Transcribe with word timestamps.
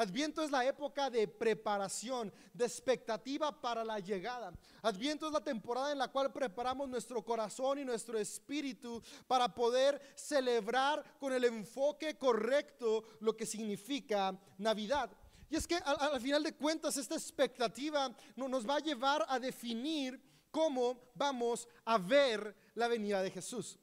Adviento 0.00 0.42
es 0.42 0.50
la 0.50 0.64
época 0.64 1.10
de 1.10 1.28
preparación, 1.28 2.32
de 2.54 2.64
expectativa 2.64 3.60
para 3.60 3.84
la 3.84 3.98
llegada. 3.98 4.50
Adviento 4.80 5.26
es 5.26 5.32
la 5.34 5.44
temporada 5.44 5.92
en 5.92 5.98
la 5.98 6.08
cual 6.08 6.32
preparamos 6.32 6.88
nuestro 6.88 7.22
corazón 7.22 7.80
y 7.80 7.84
nuestro 7.84 8.18
espíritu 8.18 9.02
para 9.26 9.54
poder 9.54 10.00
celebrar 10.14 11.04
con 11.18 11.34
el 11.34 11.44
enfoque 11.44 12.16
correcto 12.16 13.04
lo 13.20 13.36
que 13.36 13.44
significa 13.44 14.34
Navidad. 14.56 15.10
Y 15.50 15.56
es 15.56 15.66
que 15.66 15.76
al, 15.76 16.18
final 16.18 16.44
de 16.44 16.54
cuentas 16.54 16.96
esta 16.96 17.14
expectativa 17.16 18.10
nos 18.36 18.66
va 18.66 18.76
a 18.76 18.80
llevar 18.80 19.26
a 19.28 19.38
definir 19.38 20.18
cómo 20.50 21.10
vamos 21.14 21.68
a 21.84 21.98
ver 21.98 22.56
la 22.74 22.88
venida 22.88 23.20
de 23.20 23.30
Jesús. 23.30 23.78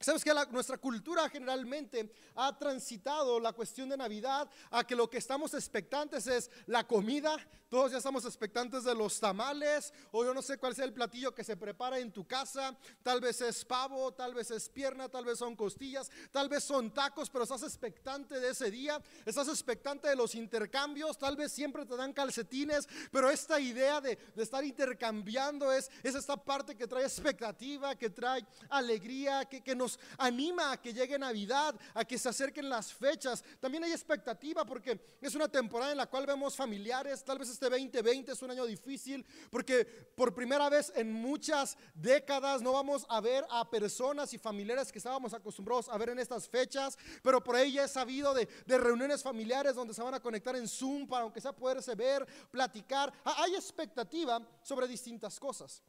Sabes 0.00 0.24
que 0.24 0.32
nuestra 0.50 0.78
cultura 0.78 1.28
generalmente 1.28 2.10
ha 2.34 2.56
transitado 2.56 3.38
la 3.38 3.52
cuestión 3.52 3.86
de 3.90 3.98
Navidad 3.98 4.48
a 4.70 4.82
que 4.82 4.96
lo 4.96 5.10
que 5.10 5.18
estamos 5.18 5.52
expectantes 5.52 6.26
es 6.26 6.50
la 6.64 6.86
comida, 6.86 7.36
todos 7.70 7.92
ya 7.92 7.98
estamos 7.98 8.24
expectantes 8.24 8.82
de 8.82 8.96
los 8.96 9.20
tamales, 9.20 9.94
o 10.10 10.24
yo 10.24 10.34
no 10.34 10.42
sé 10.42 10.58
cuál 10.58 10.74
sea 10.74 10.84
el 10.84 10.92
platillo 10.92 11.32
que 11.32 11.44
se 11.44 11.56
prepara 11.56 12.00
en 12.00 12.10
tu 12.10 12.26
casa. 12.26 12.76
Tal 13.00 13.20
vez 13.20 13.40
es 13.42 13.64
pavo, 13.64 14.12
tal 14.12 14.34
vez 14.34 14.50
es 14.50 14.68
pierna, 14.68 15.08
tal 15.08 15.24
vez 15.24 15.38
son 15.38 15.54
costillas, 15.54 16.10
tal 16.32 16.48
vez 16.48 16.64
son 16.64 16.92
tacos, 16.92 17.30
pero 17.30 17.44
estás 17.44 17.62
expectante 17.62 18.40
de 18.40 18.50
ese 18.50 18.72
día. 18.72 19.00
Estás 19.24 19.46
expectante 19.46 20.08
de 20.08 20.16
los 20.16 20.34
intercambios. 20.34 21.16
Tal 21.16 21.36
vez 21.36 21.52
siempre 21.52 21.86
te 21.86 21.96
dan 21.96 22.12
calcetines, 22.12 22.88
pero 23.12 23.30
esta 23.30 23.60
idea 23.60 24.00
de, 24.00 24.18
estar 24.34 24.64
intercambiando 24.64 25.70
es, 25.70 25.92
es, 26.02 26.16
esta 26.16 26.36
parte 26.36 26.74
que 26.74 26.88
trae 26.88 27.04
expectativa, 27.04 27.94
que 27.94 28.10
trae 28.10 28.44
alegría, 28.68 29.44
que, 29.44 29.62
que 29.62 29.76
nos 29.76 29.89
anima 30.18 30.72
a 30.72 30.76
que 30.80 30.92
llegue 30.92 31.18
Navidad, 31.18 31.74
a 31.94 32.04
que 32.04 32.18
se 32.18 32.28
acerquen 32.28 32.68
las 32.68 32.92
fechas. 32.92 33.44
También 33.60 33.84
hay 33.84 33.92
expectativa 33.92 34.64
porque 34.64 35.00
es 35.20 35.34
una 35.34 35.48
temporada 35.48 35.92
en 35.92 35.98
la 35.98 36.06
cual 36.06 36.26
vemos 36.26 36.56
familiares, 36.56 37.24
tal 37.24 37.38
vez 37.38 37.48
este 37.48 37.68
2020 37.68 38.32
es 38.32 38.42
un 38.42 38.50
año 38.50 38.66
difícil 38.66 39.24
porque 39.50 39.84
por 39.84 40.34
primera 40.34 40.68
vez 40.68 40.92
en 40.94 41.12
muchas 41.12 41.76
décadas 41.94 42.62
no 42.62 42.72
vamos 42.72 43.06
a 43.08 43.20
ver 43.20 43.44
a 43.50 43.68
personas 43.68 44.32
y 44.34 44.38
familiares 44.38 44.92
que 44.92 44.98
estábamos 44.98 45.32
acostumbrados 45.34 45.88
a 45.88 45.98
ver 45.98 46.10
en 46.10 46.18
estas 46.18 46.48
fechas, 46.48 46.98
pero 47.22 47.42
por 47.42 47.56
ahí 47.56 47.72
ya 47.72 47.84
he 47.84 47.88
sabido 47.88 48.34
de, 48.34 48.48
reuniones 48.66 49.22
familiares 49.22 49.74
donde 49.74 49.94
se 49.94 50.02
van 50.02 50.14
a 50.14 50.20
conectar 50.20 50.56
en 50.56 50.66
Zoom 50.66 51.06
para 51.06 51.22
aunque 51.22 51.40
sea 51.40 51.52
poderse 51.52 51.94
ver, 51.94 52.26
platicar. 52.50 53.12
Ah, 53.24 53.36
hay 53.44 53.54
expectativa 53.54 54.40
sobre 54.62 54.88
distintas 54.88 55.38
cosas. 55.38 55.82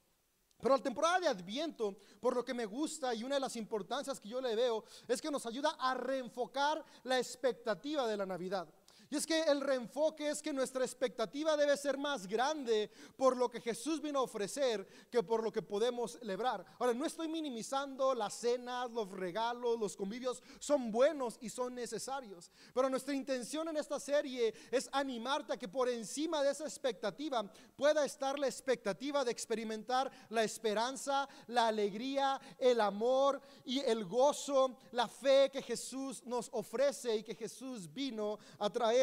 Pero 0.62 0.78
la 0.78 0.84
temporada 0.84 1.20
de 1.20 1.28
Adviento, 1.28 1.96
por 2.20 2.36
lo 2.36 2.46
que 2.46 2.54
me 2.54 2.66
gusta 2.66 3.14
y 3.14 3.24
una 3.24 3.36
de 3.36 3.42
las 3.42 3.56
importancias 3.56 4.20
que 4.20 4.30
yo 4.30 4.40
le 4.40 4.56
veo, 4.56 4.84
es 5.08 5.22
que 5.22 5.32
nos 5.32 5.46
ayuda 5.46 5.76
a 5.80 5.94
reenfocar 5.94 6.84
la 7.04 7.18
expectativa 7.18 8.08
de 8.08 8.18
la 8.18 8.26
Navidad. 8.26 8.68
Y 9.12 9.18
es 9.18 9.28
que 9.28 9.42
el 9.42 9.60
reenfoque 9.60 10.30
es 10.30 10.42
que 10.42 10.54
nuestra 10.54 10.86
expectativa 10.86 11.58
debe 11.58 11.76
ser 11.76 11.98
más 11.98 12.26
grande 12.26 12.90
por 13.18 13.36
lo 13.36 13.52
que 13.52 13.60
Jesús 13.60 14.02
vino 14.02 14.20
a 14.20 14.24
ofrecer 14.24 14.88
que 15.12 15.22
por 15.22 15.44
lo 15.44 15.52
que 15.52 15.62
podemos 15.62 16.14
celebrar. 16.14 16.66
Ahora, 16.80 16.94
no 16.94 17.06
estoy 17.06 17.28
minimizando 17.28 18.16
las 18.16 18.36
cenas, 18.36 18.90
los 18.90 19.12
regalos, 19.12 19.78
los 19.78 19.98
convivios, 19.98 20.42
son 20.60 20.94
buenos 20.94 21.38
y 21.42 21.50
son 21.50 21.76
necesarios. 21.76 22.54
Pero 22.74 22.90
nuestra 22.90 23.14
intención 23.14 23.68
en 23.68 23.76
esta 23.76 24.00
serie 24.00 24.54
es 24.72 24.90
animarte 24.94 25.52
a 25.52 25.58
que 25.58 25.68
por 25.68 25.90
encima 25.90 26.42
de 26.42 26.52
esa 26.52 26.64
expectativa 26.64 27.44
pueda 27.76 28.06
estar 28.06 28.40
la 28.40 28.48
expectativa 28.48 29.26
de 29.26 29.32
experimentar 29.32 30.10
la 30.30 30.46
esperanza, 30.46 31.28
la 31.48 31.68
alegría, 31.68 32.40
el 32.58 32.80
amor 32.80 33.42
y 33.66 33.80
el 33.80 34.06
gozo, 34.06 34.78
la 34.94 35.10
fe 35.10 35.50
que 35.52 35.62
Jesús 35.62 36.24
nos 36.24 36.48
ofrece 36.54 37.18
y 37.18 37.24
que 37.24 37.36
Jesús 37.36 37.94
vino 37.94 38.40
a 38.58 38.70
traer 38.70 39.01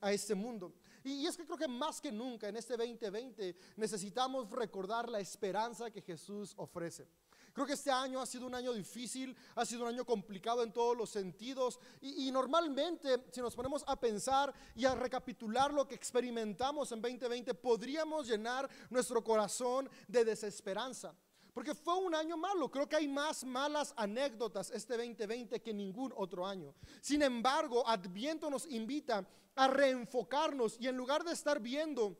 a 0.00 0.12
este 0.12 0.34
mundo. 0.34 0.74
Y 1.04 1.26
es 1.26 1.36
que 1.36 1.44
creo 1.44 1.58
que 1.58 1.68
más 1.68 2.00
que 2.00 2.10
nunca 2.10 2.48
en 2.48 2.56
este 2.56 2.76
2020 2.76 3.56
necesitamos 3.76 4.50
recordar 4.50 5.08
la 5.08 5.20
esperanza 5.20 5.90
que 5.90 6.02
Jesús 6.02 6.52
ofrece. 6.56 7.06
Creo 7.52 7.66
que 7.66 7.74
este 7.74 7.90
año 7.90 8.20
ha 8.20 8.26
sido 8.26 8.46
un 8.46 8.54
año 8.54 8.72
difícil, 8.72 9.34
ha 9.54 9.64
sido 9.64 9.84
un 9.84 9.88
año 9.88 10.04
complicado 10.04 10.62
en 10.62 10.72
todos 10.72 10.96
los 10.96 11.08
sentidos 11.08 11.78
y, 12.02 12.30
normalmente 12.30 13.24
si 13.32 13.40
nos 13.40 13.54
ponemos 13.54 13.82
a 13.86 13.98
pensar 13.98 14.52
y 14.74 14.84
a 14.84 14.94
recapitular 14.94 15.72
lo 15.72 15.88
que 15.88 15.94
experimentamos 15.94 16.92
en 16.92 17.00
2020, 17.00 17.54
podríamos 17.54 18.28
llenar 18.28 18.68
nuestro 18.90 19.24
corazón 19.24 19.88
de 20.08 20.24
desesperanza. 20.24 21.14
Porque 21.56 21.74
fue 21.74 21.94
un 21.94 22.14
año 22.14 22.36
malo. 22.36 22.70
Creo 22.70 22.86
que 22.86 22.96
hay 22.96 23.08
más 23.08 23.42
malas 23.42 23.94
anécdotas 23.96 24.70
este 24.70 24.94
2020 24.94 25.62
que 25.62 25.72
ningún 25.72 26.12
otro 26.14 26.46
año. 26.46 26.74
Sin 27.00 27.22
embargo, 27.22 27.82
Adviento 27.88 28.50
nos 28.50 28.66
invita 28.66 29.26
a 29.54 29.66
reenfocarnos 29.66 30.76
y 30.78 30.86
en 30.86 30.98
lugar 30.98 31.24
de 31.24 31.32
estar 31.32 31.58
viendo 31.58 32.14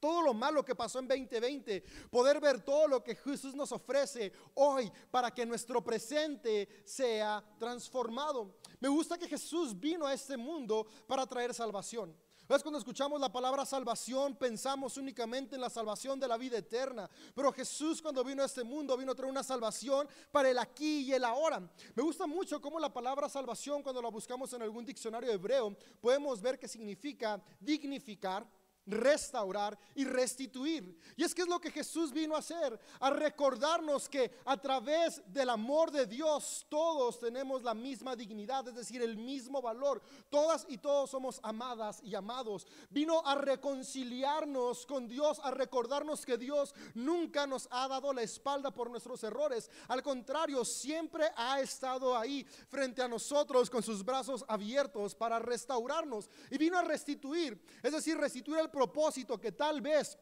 todo 0.00 0.22
lo 0.22 0.32
malo 0.32 0.64
que 0.64 0.74
pasó 0.74 0.98
en 0.98 1.08
2020, 1.08 1.84
poder 2.10 2.40
ver 2.40 2.62
todo 2.62 2.88
lo 2.88 3.04
que 3.04 3.16
Jesús 3.16 3.54
nos 3.54 3.70
ofrece 3.70 4.32
hoy 4.54 4.90
para 5.10 5.30
que 5.30 5.44
nuestro 5.44 5.84
presente 5.84 6.66
sea 6.86 7.44
transformado. 7.58 8.56
Me 8.80 8.88
gusta 8.88 9.18
que 9.18 9.28
Jesús 9.28 9.78
vino 9.78 10.06
a 10.06 10.14
este 10.14 10.38
mundo 10.38 10.86
para 11.06 11.26
traer 11.26 11.52
salvación. 11.52 12.16
Es 12.56 12.64
cuando 12.64 12.78
escuchamos 12.80 13.20
la 13.20 13.30
palabra 13.30 13.64
salvación 13.64 14.34
pensamos 14.34 14.96
únicamente 14.96 15.54
en 15.54 15.60
la 15.60 15.70
salvación 15.70 16.18
de 16.18 16.26
la 16.26 16.36
vida 16.36 16.58
eterna. 16.58 17.08
Pero 17.32 17.52
Jesús 17.52 18.02
cuando 18.02 18.24
vino 18.24 18.42
a 18.42 18.46
este 18.46 18.64
mundo 18.64 18.96
vino 18.96 19.12
a 19.12 19.14
traer 19.14 19.30
una 19.30 19.44
salvación 19.44 20.08
para 20.32 20.50
el 20.50 20.58
aquí 20.58 21.02
y 21.02 21.12
el 21.12 21.22
ahora. 21.24 21.60
Me 21.94 22.02
gusta 22.02 22.26
mucho 22.26 22.60
cómo 22.60 22.80
la 22.80 22.92
palabra 22.92 23.28
salvación 23.28 23.84
cuando 23.84 24.02
la 24.02 24.08
buscamos 24.08 24.52
en 24.52 24.62
algún 24.62 24.84
diccionario 24.84 25.30
hebreo 25.30 25.76
podemos 26.00 26.40
ver 26.40 26.58
que 26.58 26.66
significa 26.66 27.40
dignificar, 27.60 28.44
restaurar 28.90 29.78
y 29.94 30.04
restituir. 30.04 30.98
Y 31.16 31.24
es 31.24 31.34
que 31.34 31.42
es 31.42 31.48
lo 31.48 31.60
que 31.60 31.70
Jesús 31.70 32.12
vino 32.12 32.34
a 32.34 32.40
hacer, 32.40 32.78
a 33.00 33.10
recordarnos 33.10 34.08
que 34.08 34.30
a 34.44 34.56
través 34.56 35.22
del 35.32 35.50
amor 35.50 35.90
de 35.90 36.06
Dios 36.06 36.66
todos 36.68 37.18
tenemos 37.18 37.62
la 37.62 37.74
misma 37.74 38.16
dignidad, 38.16 38.66
es 38.68 38.74
decir, 38.74 39.02
el 39.02 39.16
mismo 39.16 39.62
valor. 39.62 40.02
Todas 40.28 40.66
y 40.68 40.78
todos 40.78 41.10
somos 41.10 41.40
amadas 41.42 42.00
y 42.02 42.14
amados. 42.14 42.66
Vino 42.90 43.22
a 43.24 43.34
reconciliarnos 43.34 44.86
con 44.86 45.08
Dios, 45.08 45.40
a 45.42 45.50
recordarnos 45.50 46.24
que 46.24 46.38
Dios 46.38 46.74
nunca 46.94 47.46
nos 47.46 47.68
ha 47.70 47.88
dado 47.88 48.12
la 48.12 48.22
espalda 48.22 48.70
por 48.70 48.90
nuestros 48.90 49.22
errores. 49.24 49.70
Al 49.88 50.02
contrario, 50.02 50.64
siempre 50.64 51.30
ha 51.36 51.60
estado 51.60 52.16
ahí 52.16 52.44
frente 52.68 53.02
a 53.02 53.08
nosotros 53.08 53.70
con 53.70 53.82
sus 53.82 54.04
brazos 54.04 54.44
abiertos 54.48 55.14
para 55.14 55.38
restaurarnos. 55.38 56.28
Y 56.50 56.58
vino 56.58 56.78
a 56.78 56.82
restituir, 56.82 57.60
es 57.82 57.92
decir, 57.92 58.16
restituir 58.16 58.58
el 58.58 58.70
propósito 58.80 59.38
que 59.38 59.52
tal 59.52 59.82
vez 59.82 60.16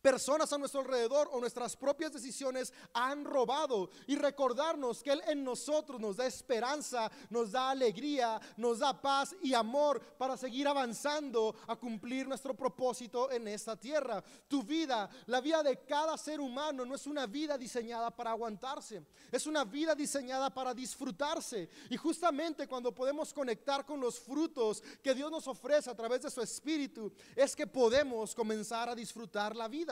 personas 0.00 0.52
a 0.52 0.58
nuestro 0.58 0.80
alrededor 0.80 1.28
o 1.32 1.40
nuestras 1.40 1.76
propias 1.76 2.12
decisiones 2.12 2.72
han 2.92 3.24
robado 3.24 3.90
y 4.06 4.16
recordarnos 4.16 5.02
que 5.02 5.12
Él 5.12 5.22
en 5.26 5.44
nosotros 5.44 6.00
nos 6.00 6.16
da 6.16 6.26
esperanza, 6.26 7.10
nos 7.30 7.52
da 7.52 7.70
alegría, 7.70 8.40
nos 8.56 8.78
da 8.78 9.00
paz 9.00 9.34
y 9.42 9.54
amor 9.54 10.00
para 10.18 10.36
seguir 10.36 10.68
avanzando 10.68 11.54
a 11.66 11.76
cumplir 11.76 12.26
nuestro 12.26 12.54
propósito 12.54 13.30
en 13.30 13.48
esta 13.48 13.76
tierra. 13.76 14.22
Tu 14.46 14.62
vida, 14.62 15.08
la 15.26 15.40
vida 15.40 15.62
de 15.62 15.84
cada 15.84 16.16
ser 16.16 16.40
humano 16.40 16.84
no 16.84 16.94
es 16.94 17.06
una 17.06 17.26
vida 17.26 17.58
diseñada 17.58 18.10
para 18.10 18.30
aguantarse, 18.30 19.02
es 19.30 19.46
una 19.46 19.64
vida 19.64 19.94
diseñada 19.94 20.50
para 20.50 20.74
disfrutarse. 20.74 21.68
Y 21.90 21.96
justamente 21.96 22.66
cuando 22.66 22.94
podemos 22.94 23.32
conectar 23.32 23.84
con 23.84 24.00
los 24.00 24.18
frutos 24.18 24.82
que 25.02 25.14
Dios 25.14 25.30
nos 25.30 25.46
ofrece 25.48 25.90
a 25.90 25.96
través 25.96 26.22
de 26.22 26.30
su 26.30 26.40
Espíritu, 26.40 27.12
es 27.34 27.54
que 27.54 27.66
podemos 27.66 28.34
comenzar 28.34 28.88
a 28.88 28.94
disfrutar 28.94 29.54
la 29.54 29.68
vida. 29.68 29.87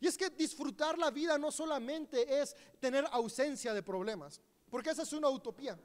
Y 0.00 0.06
es 0.06 0.16
que 0.16 0.30
disfrutar 0.30 0.98
la 0.98 1.10
vida 1.10 1.38
no 1.38 1.50
solamente 1.50 2.40
es 2.40 2.54
tener 2.80 3.04
ausencia 3.12 3.74
de 3.74 3.82
problemas, 3.82 4.40
porque 4.70 4.90
esa 4.90 5.02
es 5.02 5.12
una 5.12 5.28
utopía. 5.28 5.78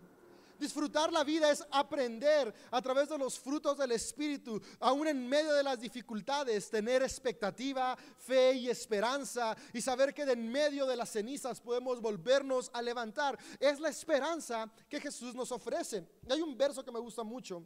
Disfrutar 0.62 1.12
la 1.12 1.24
vida 1.24 1.50
es 1.50 1.66
aprender 1.72 2.54
a 2.70 2.80
través 2.84 3.10
de 3.10 3.18
los 3.18 3.40
frutos 3.40 3.80
del 3.80 3.94
Espíritu, 3.94 4.62
aún 4.80 5.08
en 5.08 5.28
medio 5.28 5.54
de 5.54 5.64
las 5.64 5.80
dificultades, 5.80 6.70
tener 6.70 7.02
expectativa, 7.02 7.98
fe 8.20 8.54
y 8.54 8.70
esperanza 8.70 9.58
y 9.74 9.82
saber 9.82 10.14
que 10.14 10.24
de 10.24 10.34
en 10.34 10.52
medio 10.52 10.86
de 10.86 10.96
las 10.96 11.10
cenizas 11.10 11.60
podemos 11.60 12.00
volvernos 12.00 12.70
a 12.76 12.82
levantar. 12.84 13.40
Es 13.60 13.80
la 13.80 13.90
esperanza 13.90 14.72
que 14.88 15.02
Jesús 15.02 15.34
nos 15.34 15.52
ofrece. 15.52 16.08
Y 16.30 16.32
hay 16.32 16.44
un 16.44 16.56
verso 16.56 16.86
que 16.86 16.92
me 16.92 17.00
gusta 17.00 17.24
mucho, 17.24 17.66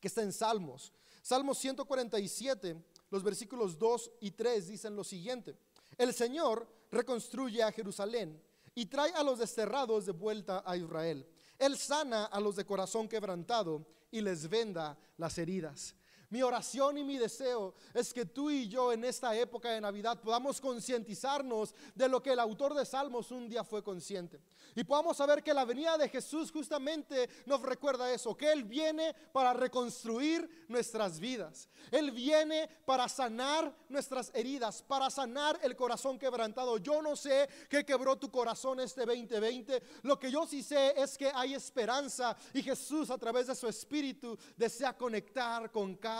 que 0.00 0.08
está 0.08 0.22
en 0.22 0.32
Salmos. 0.32 0.92
Salmos 1.22 1.58
147, 1.58 2.76
los 3.10 3.22
versículos 3.22 3.78
2 3.78 4.10
y 4.20 4.30
3 4.30 4.68
dicen 4.68 4.96
lo 4.96 5.04
siguiente. 5.04 5.56
El 5.98 6.14
Señor 6.14 6.66
reconstruye 6.90 7.62
a 7.62 7.72
Jerusalén 7.72 8.40
y 8.74 8.86
trae 8.86 9.12
a 9.12 9.22
los 9.22 9.38
desterrados 9.38 10.06
de 10.06 10.12
vuelta 10.12 10.62
a 10.64 10.76
Israel. 10.76 11.26
Él 11.58 11.76
sana 11.76 12.26
a 12.26 12.40
los 12.40 12.56
de 12.56 12.64
corazón 12.64 13.08
quebrantado 13.08 13.86
y 14.10 14.20
les 14.20 14.48
venda 14.48 14.98
las 15.18 15.36
heridas. 15.38 15.94
Mi 16.30 16.42
oración 16.42 16.96
y 16.96 17.02
mi 17.02 17.18
deseo 17.18 17.74
es 17.92 18.14
que 18.14 18.24
tú 18.24 18.50
y 18.50 18.68
yo 18.68 18.92
en 18.92 19.04
esta 19.04 19.34
época 19.34 19.70
de 19.70 19.80
Navidad 19.80 20.20
podamos 20.20 20.60
concientizarnos 20.60 21.74
de 21.92 22.08
lo 22.08 22.22
que 22.22 22.32
el 22.32 22.38
autor 22.38 22.72
de 22.72 22.86
Salmos 22.86 23.32
un 23.32 23.48
día 23.48 23.64
fue 23.64 23.82
consciente. 23.82 24.40
Y 24.76 24.84
podamos 24.84 25.16
saber 25.16 25.42
que 25.42 25.52
la 25.52 25.64
venida 25.64 25.98
de 25.98 26.08
Jesús 26.08 26.52
justamente 26.52 27.28
nos 27.46 27.62
recuerda 27.62 28.12
eso, 28.12 28.36
que 28.36 28.52
Él 28.52 28.62
viene 28.62 29.12
para 29.32 29.52
reconstruir 29.52 30.66
nuestras 30.68 31.18
vidas. 31.18 31.68
Él 31.90 32.12
viene 32.12 32.68
para 32.84 33.08
sanar 33.08 33.74
nuestras 33.88 34.30
heridas, 34.32 34.82
para 34.82 35.10
sanar 35.10 35.58
el 35.64 35.74
corazón 35.74 36.16
quebrantado. 36.16 36.78
Yo 36.78 37.02
no 37.02 37.16
sé 37.16 37.48
qué 37.68 37.84
quebró 37.84 38.16
tu 38.16 38.30
corazón 38.30 38.78
este 38.78 39.04
2020. 39.04 39.82
Lo 40.02 40.16
que 40.16 40.30
yo 40.30 40.46
sí 40.46 40.62
sé 40.62 40.94
es 40.96 41.18
que 41.18 41.32
hay 41.34 41.54
esperanza 41.54 42.36
y 42.54 42.62
Jesús 42.62 43.10
a 43.10 43.18
través 43.18 43.48
de 43.48 43.56
su 43.56 43.66
Espíritu 43.66 44.38
desea 44.56 44.96
conectar 44.96 45.72
con 45.72 45.96
cada 45.96 46.19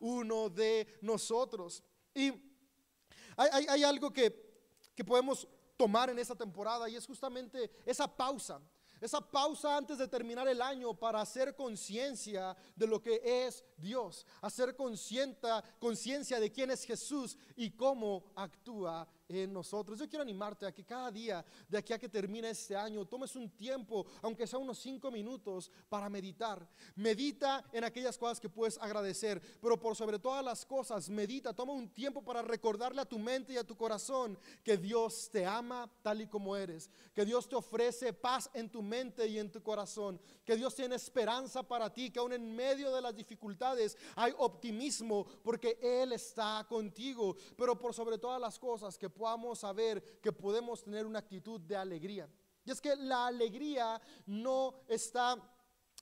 uno 0.00 0.48
de 0.48 0.98
nosotros. 1.02 1.82
Y 2.14 2.32
hay, 3.36 3.84
algo 3.84 4.12
que, 4.12 4.64
que 4.94 5.04
podemos 5.04 5.46
tomar 5.76 6.10
en 6.10 6.18
esta 6.18 6.34
temporada 6.34 6.88
y 6.88 6.96
es 6.96 7.06
justamente 7.06 7.70
esa 7.84 8.08
pausa. 8.08 8.60
Esa 9.00 9.20
pausa 9.20 9.76
antes 9.76 9.98
de 9.98 10.08
terminar 10.08 10.48
el 10.48 10.62
año 10.62 10.94
para 10.94 11.20
hacer 11.20 11.54
conciencia 11.54 12.56
de 12.74 12.86
lo 12.86 13.02
que 13.02 13.20
es 13.22 13.62
Dios, 13.76 14.26
hacer 14.40 14.74
conciencia 14.74 16.40
de 16.40 16.50
quién 16.50 16.70
es 16.70 16.84
Jesús 16.84 17.36
y 17.56 17.70
cómo 17.72 18.24
actúa 18.34 19.06
en 19.28 19.52
nosotros. 19.52 19.98
Yo 19.98 20.08
quiero 20.08 20.22
animarte 20.22 20.66
a 20.66 20.72
que 20.72 20.84
cada 20.84 21.10
día 21.10 21.44
de 21.68 21.78
aquí 21.78 21.92
a 21.92 21.98
que 21.98 22.08
termine 22.08 22.50
este 22.50 22.76
año 22.76 23.04
tomes 23.04 23.34
un 23.36 23.50
tiempo, 23.50 24.06
aunque 24.22 24.46
sea 24.46 24.58
unos 24.58 24.78
cinco 24.78 25.10
minutos, 25.10 25.70
para 25.88 26.08
meditar. 26.08 26.66
Medita 26.94 27.64
en 27.72 27.84
aquellas 27.84 28.18
cosas 28.18 28.40
que 28.40 28.48
puedes 28.48 28.78
agradecer, 28.78 29.40
pero 29.60 29.78
por 29.78 29.96
sobre 29.96 30.18
todas 30.18 30.44
las 30.44 30.64
cosas, 30.64 31.08
medita, 31.08 31.52
toma 31.52 31.72
un 31.72 31.88
tiempo 31.90 32.22
para 32.22 32.42
recordarle 32.42 33.00
a 33.00 33.08
tu 33.08 33.18
mente 33.18 33.52
y 33.52 33.56
a 33.56 33.64
tu 33.64 33.76
corazón 33.76 34.38
que 34.62 34.76
Dios 34.76 35.28
te 35.30 35.44
ama 35.44 35.90
tal 36.02 36.20
y 36.20 36.26
como 36.26 36.56
eres, 36.56 36.90
que 37.14 37.24
Dios 37.24 37.48
te 37.48 37.56
ofrece 37.56 38.12
paz 38.12 38.50
en 38.54 38.70
tu 38.70 38.82
mente 38.82 39.26
y 39.26 39.38
en 39.38 39.50
tu 39.50 39.62
corazón, 39.62 40.20
que 40.44 40.56
Dios 40.56 40.74
tiene 40.74 40.96
esperanza 40.96 41.62
para 41.62 41.92
ti, 41.92 42.10
que 42.10 42.18
aún 42.18 42.32
en 42.32 42.54
medio 42.54 42.94
de 42.94 43.02
las 43.02 43.14
dificultades 43.14 43.96
hay 44.14 44.32
optimismo 44.38 45.26
porque 45.42 45.78
Él 45.80 46.12
está 46.12 46.66
contigo, 46.68 47.36
pero 47.56 47.78
por 47.78 47.94
sobre 47.94 48.18
todas 48.18 48.40
las 48.40 48.58
cosas 48.58 48.98
que 48.98 49.10
podamos 49.16 49.58
saber 49.58 50.20
que 50.20 50.32
podemos 50.32 50.82
tener 50.82 51.06
una 51.06 51.18
actitud 51.20 51.60
de 51.60 51.76
alegría. 51.76 52.28
Y 52.64 52.70
es 52.70 52.80
que 52.80 52.94
la 52.96 53.26
alegría 53.26 54.00
no 54.26 54.82
está 54.88 55.36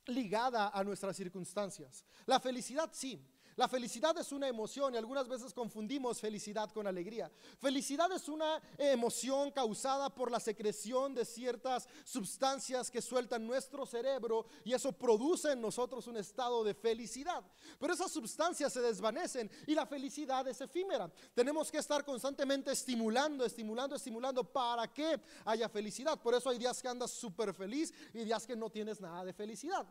ligada 0.07 0.69
a 0.69 0.83
nuestras 0.83 1.15
circunstancias. 1.15 2.03
La 2.25 2.39
felicidad 2.39 2.89
sí, 2.91 3.23
la 3.55 3.69
felicidad 3.69 4.17
es 4.17 4.31
una 4.31 4.47
emoción 4.47 4.93
y 4.93 4.97
algunas 4.97 5.27
veces 5.27 5.53
confundimos 5.53 6.19
felicidad 6.19 6.69
con 6.71 6.87
alegría. 6.87 7.31
Felicidad 7.59 8.11
es 8.11 8.27
una 8.27 8.61
emoción 8.77 9.51
causada 9.51 10.13
por 10.13 10.29
la 10.29 10.41
secreción 10.41 11.13
de 11.15 11.23
ciertas 11.23 11.87
sustancias 12.03 12.91
que 12.91 13.01
sueltan 13.01 13.47
nuestro 13.47 13.85
cerebro 13.85 14.45
y 14.65 14.73
eso 14.73 14.91
produce 14.91 15.53
en 15.53 15.61
nosotros 15.61 16.05
un 16.07 16.17
estado 16.17 16.63
de 16.63 16.73
felicidad. 16.73 17.43
Pero 17.79 17.93
esas 17.93 18.11
sustancias 18.11 18.73
se 18.73 18.81
desvanecen 18.81 19.49
y 19.67 19.73
la 19.73 19.85
felicidad 19.85 20.45
es 20.47 20.59
efímera. 20.59 21.09
Tenemos 21.33 21.71
que 21.71 21.77
estar 21.77 22.03
constantemente 22.03 22.71
estimulando, 22.71 23.45
estimulando, 23.45 23.95
estimulando 23.95 24.43
para 24.43 24.91
que 24.91 25.19
haya 25.45 25.69
felicidad. 25.69 26.21
Por 26.21 26.33
eso 26.35 26.49
hay 26.49 26.57
días 26.57 26.81
que 26.81 26.89
andas 26.89 27.11
súper 27.11 27.53
feliz 27.53 27.93
y 28.13 28.25
días 28.25 28.45
que 28.45 28.55
no 28.55 28.69
tienes 28.69 28.99
nada 28.99 29.23
de 29.23 29.33
felicidad. 29.33 29.87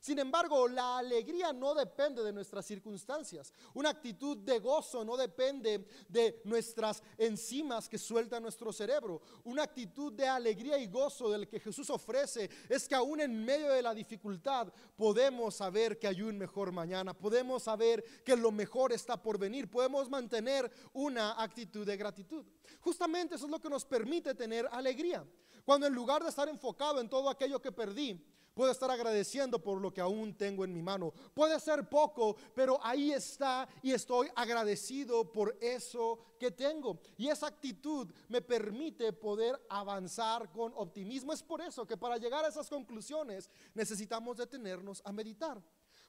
Sin 0.00 0.18
embargo, 0.18 0.68
la 0.68 0.98
alegría 0.98 1.52
no 1.52 1.74
depende 1.74 2.22
de 2.22 2.32
nuestras 2.32 2.66
circunstancias. 2.66 3.52
Una 3.74 3.90
actitud 3.90 4.36
de 4.38 4.58
gozo 4.58 5.04
no 5.04 5.16
depende 5.16 5.86
de 6.08 6.40
nuestras 6.44 7.02
enzimas 7.18 7.88
que 7.88 7.98
suelta 7.98 8.40
nuestro 8.40 8.72
cerebro. 8.72 9.22
Una 9.44 9.62
actitud 9.62 10.12
de 10.12 10.26
alegría 10.26 10.78
y 10.78 10.86
gozo 10.86 11.30
del 11.30 11.48
que 11.48 11.60
Jesús 11.60 11.90
ofrece 11.90 12.50
es 12.68 12.88
que 12.88 12.94
aún 12.94 13.20
en 13.20 13.44
medio 13.44 13.72
de 13.72 13.82
la 13.82 13.94
dificultad 13.94 14.72
podemos 14.96 15.56
saber 15.56 15.98
que 15.98 16.06
hay 16.06 16.22
un 16.22 16.38
mejor 16.38 16.72
mañana. 16.72 17.14
Podemos 17.14 17.62
saber 17.62 18.04
que 18.24 18.36
lo 18.36 18.50
mejor 18.50 18.92
está 18.92 19.20
por 19.20 19.38
venir. 19.38 19.70
Podemos 19.70 20.08
mantener 20.08 20.70
una 20.92 21.42
actitud 21.42 21.86
de 21.86 21.96
gratitud. 21.96 22.44
Justamente 22.80 23.34
eso 23.34 23.46
es 23.46 23.50
lo 23.50 23.60
que 23.60 23.70
nos 23.70 23.84
permite 23.84 24.34
tener 24.34 24.68
alegría. 24.70 25.24
Cuando 25.64 25.86
en 25.86 25.94
lugar 25.94 26.22
de 26.22 26.28
estar 26.28 26.48
enfocado 26.48 27.00
en 27.00 27.08
todo 27.08 27.30
aquello 27.30 27.60
que 27.60 27.72
perdí, 27.72 28.22
Puedo 28.54 28.70
estar 28.70 28.88
agradeciendo 28.88 29.60
por 29.60 29.80
lo 29.80 29.92
que 29.92 30.00
aún 30.00 30.32
tengo 30.36 30.64
en 30.64 30.72
mi 30.72 30.80
mano. 30.80 31.12
Puede 31.34 31.58
ser 31.58 31.88
poco, 31.88 32.36
pero 32.54 32.78
ahí 32.82 33.12
está 33.12 33.68
y 33.82 33.90
estoy 33.90 34.28
agradecido 34.36 35.32
por 35.32 35.56
eso 35.60 36.20
que 36.38 36.52
tengo. 36.52 37.00
Y 37.16 37.28
esa 37.28 37.48
actitud 37.48 38.08
me 38.28 38.40
permite 38.40 39.12
poder 39.12 39.60
avanzar 39.68 40.52
con 40.52 40.72
optimismo. 40.76 41.32
Es 41.32 41.42
por 41.42 41.62
eso 41.62 41.84
que 41.84 41.96
para 41.96 42.16
llegar 42.16 42.44
a 42.44 42.48
esas 42.48 42.68
conclusiones 42.68 43.50
necesitamos 43.74 44.36
detenernos 44.36 45.02
a 45.04 45.10
meditar. 45.10 45.60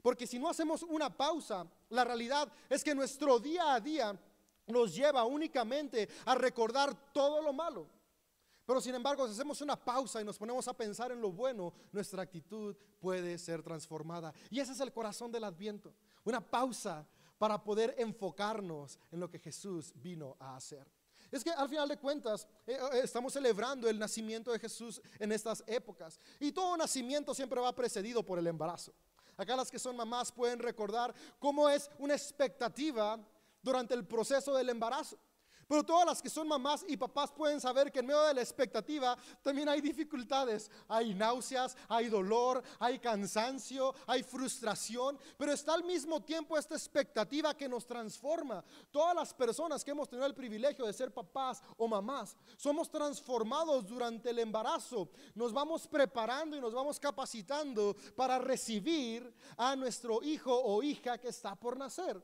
Porque 0.04 0.28
si 0.28 0.38
no 0.38 0.48
hacemos 0.48 0.84
una 0.84 1.10
pausa, 1.18 1.66
la 1.90 2.04
realidad 2.04 2.48
es 2.70 2.84
que 2.84 2.94
nuestro 2.94 3.40
día 3.40 3.74
a 3.74 3.80
día 3.80 4.16
nos 4.68 4.94
lleva 4.94 5.26
únicamente 5.26 6.08
a 6.26 6.36
recordar 6.36 7.12
todo 7.12 7.42
lo 7.42 7.54
malo. 7.54 7.88
Pero 8.66 8.82
sin 8.82 8.96
embargo, 8.96 9.28
si 9.28 9.34
hacemos 9.34 9.62
una 9.62 9.76
pausa 9.76 10.22
y 10.22 10.24
nos 10.24 10.38
ponemos 10.38 10.68
a 10.68 10.74
pensar 10.74 11.12
en 11.12 11.22
lo 11.22 11.32
bueno, 11.32 11.74
nuestra 11.92 12.24
actitud 12.24 12.76
puede 13.00 13.38
ser 13.38 13.62
transformada. 13.62 14.34
Y 14.50 14.60
ese 14.60 14.72
es 14.72 14.80
el 14.80 14.92
corazón 14.92 15.32
del 15.32 15.44
adviento. 15.44 15.94
Una 16.24 16.42
pausa 16.42 17.08
para 17.38 17.64
poder 17.64 17.96
enfocarnos 17.98 18.98
en 19.12 19.20
lo 19.20 19.30
que 19.30 19.40
Jesús 19.40 19.94
vino 19.96 20.36
a 20.40 20.56
hacer. 20.56 20.88
Es 21.32 21.44
que 21.44 21.52
al 21.52 21.70
final 21.70 21.88
de 21.88 21.98
cuentas 21.98 22.48
eh, 22.66 22.78
eh, 22.94 23.02
estamos 23.04 23.34
celebrando 23.34 23.90
el 23.90 24.00
nacimiento 24.00 24.52
de 24.52 24.60
Jesús 24.60 25.02
en 25.20 25.32
estas 25.32 25.64
épocas. 25.68 26.20
Y 26.40 26.52
todo 26.52 26.78
nacimiento 26.78 27.34
siempre 27.34 27.60
va 27.60 27.76
precedido 27.76 28.24
por 28.24 28.40
el 28.40 28.48
embarazo. 28.48 28.94
Acá 29.38 29.56
las 29.56 29.70
que 29.70 29.80
son 29.80 29.96
mamás 29.96 30.32
pueden 30.32 30.60
recordar 30.60 31.14
cómo 31.40 31.70
es 31.70 31.90
una 32.00 32.14
expectativa 32.14 33.20
durante 33.62 33.94
el 33.94 34.06
proceso 34.06 34.56
del 34.56 34.70
embarazo. 34.70 35.18
Pero 35.68 35.84
todas 35.84 36.06
las 36.06 36.22
que 36.22 36.30
son 36.30 36.48
mamás 36.48 36.86
y 36.88 36.96
papás 36.96 37.32
pueden 37.32 37.60
saber 37.60 37.92
que 37.92 38.00
en 38.00 38.06
medio 38.06 38.22
de 38.22 38.36
la 38.36 38.42
expectativa 38.42 39.18
también 39.42 39.68
hay 39.68 39.82
dificultades. 39.82 40.70
Hay 40.88 41.16
náuseas, 41.16 41.76
hay 41.88 42.08
dolor, 42.08 42.62
hay 42.80 43.00
cansancio, 43.00 43.96
hay 44.06 44.22
frustración. 44.22 45.18
Pero 45.38 45.52
está 45.52 45.74
al 45.74 45.84
mismo 45.84 46.22
tiempo 46.22 46.56
esta 46.56 46.76
expectativa 46.76 47.56
que 47.56 47.68
nos 47.68 47.88
transforma. 47.88 48.64
Todas 48.92 49.16
las 49.16 49.34
personas 49.34 49.84
que 49.84 49.92
hemos 49.92 50.08
tenido 50.08 50.28
el 50.28 50.36
privilegio 50.36 50.86
de 50.86 50.94
ser 50.94 51.12
papás 51.12 51.64
o 51.78 51.88
mamás, 51.88 52.38
somos 52.58 52.90
transformados 52.90 53.88
durante 53.88 54.30
el 54.30 54.40
embarazo. 54.40 55.10
Nos 55.34 55.52
vamos 55.52 55.88
preparando 55.88 56.56
y 56.56 56.62
nos 56.62 56.76
vamos 56.76 57.00
capacitando 57.00 57.96
para 58.16 58.38
recibir 58.38 59.34
a 59.58 59.76
nuestro 59.76 60.22
hijo 60.22 60.54
o 60.54 60.84
hija 60.84 61.18
que 61.18 61.30
está 61.30 61.56
por 61.56 61.76
nacer. 61.76 62.22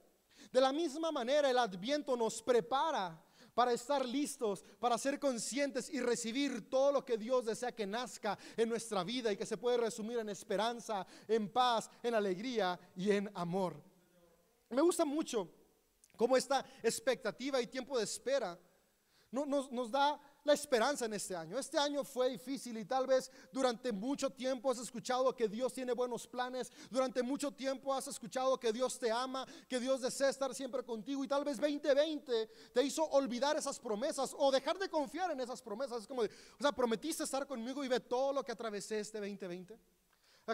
De 0.52 0.62
la 0.62 0.72
misma 0.72 1.12
manera, 1.12 1.50
el 1.50 1.58
adviento 1.58 2.16
nos 2.16 2.42
prepara 2.42 3.20
para 3.54 3.74
estar 3.74 4.06
listos, 4.06 4.64
para 4.80 4.98
ser 4.98 5.20
conscientes 5.20 5.90
y 5.90 6.00
recibir 6.00 6.70
todo 6.70 6.92
lo 6.92 7.06
que 7.06 7.18
Dios 7.18 7.46
desea 7.46 7.74
que 7.74 7.86
nazca 7.86 8.38
en 8.56 8.70
nuestra 8.70 9.04
vida 9.04 9.32
y 9.32 9.38
que 9.38 9.46
se 9.46 9.58
puede 9.58 9.78
resumir 9.78 10.20
en 10.20 10.30
esperanza, 10.30 11.06
en 11.28 11.50
paz, 11.50 11.90
en 12.02 12.16
alegría 12.16 12.80
y 12.96 13.12
en 13.12 13.30
amor. 13.34 13.82
Me 14.70 14.82
gusta 14.82 15.04
mucho 15.04 15.50
cómo 16.16 16.38
esta 16.38 16.66
expectativa 16.82 17.62
y 17.62 17.68
tiempo 17.68 17.98
de 17.98 18.06
espera 18.06 18.58
nos, 19.32 19.72
nos 19.72 19.92
da 19.92 20.20
la 20.44 20.54
esperanza 20.54 21.06
en 21.06 21.14
este 21.14 21.36
año. 21.36 21.58
Este 21.58 21.78
año 21.78 22.04
fue 22.04 22.30
difícil 22.30 22.78
y 22.78 22.86
tal 22.86 23.06
vez 23.06 23.32
durante 23.52 23.92
mucho 23.92 24.30
tiempo 24.30 24.72
has 24.72 24.80
escuchado 24.80 25.36
que 25.36 25.48
Dios 25.48 25.74
tiene 25.74 25.94
buenos 25.94 26.28
planes, 26.28 26.72
durante 26.90 27.22
mucho 27.22 27.52
tiempo 27.52 27.94
has 27.94 28.08
escuchado 28.08 28.60
que 28.60 28.72
Dios 28.72 28.98
te 28.98 29.12
ama, 29.12 29.46
que 29.68 29.80
Dios 29.80 30.02
desea 30.02 30.30
estar 30.30 30.54
siempre 30.56 30.84
contigo 30.84 31.24
y 31.24 31.28
tal 31.28 31.44
vez 31.44 31.60
2020 31.60 32.48
te 32.74 32.84
hizo 32.84 33.04
olvidar 33.04 33.56
esas 33.58 33.80
promesas 33.80 34.36
o 34.38 34.52
dejar 34.52 34.78
de 34.78 34.90
confiar 34.90 35.32
en 35.32 35.40
esas 35.40 35.62
promesas. 35.62 36.02
Es 36.02 36.08
como, 36.08 36.24
o 36.24 36.28
sea, 36.60 36.72
prometiste 36.72 37.24
estar 37.24 37.46
conmigo 37.46 37.84
y 37.84 37.88
ve 37.88 38.00
todo 38.00 38.34
lo 38.34 38.44
que 38.44 38.52
atravesé 38.52 39.00
este 39.00 39.20
2020. 39.20 39.78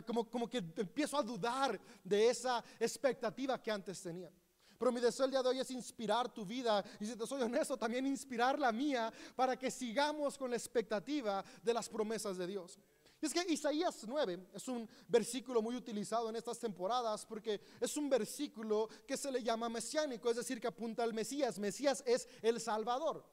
Como, 0.06 0.30
como 0.30 0.50
que 0.50 0.58
empiezo 0.58 1.18
a 1.18 1.24
dudar 1.24 1.80
de 2.04 2.30
esa 2.30 2.64
expectativa 2.80 3.60
que 3.62 3.72
antes 3.72 4.02
tenía. 4.02 4.32
Pero 4.78 4.92
mi 4.92 5.00
deseo 5.02 5.26
el 5.26 5.32
día 5.32 5.42
de 5.42 5.50
hoy 5.50 5.60
es 5.60 5.72
inspirar 5.72 6.34
tu 6.34 6.46
vida 6.46 6.84
y 7.00 7.06
si 7.06 7.16
te 7.16 7.26
soy 7.26 7.42
honesto, 7.42 7.78
también 7.78 8.06
inspirar 8.06 8.60
la 8.60 8.72
mía 8.72 9.12
para 9.36 9.58
que 9.58 9.72
sigamos 9.72 10.38
con 10.38 10.52
la 10.52 10.58
expectativa 10.58 11.44
de 11.64 11.74
las 11.74 11.90
promesas 11.90 12.38
de 12.38 12.48
Dios. 12.48 12.78
Y 13.20 13.26
es 13.26 13.34
que 13.34 13.52
Isaías 13.52 14.04
9 14.08 14.50
es 14.54 14.68
un 14.68 14.88
versículo 15.08 15.62
muy 15.62 15.76
utilizado 15.76 16.30
en 16.30 16.36
estas 16.36 16.60
temporadas 16.60 17.26
porque 17.26 17.60
es 17.82 17.98
un 17.98 18.10
versículo 18.10 18.88
que 19.08 19.18
se 19.18 19.32
le 19.32 19.42
llama 19.42 19.70
mesiánico, 19.70 20.30
es 20.30 20.38
decir, 20.38 20.62
que 20.62 20.68
apunta 20.68 21.04
al 21.04 21.14
Mesías. 21.14 21.58
Mesías 21.58 22.04
es 22.06 22.28
el 22.44 22.60
Salvador. 22.62 23.26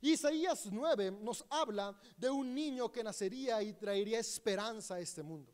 Isaías 0.00 0.66
9 0.70 1.18
nos 1.22 1.44
habla 1.50 1.96
de 2.16 2.30
un 2.30 2.52
niño 2.52 2.90
que 2.90 3.04
nacería 3.04 3.62
y 3.62 3.74
traería 3.74 4.18
esperanza 4.18 4.94
a 4.94 5.00
este 5.00 5.22
mundo. 5.22 5.52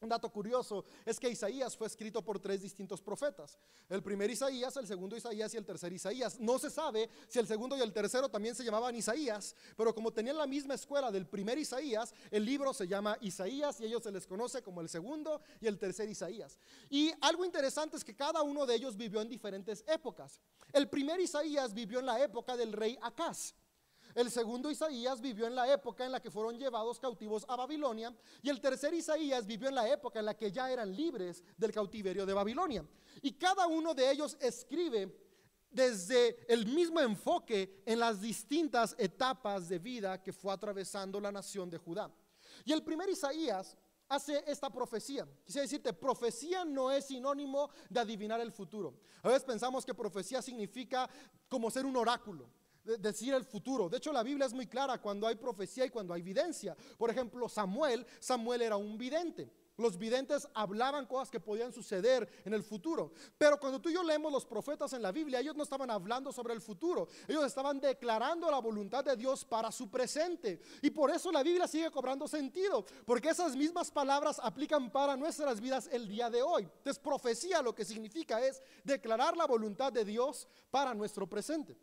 Un 0.00 0.10
dato 0.10 0.30
curioso 0.30 0.84
es 1.06 1.18
que 1.18 1.30
Isaías 1.30 1.74
fue 1.74 1.86
escrito 1.86 2.22
por 2.22 2.38
tres 2.38 2.60
distintos 2.60 3.00
profetas. 3.00 3.58
El 3.88 4.02
primer 4.02 4.30
Isaías, 4.30 4.76
el 4.76 4.86
segundo 4.86 5.16
Isaías 5.16 5.54
y 5.54 5.56
el 5.56 5.64
tercer 5.64 5.90
Isaías. 5.92 6.38
No 6.38 6.58
se 6.58 6.68
sabe 6.68 7.08
si 7.28 7.38
el 7.38 7.46
segundo 7.46 7.76
y 7.76 7.80
el 7.80 7.94
tercero 7.94 8.28
también 8.28 8.54
se 8.54 8.62
llamaban 8.62 8.94
Isaías, 8.94 9.56
pero 9.74 9.94
como 9.94 10.12
tenían 10.12 10.36
la 10.36 10.46
misma 10.46 10.74
escuela 10.74 11.10
del 11.10 11.26
primer 11.26 11.56
Isaías, 11.56 12.14
el 12.30 12.44
libro 12.44 12.74
se 12.74 12.86
llama 12.86 13.16
Isaías 13.22 13.80
y 13.80 13.86
ellos 13.86 14.02
se 14.02 14.12
les 14.12 14.26
conoce 14.26 14.62
como 14.62 14.82
el 14.82 14.90
segundo 14.90 15.40
y 15.60 15.66
el 15.66 15.78
tercer 15.78 16.10
Isaías. 16.10 16.58
Y 16.90 17.12
algo 17.22 17.46
interesante 17.46 17.96
es 17.96 18.04
que 18.04 18.14
cada 18.14 18.42
uno 18.42 18.66
de 18.66 18.74
ellos 18.74 18.96
vivió 18.96 19.22
en 19.22 19.28
diferentes 19.28 19.82
épocas. 19.88 20.40
El 20.74 20.90
primer 20.90 21.20
Isaías 21.20 21.72
vivió 21.72 22.00
en 22.00 22.06
la 22.06 22.22
época 22.22 22.54
del 22.54 22.72
rey 22.72 22.98
Acaz. 23.00 23.54
El 24.16 24.30
segundo 24.30 24.70
Isaías 24.70 25.20
vivió 25.20 25.46
en 25.46 25.54
la 25.54 25.70
época 25.70 26.06
en 26.06 26.10
la 26.10 26.22
que 26.22 26.30
fueron 26.30 26.58
llevados 26.58 26.98
cautivos 26.98 27.44
a 27.48 27.54
Babilonia. 27.54 28.16
Y 28.40 28.48
el 28.48 28.62
tercer 28.62 28.94
Isaías 28.94 29.44
vivió 29.46 29.68
en 29.68 29.74
la 29.74 29.86
época 29.90 30.20
en 30.20 30.24
la 30.24 30.34
que 30.34 30.50
ya 30.50 30.70
eran 30.70 30.96
libres 30.96 31.44
del 31.58 31.70
cautiverio 31.70 32.24
de 32.24 32.32
Babilonia. 32.32 32.82
Y 33.20 33.32
cada 33.32 33.66
uno 33.66 33.92
de 33.92 34.10
ellos 34.10 34.38
escribe 34.40 35.14
desde 35.70 36.50
el 36.50 36.64
mismo 36.64 36.98
enfoque 36.98 37.82
en 37.84 38.00
las 38.00 38.22
distintas 38.22 38.96
etapas 38.96 39.68
de 39.68 39.78
vida 39.78 40.22
que 40.22 40.32
fue 40.32 40.50
atravesando 40.50 41.20
la 41.20 41.30
nación 41.30 41.68
de 41.68 41.76
Judá. 41.76 42.10
Y 42.64 42.72
el 42.72 42.82
primer 42.82 43.10
Isaías 43.10 43.76
hace 44.08 44.42
esta 44.46 44.70
profecía. 44.70 45.28
Quisiera 45.44 45.64
decirte, 45.64 45.92
profecía 45.92 46.64
no 46.64 46.90
es 46.90 47.04
sinónimo 47.04 47.68
de 47.90 48.00
adivinar 48.00 48.40
el 48.40 48.50
futuro. 48.50 48.94
A 49.22 49.28
veces 49.28 49.44
pensamos 49.44 49.84
que 49.84 49.92
profecía 49.92 50.40
significa 50.40 51.06
como 51.50 51.70
ser 51.70 51.84
un 51.84 51.98
oráculo 51.98 52.48
decir 52.98 53.34
el 53.34 53.44
futuro. 53.44 53.88
De 53.88 53.98
hecho, 53.98 54.12
la 54.12 54.22
Biblia 54.22 54.46
es 54.46 54.54
muy 54.54 54.66
clara 54.66 55.00
cuando 55.00 55.26
hay 55.26 55.36
profecía 55.36 55.84
y 55.84 55.90
cuando 55.90 56.14
hay 56.14 56.20
evidencia. 56.20 56.76
Por 56.96 57.10
ejemplo, 57.10 57.48
Samuel, 57.48 58.06
Samuel 58.20 58.62
era 58.62 58.76
un 58.76 58.96
vidente. 58.96 59.50
Los 59.78 59.98
videntes 59.98 60.48
hablaban 60.54 61.04
cosas 61.06 61.30
que 61.30 61.38
podían 61.38 61.72
suceder 61.72 62.28
en 62.44 62.54
el 62.54 62.62
futuro. 62.62 63.12
Pero 63.36 63.60
cuando 63.60 63.80
tú 63.80 63.90
y 63.90 63.92
yo 63.94 64.02
leemos 64.02 64.32
los 64.32 64.46
profetas 64.46 64.92
en 64.94 65.02
la 65.02 65.12
Biblia, 65.12 65.40
ellos 65.40 65.54
no 65.54 65.64
estaban 65.64 65.90
hablando 65.90 66.32
sobre 66.32 66.54
el 66.54 66.62
futuro. 66.62 67.08
Ellos 67.28 67.44
estaban 67.44 67.78
declarando 67.78 68.50
la 68.50 68.58
voluntad 68.58 69.04
de 69.04 69.16
Dios 69.16 69.44
para 69.44 69.70
su 69.70 69.90
presente. 69.90 70.60
Y 70.80 70.90
por 70.90 71.10
eso 71.10 71.30
la 71.30 71.42
Biblia 71.42 71.66
sigue 71.66 71.90
cobrando 71.90 72.26
sentido. 72.26 72.86
Porque 73.04 73.28
esas 73.28 73.54
mismas 73.54 73.90
palabras 73.90 74.40
aplican 74.42 74.90
para 74.90 75.14
nuestras 75.14 75.60
vidas 75.60 75.90
el 75.92 76.08
día 76.08 76.30
de 76.30 76.42
hoy. 76.42 76.62
Entonces, 76.62 76.98
profecía 76.98 77.60
lo 77.60 77.74
que 77.74 77.84
significa 77.84 78.40
es 78.40 78.62
declarar 78.82 79.36
la 79.36 79.46
voluntad 79.46 79.92
de 79.92 80.06
Dios 80.06 80.48
para 80.70 80.94
nuestro 80.94 81.28
presente. 81.28 81.76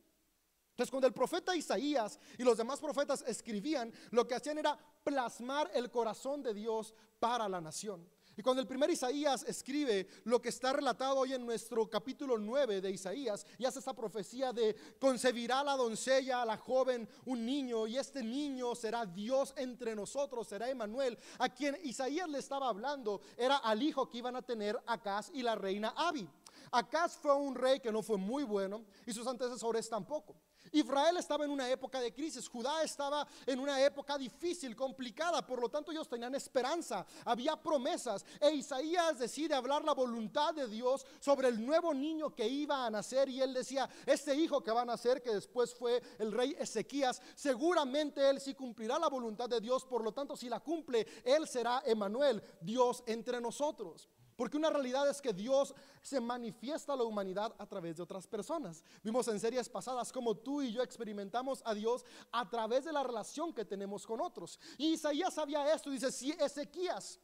Entonces, 0.74 0.90
cuando 0.90 1.06
el 1.06 1.14
profeta 1.14 1.56
Isaías 1.56 2.20
y 2.36 2.44
los 2.44 2.58
demás 2.58 2.80
profetas 2.80 3.24
escribían, 3.28 3.94
lo 4.10 4.28
que 4.28 4.34
hacían 4.34 4.58
era 4.58 4.76
plasmar 5.04 5.70
el 5.76 5.92
corazón 5.92 6.42
de 6.42 6.52
Dios 6.52 6.96
para 7.20 7.48
la 7.48 7.62
nación. 7.62 8.10
Y 8.36 8.42
cuando 8.42 8.60
el 8.60 8.68
primer 8.68 8.90
Isaías 8.90 9.44
escribe 9.44 10.08
lo 10.24 10.42
que 10.42 10.50
está 10.50 10.74
relatado 10.74 11.18
hoy 11.18 11.34
en 11.34 11.46
nuestro 11.46 11.88
capítulo 11.88 12.40
9 12.40 12.82
de 12.82 12.90
Isaías, 12.90 13.46
y 13.60 13.66
hace 13.66 13.78
esa 13.78 13.94
profecía 13.94 14.52
de 14.52 14.76
concebirá 15.00 15.64
la 15.64 15.76
doncella, 15.76 16.44
la 16.44 16.58
joven, 16.58 17.08
un 17.26 17.46
niño, 17.46 17.86
y 17.86 18.00
este 18.00 18.24
niño 18.24 18.74
será 18.74 19.06
Dios 19.06 19.54
entre 19.56 19.96
nosotros, 19.96 20.48
será 20.48 20.72
Emanuel, 20.72 21.20
a 21.38 21.50
quien 21.50 21.78
Isaías 21.84 22.28
le 22.28 22.40
estaba 22.40 22.68
hablando, 22.68 23.22
era 23.38 23.58
al 23.58 23.84
hijo 23.84 24.10
que 24.10 24.18
iban 24.18 24.36
a 24.36 24.42
tener 24.42 24.76
Acaz 24.88 25.30
y 25.36 25.44
la 25.44 25.54
reina 25.54 25.94
Abi. 25.96 26.28
Acaz 26.72 27.16
fue 27.16 27.36
un 27.36 27.54
rey 27.54 27.80
que 27.80 27.92
no 27.92 28.02
fue 28.02 28.18
muy 28.18 28.44
bueno 28.44 28.84
y 29.06 29.14
sus 29.14 29.28
antecesores 29.28 29.88
tampoco. 29.88 30.36
Israel 30.74 31.18
estaba 31.18 31.46
en 31.46 31.52
una 31.52 31.70
época 31.70 32.02
de 32.02 32.14
crisis, 32.14 32.50
Judá 32.50 32.84
estaba 32.84 33.28
en 33.46 33.60
una 33.60 33.82
época 33.82 34.18
difícil, 34.18 34.76
complicada, 34.76 35.46
por 35.46 35.62
lo 35.62 35.70
tanto 35.70 35.92
ellos 35.92 36.10
tenían 36.10 36.36
esperanza, 36.36 37.06
había 37.26 37.56
promesas, 37.56 38.26
e 38.42 38.52
Isaías 38.52 39.20
decide 39.20 39.54
hablar 39.54 39.84
la 39.86 39.94
voluntad 39.94 40.54
de 40.54 40.68
Dios 40.68 41.06
sobre 41.20 41.48
el 41.48 41.64
nuevo 41.64 41.94
niño 41.94 42.36
que 42.36 42.48
iba 42.48 42.86
a 42.86 42.90
nacer 42.90 43.30
y 43.30 43.42
él 43.42 43.54
decía, 43.54 43.90
este 44.06 44.36
hijo 44.36 44.64
que 44.64 44.72
va 44.72 44.82
a 44.82 44.86
nacer, 44.86 45.22
que 45.22 45.34
después 45.34 45.74
fue 45.76 46.02
el 46.20 46.32
rey 46.32 46.56
Ezequías, 46.60 47.22
seguramente 47.36 48.30
él 48.30 48.42
sí 48.42 48.54
cumplirá 48.54 48.98
la 48.98 49.10
voluntad 49.10 49.48
de 49.48 49.62
Dios, 49.62 49.86
por 49.86 50.04
lo 50.04 50.12
tanto 50.12 50.36
si 50.36 50.50
la 50.50 50.60
cumple, 50.60 51.06
él 51.24 51.48
será 51.48 51.84
Emanuel, 51.86 52.44
Dios 52.62 53.04
entre 53.06 53.40
nosotros. 53.40 54.10
Porque 54.36 54.58
una 54.58 54.70
realidad 54.70 55.10
es 55.10 55.22
que 55.22 55.34
Dios 55.34 55.74
se 56.02 56.20
manifiesta 56.20 56.94
a 56.94 56.96
la 56.96 57.04
humanidad 57.04 57.54
a 57.58 57.66
través 57.66 57.98
de 57.98 58.04
otras 58.04 58.28
personas. 58.28 58.84
Vimos 59.04 59.28
en 59.28 59.40
series 59.40 59.70
pasadas 59.70 60.12
como 60.12 60.36
tú 60.36 60.62
y 60.62 60.72
yo 60.72 60.82
experimentamos 60.82 61.62
a 61.66 61.74
Dios 61.74 62.06
a 62.32 62.50
través 62.50 62.86
de 62.86 62.94
la 62.94 63.04
relación 63.04 63.54
que 63.54 63.66
tenemos 63.66 64.06
con 64.06 64.22
otros. 64.22 64.60
Y 64.78 64.94
Isaías 64.94 65.34
sabía 65.34 65.74
esto, 65.74 65.90
dice, 65.90 66.12
si 66.12 66.32
Ezequías 66.32 67.20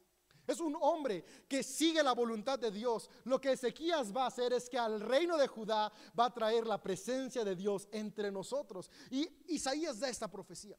es 0.46 0.60
un 0.60 0.76
hombre 0.80 1.24
que 1.48 1.62
sigue 1.62 2.02
la 2.02 2.12
voluntad 2.12 2.58
de 2.58 2.70
Dios, 2.70 3.08
lo 3.24 3.40
que 3.40 3.52
Ezequías 3.52 4.14
va 4.14 4.24
a 4.24 4.28
hacer 4.28 4.52
es 4.52 4.68
que 4.68 4.78
al 4.78 5.00
reino 5.00 5.36
de 5.36 5.46
Judá 5.46 5.92
va 6.18 6.26
a 6.26 6.34
traer 6.34 6.66
la 6.66 6.82
presencia 6.82 7.44
de 7.44 7.54
Dios 7.54 7.88
entre 7.92 8.32
nosotros. 8.32 8.90
Y 9.10 9.28
Isaías 9.48 10.00
da 10.00 10.08
esta 10.08 10.28
profecía. 10.28 10.76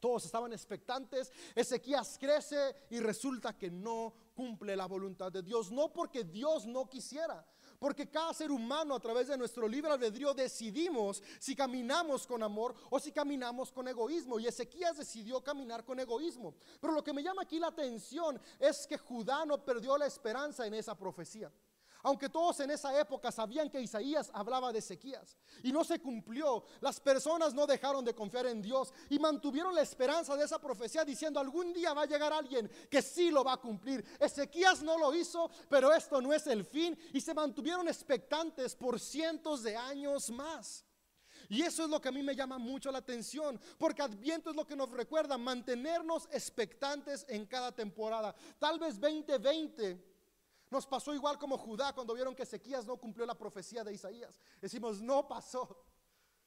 Todos 0.00 0.24
estaban 0.24 0.52
expectantes. 0.52 1.30
Ezequías 1.54 2.18
crece 2.18 2.74
y 2.90 2.98
resulta 2.98 3.56
que 3.56 3.70
no 3.70 4.14
cumple 4.34 4.76
la 4.76 4.86
voluntad 4.86 5.30
de 5.30 5.42
Dios. 5.42 5.70
No 5.70 5.92
porque 5.92 6.24
Dios 6.24 6.66
no 6.66 6.88
quisiera, 6.88 7.46
porque 7.78 8.08
cada 8.08 8.32
ser 8.32 8.50
humano 8.50 8.94
a 8.94 9.00
través 9.00 9.28
de 9.28 9.36
nuestro 9.36 9.66
libre 9.68 9.90
albedrío 9.90 10.34
decidimos 10.34 11.22
si 11.38 11.56
caminamos 11.56 12.26
con 12.26 12.42
amor 12.42 12.74
o 12.90 12.98
si 12.98 13.12
caminamos 13.12 13.72
con 13.72 13.88
egoísmo. 13.88 14.38
Y 14.38 14.46
Ezequías 14.46 14.96
decidió 14.96 15.42
caminar 15.42 15.84
con 15.84 15.98
egoísmo. 15.98 16.54
Pero 16.80 16.92
lo 16.92 17.02
que 17.02 17.12
me 17.12 17.22
llama 17.22 17.42
aquí 17.42 17.58
la 17.58 17.68
atención 17.68 18.40
es 18.58 18.86
que 18.86 18.98
Judá 18.98 19.44
no 19.44 19.64
perdió 19.64 19.98
la 19.98 20.06
esperanza 20.06 20.66
en 20.66 20.74
esa 20.74 20.96
profecía. 20.96 21.50
Aunque 22.02 22.28
todos 22.28 22.58
en 22.60 22.70
esa 22.72 22.98
época 22.98 23.30
sabían 23.30 23.70
que 23.70 23.80
Isaías 23.80 24.30
hablaba 24.34 24.72
de 24.72 24.80
Ezequías 24.80 25.36
y 25.62 25.70
no 25.70 25.84
se 25.84 26.00
cumplió, 26.00 26.64
las 26.80 26.98
personas 26.98 27.54
no 27.54 27.64
dejaron 27.64 28.04
de 28.04 28.14
confiar 28.14 28.46
en 28.46 28.60
Dios 28.60 28.92
y 29.08 29.20
mantuvieron 29.20 29.72
la 29.72 29.82
esperanza 29.82 30.36
de 30.36 30.44
esa 30.44 30.60
profecía 30.60 31.04
diciendo 31.04 31.38
algún 31.38 31.72
día 31.72 31.94
va 31.94 32.02
a 32.02 32.06
llegar 32.06 32.32
alguien 32.32 32.68
que 32.90 33.02
sí 33.02 33.30
lo 33.30 33.44
va 33.44 33.52
a 33.52 33.60
cumplir. 33.60 34.04
Ezequías 34.18 34.82
no 34.82 34.98
lo 34.98 35.14
hizo, 35.14 35.48
pero 35.68 35.92
esto 35.92 36.20
no 36.20 36.32
es 36.32 36.46
el 36.48 36.64
fin 36.64 36.98
y 37.12 37.20
se 37.20 37.34
mantuvieron 37.34 37.86
expectantes 37.86 38.74
por 38.74 38.98
cientos 38.98 39.62
de 39.62 39.76
años 39.76 40.30
más. 40.30 40.84
Y 41.48 41.62
eso 41.62 41.84
es 41.84 41.90
lo 41.90 42.00
que 42.00 42.08
a 42.08 42.12
mí 42.12 42.22
me 42.22 42.34
llama 42.34 42.58
mucho 42.58 42.90
la 42.90 42.98
atención, 42.98 43.60
porque 43.78 44.02
Adviento 44.02 44.50
es 44.50 44.56
lo 44.56 44.66
que 44.66 44.74
nos 44.74 44.90
recuerda 44.90 45.38
mantenernos 45.38 46.28
expectantes 46.32 47.26
en 47.28 47.46
cada 47.46 47.72
temporada. 47.72 48.34
Tal 48.58 48.78
vez 48.78 48.98
2020 48.98 50.11
nos 50.72 50.86
pasó 50.86 51.14
igual 51.14 51.38
como 51.38 51.58
Judá 51.58 51.92
cuando 51.92 52.14
vieron 52.14 52.34
que 52.34 52.44
Ezequías 52.44 52.86
no 52.86 52.96
cumplió 52.96 53.26
la 53.26 53.36
profecía 53.36 53.84
de 53.84 53.92
Isaías. 53.92 54.40
Decimos, 54.58 55.02
no 55.02 55.28
pasó. 55.28 55.84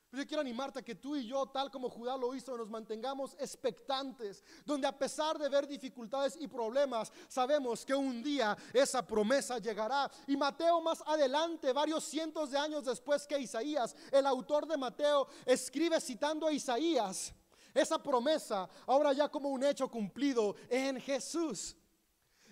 Pero 0.10 0.24
yo 0.24 0.28
quiero 0.28 0.42
animarte 0.42 0.80
a 0.80 0.82
que 0.82 0.96
tú 0.96 1.16
y 1.16 1.28
yo, 1.28 1.46
tal 1.46 1.70
como 1.70 1.90
Judá 1.90 2.18
lo 2.18 2.34
hizo, 2.34 2.58
nos 2.58 2.70
mantengamos 2.70 3.36
expectantes, 3.40 4.44
donde 4.66 4.88
a 4.88 4.98
pesar 4.98 5.38
de 5.38 5.48
ver 5.48 5.68
dificultades 5.68 6.38
y 6.40 6.48
problemas, 6.48 7.12
sabemos 7.28 7.86
que 7.86 7.94
un 7.94 8.24
día 8.24 8.58
esa 8.74 9.06
promesa 9.06 9.60
llegará. 9.60 10.10
Y 10.26 10.36
Mateo 10.36 10.82
más 10.82 11.04
adelante, 11.06 11.72
varios 11.72 12.04
cientos 12.06 12.50
de 12.50 12.58
años 12.58 12.86
después 12.86 13.28
que 13.28 13.38
Isaías, 13.38 13.96
el 14.12 14.26
autor 14.26 14.68
de 14.68 14.78
Mateo, 14.78 15.28
escribe 15.46 16.02
citando 16.02 16.48
a 16.48 16.52
Isaías 16.52 17.32
esa 17.76 18.02
promesa, 18.02 18.68
ahora 18.88 19.14
ya 19.14 19.30
como 19.30 19.50
un 19.50 19.64
hecho 19.64 19.88
cumplido 19.88 20.56
en 20.70 21.00
Jesús. 21.00 21.76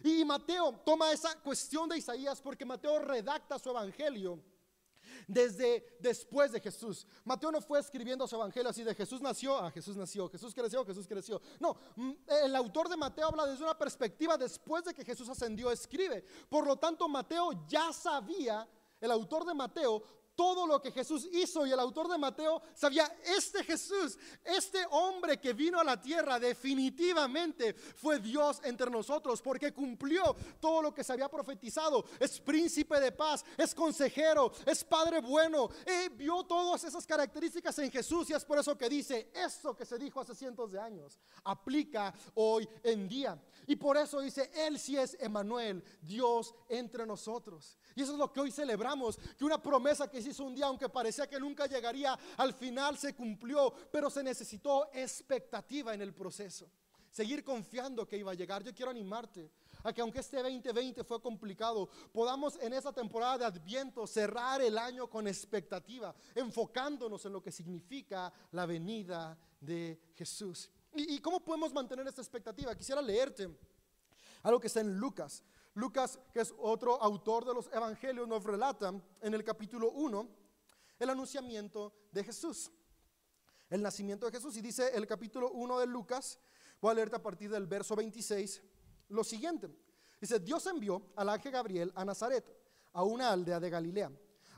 Y 0.03 0.25
Mateo 0.25 0.73
toma 0.85 1.11
esa 1.11 1.39
cuestión 1.39 1.87
de 1.87 1.97
Isaías 1.97 2.41
porque 2.41 2.65
Mateo 2.65 2.99
redacta 2.99 3.57
su 3.57 3.69
evangelio 3.69 4.39
desde 5.27 5.97
después 5.99 6.51
de 6.51 6.59
Jesús. 6.59 7.07
Mateo 7.23 7.51
no 7.51 7.61
fue 7.61 7.79
escribiendo 7.79 8.27
su 8.27 8.35
evangelio 8.35 8.69
así 8.69 8.83
de 8.83 8.93
Jesús 8.93 9.21
nació, 9.21 9.57
ah, 9.57 9.71
Jesús 9.71 9.95
nació, 9.95 10.29
Jesús 10.29 10.53
creció, 10.53 10.85
Jesús 10.85 11.07
creció. 11.07 11.41
No, 11.59 11.77
mm, 11.95 12.11
el 12.43 12.55
autor 12.55 12.89
de 12.89 12.97
Mateo 12.97 13.27
habla 13.27 13.45
desde 13.45 13.63
una 13.63 13.77
perspectiva 13.77 14.37
después 14.37 14.83
de 14.83 14.93
que 14.93 15.05
Jesús 15.05 15.29
ascendió, 15.29 15.71
escribe. 15.71 16.23
Por 16.49 16.67
lo 16.67 16.77
tanto, 16.77 17.07
Mateo 17.07 17.65
ya 17.67 17.93
sabía, 17.93 18.67
el 18.99 19.11
autor 19.11 19.45
de 19.45 19.53
Mateo 19.53 20.03
todo 20.35 20.65
lo 20.65 20.81
que 20.81 20.91
Jesús 20.91 21.27
hizo 21.31 21.65
y 21.65 21.71
el 21.71 21.79
autor 21.79 22.07
de 22.09 22.17
Mateo 22.17 22.61
sabía, 22.73 23.05
este 23.23 23.63
Jesús, 23.63 24.17
este 24.43 24.85
hombre 24.91 25.39
que 25.39 25.53
vino 25.53 25.79
a 25.79 25.83
la 25.83 26.01
tierra 26.01 26.39
definitivamente 26.39 27.73
fue 27.73 28.19
Dios 28.19 28.59
entre 28.63 28.89
nosotros 28.89 29.41
porque 29.41 29.73
cumplió 29.73 30.35
todo 30.59 30.81
lo 30.81 30.93
que 30.93 31.03
se 31.03 31.13
había 31.13 31.29
profetizado. 31.29 32.05
Es 32.19 32.39
príncipe 32.39 32.99
de 32.99 33.11
paz, 33.11 33.45
es 33.57 33.75
consejero, 33.75 34.51
es 34.65 34.83
padre 34.83 35.21
bueno. 35.21 35.69
Y 35.85 36.09
vio 36.09 36.43
todas 36.43 36.83
esas 36.83 37.05
características 37.05 37.77
en 37.79 37.91
Jesús 37.91 38.29
y 38.29 38.33
es 38.33 38.45
por 38.45 38.57
eso 38.57 38.77
que 38.77 38.89
dice, 38.89 39.31
eso 39.33 39.75
que 39.75 39.85
se 39.85 39.97
dijo 39.97 40.19
hace 40.19 40.35
cientos 40.35 40.71
de 40.71 40.79
años, 40.79 41.19
aplica 41.43 42.13
hoy 42.35 42.67
en 42.83 43.07
día. 43.07 43.39
Y 43.67 43.75
por 43.75 43.97
eso 43.97 44.19
dice, 44.19 44.51
Él 44.53 44.79
sí 44.79 44.97
es 44.97 45.15
Emanuel, 45.19 45.83
Dios 46.01 46.53
entre 46.67 47.05
nosotros. 47.05 47.77
Y 47.95 48.01
eso 48.01 48.13
es 48.13 48.17
lo 48.17 48.31
que 48.31 48.41
hoy 48.41 48.51
celebramos, 48.51 49.17
que 49.37 49.45
una 49.45 49.61
promesa 49.61 50.09
que 50.09 50.22
hizo 50.25 50.43
un 50.43 50.55
día, 50.55 50.65
aunque 50.65 50.89
parecía 50.89 51.27
que 51.27 51.39
nunca 51.39 51.65
llegaría, 51.67 52.17
al 52.37 52.53
final 52.53 52.97
se 52.97 53.15
cumplió, 53.15 53.73
pero 53.91 54.09
se 54.09 54.23
necesitó 54.23 54.89
expectativa 54.93 55.93
en 55.93 56.01
el 56.01 56.13
proceso. 56.13 56.69
Seguir 57.09 57.43
confiando 57.43 58.07
que 58.07 58.17
iba 58.17 58.31
a 58.31 58.35
llegar. 58.35 58.63
Yo 58.63 58.73
quiero 58.73 58.89
animarte 58.89 59.51
a 59.83 59.93
que 59.93 60.01
aunque 60.01 60.19
este 60.19 60.41
2020 60.41 61.03
fue 61.03 61.21
complicado, 61.21 61.87
podamos 62.11 62.57
en 62.59 62.73
esa 62.73 62.91
temporada 62.91 63.37
de 63.37 63.45
Adviento 63.45 64.07
cerrar 64.07 64.61
el 64.61 64.77
año 64.77 65.07
con 65.07 65.27
expectativa, 65.27 66.15
enfocándonos 66.33 67.23
en 67.25 67.33
lo 67.33 67.41
que 67.41 67.51
significa 67.51 68.33
la 68.51 68.65
venida 68.65 69.37
de 69.59 69.99
Jesús. 70.15 70.69
¿Y, 70.95 71.15
y 71.15 71.19
cómo 71.19 71.39
podemos 71.39 71.71
mantener 71.71 72.07
esta 72.07 72.21
expectativa? 72.21 72.75
Quisiera 72.75 73.01
leerte 73.01 73.47
algo 74.43 74.59
que 74.59 74.67
está 74.67 74.81
en 74.81 74.97
Lucas. 74.97 75.43
Lucas, 75.75 76.19
que 76.31 76.41
es 76.41 76.53
otro 76.59 77.01
autor 77.01 77.45
de 77.45 77.53
los 77.53 77.67
evangelios, 77.73 78.27
nos 78.27 78.43
relata 78.43 78.93
en 79.21 79.33
el 79.33 79.43
capítulo 79.43 79.91
1 79.91 80.29
el 80.99 81.09
anunciamiento 81.09 81.93
de 82.11 82.23
Jesús, 82.23 82.71
el 83.69 83.81
nacimiento 83.81 84.27
de 84.27 84.31
Jesús. 84.33 84.55
Y 84.57 84.61
dice 84.61 84.95
el 84.95 85.07
capítulo 85.07 85.51
1 85.51 85.79
de 85.79 85.87
Lucas, 85.87 86.39
voy 86.79 86.91
a 86.91 86.93
leerte 86.93 87.15
a 87.15 87.21
partir 87.21 87.49
del 87.49 87.65
verso 87.65 87.95
26, 87.95 88.61
lo 89.09 89.23
siguiente. 89.23 89.69
Dice, 90.21 90.39
Dios 90.39 90.65
envió 90.67 91.11
al 91.15 91.29
ángel 91.29 91.51
Gabriel 91.51 91.91
a 91.95 92.05
Nazaret, 92.05 92.45
a 92.93 93.03
una 93.03 93.31
aldea 93.31 93.59
de 93.59 93.69
Galilea, 93.69 94.11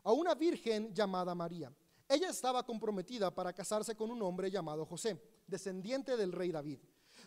a 0.03 0.11
una 0.11 0.35
virgen 0.35 0.93
llamada 0.93 1.33
María. 1.33 1.71
Ella 2.07 2.29
estaba 2.29 2.63
comprometida 2.63 3.33
para 3.33 3.53
casarse 3.53 3.95
con 3.95 4.11
un 4.11 4.21
hombre 4.21 4.51
llamado 4.51 4.85
José, 4.85 5.19
descendiente 5.47 6.17
del 6.17 6.33
rey 6.33 6.51
David. 6.51 6.79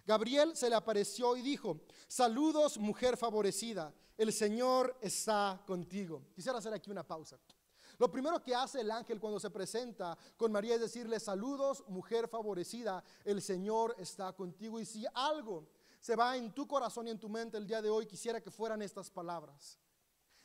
Gabriel 0.09 0.57
se 0.57 0.71
le 0.71 0.75
apareció 0.75 1.37
y 1.37 1.43
dijo, 1.43 1.83
saludos 2.07 2.79
mujer 2.79 3.19
favorecida, 3.19 3.93
el 4.17 4.33
Señor 4.33 4.97
está 5.03 5.62
contigo. 5.67 6.23
Quisiera 6.35 6.57
hacer 6.57 6.73
aquí 6.73 6.91
una 6.91 7.07
pausa. 7.07 7.38
Lo 7.99 8.11
primero 8.11 8.43
que 8.43 8.55
hace 8.55 8.81
el 8.81 8.91
ángel 8.91 9.21
cuando 9.21 9.38
se 9.38 9.50
presenta 9.50 10.17
con 10.38 10.50
María 10.50 10.77
es 10.77 10.81
decirle, 10.81 11.21
saludos 11.21 11.85
mujer 11.88 12.27
favorecida, 12.27 13.05
el 13.23 13.43
Señor 13.43 13.95
está 13.99 14.33
contigo. 14.33 14.81
Y 14.81 14.87
si 14.87 15.05
algo 15.12 15.69
se 16.00 16.17
va 16.17 16.38
en 16.38 16.55
tu 16.55 16.67
corazón 16.67 17.07
y 17.07 17.11
en 17.11 17.19
tu 17.19 17.29
mente 17.29 17.59
el 17.59 17.67
día 17.67 17.83
de 17.83 17.91
hoy, 17.91 18.07
quisiera 18.07 18.41
que 18.41 18.50
fueran 18.50 18.81
estas 18.81 19.11
palabras. 19.11 19.79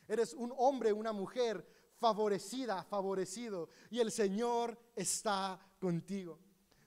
Eres 0.06 0.34
un 0.34 0.52
hombre, 0.58 0.92
una 0.92 1.14
mujer 1.14 1.66
favorecida, 1.96 2.84
favorecido, 2.84 3.70
y 3.88 4.00
el 4.00 4.12
Señor 4.12 4.78
está 4.94 5.58
contigo. 5.80 6.38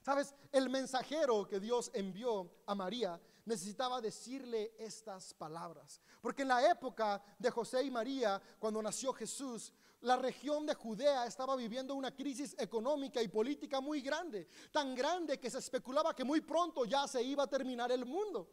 Sabes, 0.07 0.33
el 0.53 0.69
mensajero 0.69 1.45
que 1.45 1.59
Dios 1.59 1.91
envió 1.93 2.49
a 2.65 2.73
María 2.73 3.19
necesitaba 3.43 3.99
decirle 3.99 4.73
estas 4.79 5.33
palabras. 5.33 5.99
Porque 6.21 6.43
en 6.43 6.47
la 6.47 6.71
época 6.71 7.21
de 7.37 7.51
José 7.51 7.83
y 7.83 7.91
María, 7.91 8.41
cuando 8.57 8.81
nació 8.81 9.11
Jesús, 9.11 9.73
la 9.99 10.15
región 10.15 10.65
de 10.65 10.75
Judea 10.75 11.25
estaba 11.25 11.57
viviendo 11.57 11.93
una 11.93 12.15
crisis 12.15 12.55
económica 12.57 13.21
y 13.21 13.27
política 13.27 13.81
muy 13.81 13.99
grande, 13.99 14.47
tan 14.71 14.95
grande 14.95 15.41
que 15.41 15.49
se 15.49 15.57
especulaba 15.57 16.15
que 16.15 16.23
muy 16.23 16.39
pronto 16.39 16.85
ya 16.85 17.05
se 17.05 17.21
iba 17.21 17.43
a 17.43 17.47
terminar 17.47 17.91
el 17.91 18.05
mundo. 18.05 18.49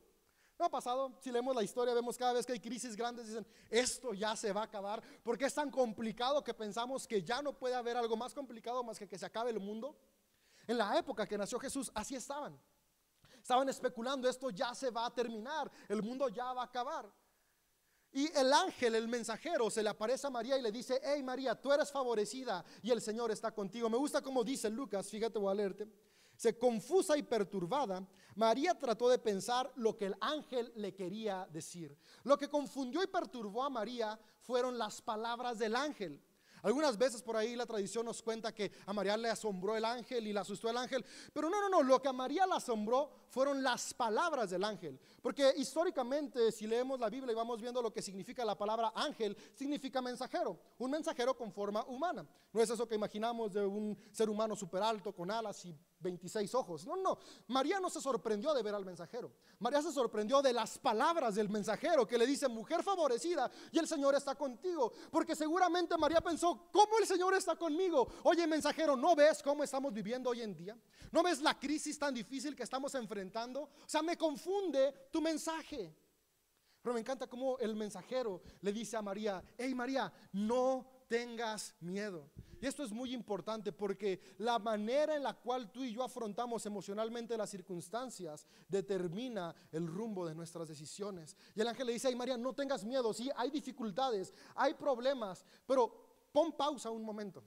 ¿No 0.58 0.64
ha 0.64 0.70
pasado? 0.70 1.16
Si 1.20 1.30
leemos 1.30 1.54
la 1.54 1.62
historia, 1.62 1.94
vemos 1.94 2.18
cada 2.18 2.32
vez 2.32 2.44
que 2.44 2.54
hay 2.54 2.60
crisis 2.60 2.96
grandes, 2.96 3.28
dicen, 3.28 3.46
esto 3.70 4.12
ya 4.12 4.34
se 4.34 4.52
va 4.52 4.62
a 4.62 4.64
acabar, 4.64 5.00
porque 5.22 5.44
es 5.44 5.54
tan 5.54 5.70
complicado 5.70 6.42
que 6.42 6.52
pensamos 6.52 7.06
que 7.06 7.22
ya 7.22 7.42
no 7.42 7.56
puede 7.56 7.76
haber 7.76 7.96
algo 7.96 8.16
más 8.16 8.34
complicado 8.34 8.82
más 8.82 8.98
que 8.98 9.06
que 9.06 9.18
se 9.18 9.26
acabe 9.26 9.52
el 9.52 9.60
mundo. 9.60 9.96
En 10.66 10.78
la 10.78 10.98
época 10.98 11.26
que 11.26 11.38
nació 11.38 11.58
Jesús, 11.58 11.90
así 11.94 12.14
estaban. 12.14 12.58
Estaban 13.42 13.68
especulando, 13.68 14.28
esto 14.28 14.50
ya 14.50 14.74
se 14.74 14.90
va 14.90 15.06
a 15.06 15.14
terminar, 15.14 15.70
el 15.88 16.02
mundo 16.02 16.28
ya 16.28 16.52
va 16.52 16.62
a 16.62 16.64
acabar. 16.64 17.12
Y 18.10 18.30
el 18.38 18.52
ángel, 18.52 18.94
el 18.94 19.08
mensajero, 19.08 19.68
se 19.70 19.82
le 19.82 19.88
aparece 19.88 20.26
a 20.26 20.30
María 20.30 20.56
y 20.56 20.62
le 20.62 20.70
dice, 20.70 21.00
hey 21.02 21.22
María, 21.22 21.60
tú 21.60 21.72
eres 21.72 21.90
favorecida 21.90 22.64
y 22.80 22.92
el 22.92 23.00
Señor 23.00 23.32
está 23.32 23.50
contigo. 23.50 23.90
Me 23.90 23.96
gusta 23.96 24.22
como 24.22 24.44
dice 24.44 24.70
Lucas, 24.70 25.10
fíjate, 25.10 25.38
voy 25.38 25.50
a 25.50 25.54
leerte. 25.54 25.88
Se 26.36 26.56
confusa 26.56 27.16
y 27.16 27.22
perturbada, 27.22 28.06
María 28.36 28.78
trató 28.78 29.08
de 29.08 29.18
pensar 29.18 29.70
lo 29.76 29.96
que 29.96 30.06
el 30.06 30.16
ángel 30.20 30.72
le 30.76 30.94
quería 30.94 31.46
decir. 31.50 31.96
Lo 32.22 32.38
que 32.38 32.48
confundió 32.48 33.02
y 33.02 33.08
perturbó 33.08 33.64
a 33.64 33.70
María 33.70 34.18
fueron 34.40 34.78
las 34.78 35.02
palabras 35.02 35.58
del 35.58 35.76
ángel. 35.76 36.22
Algunas 36.64 36.96
veces 36.96 37.22
por 37.22 37.36
ahí 37.36 37.54
la 37.54 37.66
tradición 37.66 38.06
nos 38.06 38.22
cuenta 38.22 38.54
que 38.54 38.72
a 38.86 38.92
María 38.94 39.18
le 39.18 39.28
asombró 39.28 39.76
el 39.76 39.84
ángel 39.84 40.26
y 40.26 40.32
le 40.32 40.40
asustó 40.40 40.70
el 40.70 40.78
ángel, 40.78 41.04
pero 41.32 41.50
no, 41.50 41.60
no, 41.60 41.68
no, 41.68 41.82
lo 41.82 42.00
que 42.00 42.08
a 42.08 42.12
María 42.12 42.46
le 42.46 42.54
asombró 42.54 43.10
fueron 43.28 43.62
las 43.62 43.92
palabras 43.92 44.48
del 44.48 44.64
ángel, 44.64 44.98
porque 45.20 45.52
históricamente 45.58 46.50
si 46.50 46.66
leemos 46.66 46.98
la 46.98 47.10
Biblia 47.10 47.32
y 47.32 47.34
vamos 47.34 47.60
viendo 47.60 47.82
lo 47.82 47.92
que 47.92 48.00
significa 48.00 48.46
la 48.46 48.56
palabra 48.56 48.92
ángel, 48.94 49.36
significa 49.54 50.00
mensajero, 50.00 50.58
un 50.78 50.90
mensajero 50.90 51.36
con 51.36 51.52
forma 51.52 51.84
humana. 51.84 52.26
No 52.50 52.62
es 52.62 52.70
eso 52.70 52.88
que 52.88 52.94
imaginamos 52.94 53.52
de 53.52 53.66
un 53.66 53.98
ser 54.10 54.30
humano 54.30 54.56
súper 54.56 54.82
alto 54.82 55.12
con 55.12 55.30
alas 55.30 55.62
y 55.66 55.76
26 56.04 56.54
ojos. 56.54 56.86
No, 56.86 56.94
no. 56.94 57.18
María 57.48 57.80
no 57.80 57.90
se 57.90 58.00
sorprendió 58.00 58.54
de 58.54 58.62
ver 58.62 58.74
al 58.76 58.84
mensajero. 58.84 59.32
María 59.58 59.82
se 59.82 59.90
sorprendió 59.90 60.40
de 60.40 60.52
las 60.52 60.78
palabras 60.78 61.34
del 61.34 61.48
mensajero 61.48 62.06
que 62.06 62.16
le 62.16 62.26
dice, 62.26 62.46
mujer 62.46 62.84
favorecida, 62.84 63.50
y 63.72 63.78
el 63.80 63.88
Señor 63.88 64.14
está 64.14 64.36
contigo. 64.36 64.92
Porque 65.10 65.34
seguramente 65.34 65.98
María 65.98 66.20
pensó, 66.20 66.68
¿cómo 66.70 66.98
el 67.00 67.06
Señor 67.06 67.34
está 67.34 67.56
conmigo? 67.56 68.06
Oye, 68.22 68.46
mensajero, 68.46 68.94
¿no 68.94 69.16
ves 69.16 69.42
cómo 69.42 69.64
estamos 69.64 69.92
viviendo 69.92 70.30
hoy 70.30 70.42
en 70.42 70.54
día? 70.54 70.78
¿No 71.10 71.24
ves 71.24 71.40
la 71.40 71.58
crisis 71.58 71.98
tan 71.98 72.14
difícil 72.14 72.54
que 72.54 72.62
estamos 72.62 72.94
enfrentando? 72.94 73.62
O 73.62 73.88
sea, 73.88 74.02
me 74.02 74.16
confunde 74.16 75.08
tu 75.10 75.20
mensaje. 75.20 75.92
Pero 76.84 76.92
me 76.92 77.00
encanta 77.00 77.26
cómo 77.26 77.58
el 77.58 77.74
mensajero 77.74 78.42
le 78.60 78.70
dice 78.70 78.94
a 78.94 79.00
María, 79.00 79.42
hey 79.56 79.74
María, 79.74 80.12
no 80.32 80.93
tengas 81.08 81.74
miedo. 81.80 82.30
Y 82.60 82.66
esto 82.66 82.82
es 82.82 82.92
muy 82.92 83.12
importante 83.12 83.72
porque 83.72 84.20
la 84.38 84.58
manera 84.58 85.16
en 85.16 85.22
la 85.22 85.34
cual 85.34 85.70
tú 85.70 85.84
y 85.84 85.92
yo 85.92 86.02
afrontamos 86.02 86.64
emocionalmente 86.64 87.36
las 87.36 87.50
circunstancias 87.50 88.46
determina 88.68 89.54
el 89.70 89.86
rumbo 89.86 90.26
de 90.26 90.34
nuestras 90.34 90.68
decisiones. 90.68 91.36
Y 91.54 91.60
el 91.60 91.68
ángel 91.68 91.86
le 91.86 91.92
dice, 91.92 92.08
ay 92.08 92.16
María, 92.16 92.38
no 92.38 92.54
tengas 92.54 92.84
miedo, 92.84 93.12
sí, 93.12 93.30
hay 93.36 93.50
dificultades, 93.50 94.32
hay 94.54 94.74
problemas, 94.74 95.44
pero 95.66 96.28
pon 96.32 96.52
pausa 96.52 96.90
un 96.90 97.02
momento. 97.02 97.44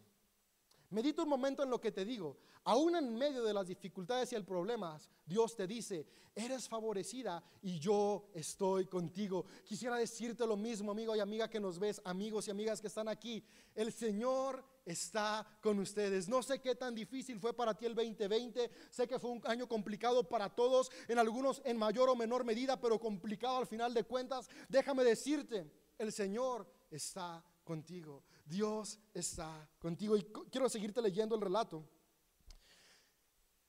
Medita 0.89 1.23
un 1.23 1.29
momento 1.29 1.63
en 1.63 1.69
lo 1.69 1.81
que 1.81 1.91
te 1.91 2.05
digo. 2.05 2.37
Aún 2.63 2.95
en 2.95 3.15
medio 3.15 3.43
de 3.43 3.53
las 3.53 3.67
dificultades 3.67 4.31
y 4.31 4.35
el 4.35 4.45
problemas, 4.45 5.09
Dios 5.25 5.55
te 5.55 5.67
dice, 5.67 6.05
eres 6.35 6.69
favorecida 6.69 7.43
y 7.61 7.79
yo 7.79 8.29
estoy 8.33 8.85
contigo. 8.85 9.45
Quisiera 9.65 9.97
decirte 9.97 10.45
lo 10.45 10.55
mismo, 10.55 10.91
amigo 10.91 11.15
y 11.15 11.19
amiga 11.19 11.49
que 11.49 11.59
nos 11.59 11.79
ves, 11.79 12.01
amigos 12.05 12.47
y 12.47 12.51
amigas 12.51 12.79
que 12.79 12.87
están 12.87 13.07
aquí. 13.07 13.43
El 13.75 13.91
Señor 13.91 14.63
está 14.85 15.45
con 15.61 15.79
ustedes. 15.79 16.29
No 16.29 16.41
sé 16.41 16.59
qué 16.59 16.75
tan 16.75 16.95
difícil 16.95 17.39
fue 17.39 17.53
para 17.53 17.73
ti 17.73 17.85
el 17.85 17.95
2020. 17.95 18.71
Sé 18.89 19.07
que 19.07 19.19
fue 19.19 19.31
un 19.31 19.41
año 19.45 19.67
complicado 19.67 20.27
para 20.27 20.49
todos, 20.49 20.89
en 21.07 21.19
algunos 21.19 21.61
en 21.65 21.77
mayor 21.77 22.09
o 22.09 22.15
menor 22.15 22.45
medida, 22.45 22.79
pero 22.79 22.99
complicado 22.99 23.57
al 23.57 23.67
final 23.67 23.93
de 23.93 24.03
cuentas. 24.03 24.49
Déjame 24.69 25.03
decirte, 25.03 25.69
el 25.97 26.11
Señor 26.13 26.65
está 26.89 27.43
contigo. 27.63 28.23
Dios 28.47 28.99
está 29.13 29.69
contigo. 29.79 30.15
Y 30.15 30.23
quiero 30.51 30.69
seguirte 30.69 31.01
leyendo 31.01 31.35
el 31.35 31.41
relato. 31.41 31.83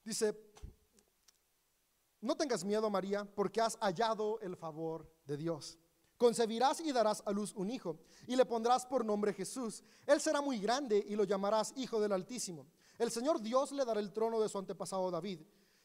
Dice, 0.05 0.35
no 2.21 2.37
tengas 2.37 2.65
miedo, 2.65 2.89
María, 2.89 3.25
porque 3.25 3.61
has 3.61 3.77
hallado 3.81 4.41
el 4.41 4.57
favor 4.57 5.11
de 5.27 5.37
Dios. 5.37 5.79
Concebirás 6.17 6.81
y 6.81 6.91
darás 6.93 7.23
a 7.27 7.31
luz 7.31 7.53
un 7.55 7.71
hijo, 7.71 8.01
y 8.27 8.35
le 8.35 8.45
pondrás 8.45 8.85
por 8.85 9.05
nombre 9.05 9.33
Jesús. 9.33 9.85
Él 10.05 10.21
será 10.21 10.41
muy 10.41 10.59
grande 10.59 11.05
y 11.07 11.15
lo 11.15 11.23
llamarás 11.23 11.73
Hijo 11.77 12.01
del 12.01 12.13
Altísimo. 12.13 12.67
El 12.99 13.13
Señor 13.13 13.41
Dios 13.41 13.71
le 13.71 13.85
dará 13.85 14.01
el 14.01 14.13
trono 14.13 14.41
de 14.41 14.49
su 14.49 14.59
antepasado 14.59 15.11
David. 15.11 15.41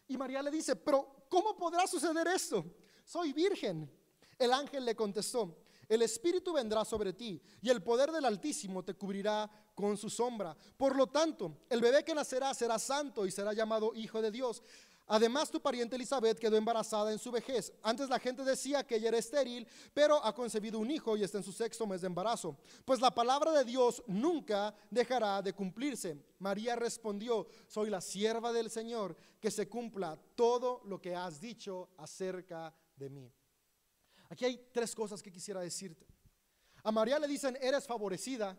Y 0.07 0.17
María 0.17 0.41
le 0.41 0.49
dice, 0.49 0.75
pero 0.75 1.27
¿cómo 1.29 1.55
podrá 1.55 1.85
suceder 1.85 2.27
esto? 2.27 2.65
Soy 3.05 3.31
virgen. 3.31 3.91
El 4.39 4.51
ángel 4.51 4.85
le 4.85 4.95
contestó, 4.95 5.62
el 5.89 6.01
Espíritu 6.01 6.53
vendrá 6.53 6.85
sobre 6.85 7.13
ti 7.13 7.41
y 7.61 7.69
el 7.69 7.83
poder 7.83 8.11
del 8.11 8.25
Altísimo 8.25 8.83
te 8.83 8.93
cubrirá 8.93 9.49
con 9.75 9.97
su 9.97 10.09
sombra. 10.09 10.55
Por 10.77 10.95
lo 10.95 11.07
tanto, 11.07 11.57
el 11.69 11.81
bebé 11.81 12.03
que 12.03 12.15
nacerá 12.15 12.53
será 12.53 12.79
santo 12.79 13.25
y 13.25 13.31
será 13.31 13.53
llamado 13.53 13.93
Hijo 13.95 14.21
de 14.21 14.31
Dios. 14.31 14.61
Además, 15.07 15.51
tu 15.51 15.61
pariente 15.61 15.97
Elizabeth 15.97 16.39
quedó 16.39 16.55
embarazada 16.55 17.11
en 17.11 17.19
su 17.19 17.29
vejez. 17.29 17.73
Antes 17.81 18.07
la 18.07 18.19
gente 18.19 18.43
decía 18.43 18.85
que 18.85 18.95
ella 18.95 19.09
era 19.09 19.17
estéril, 19.17 19.67
pero 19.93 20.23
ha 20.23 20.33
concebido 20.33 20.79
un 20.79 20.89
hijo 20.89 21.17
y 21.17 21.23
está 21.23 21.37
en 21.37 21.43
su 21.43 21.51
sexto 21.51 21.85
mes 21.85 22.01
de 22.01 22.07
embarazo. 22.07 22.57
Pues 22.85 23.01
la 23.01 23.11
palabra 23.11 23.51
de 23.51 23.65
Dios 23.65 24.01
nunca 24.07 24.73
dejará 24.89 25.41
de 25.41 25.53
cumplirse. 25.53 26.17
María 26.39 26.75
respondió, 26.75 27.47
soy 27.67 27.89
la 27.89 27.99
sierva 27.99 28.53
del 28.53 28.69
Señor, 28.69 29.15
que 29.41 29.51
se 29.51 29.67
cumpla 29.67 30.17
todo 30.35 30.81
lo 30.85 31.01
que 31.01 31.15
has 31.15 31.41
dicho 31.41 31.89
acerca 31.97 32.73
de 32.95 33.09
mí. 33.09 33.33
Aquí 34.33 34.45
hay 34.45 34.57
tres 34.71 34.95
cosas 34.95 35.21
que 35.21 35.31
quisiera 35.31 35.61
decirte. 35.61 36.07
A 36.81 36.91
María 36.91 37.19
le 37.19 37.27
dicen, 37.27 37.55
eres 37.61 37.85
favorecida 37.85 38.57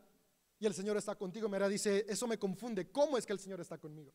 y 0.61 0.67
el 0.67 0.73
Señor 0.73 0.97
está 0.97 1.17
contigo. 1.17 1.49
María 1.49 1.67
dice, 1.67 2.07
eso 2.09 2.29
me 2.29 2.39
confunde. 2.39 2.93
¿Cómo 2.93 3.19
es 3.19 3.27
que 3.27 3.33
el 3.33 3.41
Señor 3.41 3.61
está 3.61 3.77
conmigo? 3.77 4.13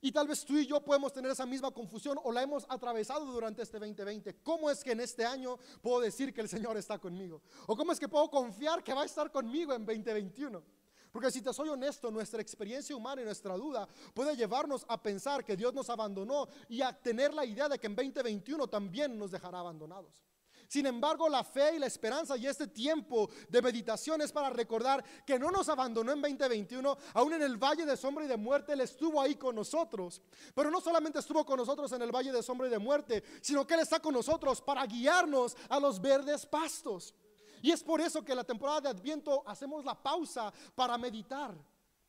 Y 0.00 0.12
tal 0.12 0.28
vez 0.28 0.44
tú 0.44 0.56
y 0.56 0.68
yo 0.68 0.80
podemos 0.84 1.12
tener 1.12 1.32
esa 1.32 1.46
misma 1.46 1.72
confusión 1.72 2.16
o 2.22 2.30
la 2.30 2.44
hemos 2.44 2.64
atravesado 2.68 3.26
durante 3.26 3.60
este 3.62 3.80
2020. 3.80 4.36
¿Cómo 4.36 4.70
es 4.70 4.84
que 4.84 4.92
en 4.92 5.00
este 5.00 5.24
año 5.24 5.58
puedo 5.82 5.98
decir 5.98 6.32
que 6.32 6.42
el 6.42 6.48
Señor 6.48 6.76
está 6.76 6.96
conmigo? 7.00 7.42
¿O 7.66 7.76
cómo 7.76 7.90
es 7.90 7.98
que 7.98 8.06
puedo 8.06 8.30
confiar 8.30 8.84
que 8.84 8.94
va 8.94 9.02
a 9.02 9.06
estar 9.06 9.32
conmigo 9.32 9.74
en 9.74 9.84
2021? 9.84 10.62
Porque 11.10 11.32
si 11.32 11.42
te 11.42 11.52
soy 11.52 11.70
honesto, 11.70 12.08
nuestra 12.12 12.40
experiencia 12.40 12.94
humana 12.94 13.20
y 13.20 13.24
nuestra 13.24 13.56
duda 13.56 13.88
puede 14.14 14.36
llevarnos 14.36 14.86
a 14.88 15.02
pensar 15.02 15.44
que 15.44 15.56
Dios 15.56 15.74
nos 15.74 15.90
abandonó 15.90 16.46
y 16.68 16.82
a 16.82 16.92
tener 16.92 17.34
la 17.34 17.44
idea 17.44 17.68
de 17.68 17.80
que 17.80 17.88
en 17.88 17.96
2021 17.96 18.68
también 18.68 19.18
nos 19.18 19.32
dejará 19.32 19.58
abandonados. 19.58 20.22
Sin 20.68 20.86
embargo, 20.86 21.28
la 21.28 21.44
fe 21.44 21.76
y 21.76 21.78
la 21.78 21.86
esperanza 21.86 22.36
y 22.36 22.46
este 22.46 22.66
tiempo 22.66 23.30
de 23.48 23.62
meditación 23.62 24.20
es 24.22 24.32
para 24.32 24.50
recordar 24.50 25.04
que 25.24 25.38
no 25.38 25.50
nos 25.50 25.68
abandonó 25.68 26.12
en 26.12 26.20
2021, 26.20 26.96
aún 27.14 27.32
en 27.34 27.42
el 27.42 27.56
valle 27.56 27.84
de 27.84 27.96
sombra 27.96 28.24
y 28.24 28.28
de 28.28 28.36
muerte, 28.36 28.72
Él 28.72 28.80
estuvo 28.80 29.20
ahí 29.20 29.34
con 29.36 29.54
nosotros. 29.54 30.20
Pero 30.54 30.70
no 30.70 30.80
solamente 30.80 31.18
estuvo 31.18 31.44
con 31.44 31.58
nosotros 31.58 31.90
en 31.92 32.02
el 32.02 32.12
valle 32.12 32.32
de 32.32 32.42
sombra 32.42 32.66
y 32.66 32.70
de 32.70 32.78
muerte, 32.78 33.22
sino 33.40 33.66
que 33.66 33.74
Él 33.74 33.80
está 33.80 34.00
con 34.00 34.14
nosotros 34.14 34.60
para 34.60 34.86
guiarnos 34.86 35.56
a 35.68 35.78
los 35.78 36.00
verdes 36.00 36.46
pastos. 36.46 37.14
Y 37.62 37.70
es 37.70 37.82
por 37.82 38.00
eso 38.00 38.22
que 38.22 38.32
en 38.32 38.36
la 38.36 38.44
temporada 38.44 38.82
de 38.82 38.88
Adviento 38.90 39.42
hacemos 39.46 39.84
la 39.84 39.94
pausa 39.94 40.52
para 40.74 40.98
meditar 40.98 41.54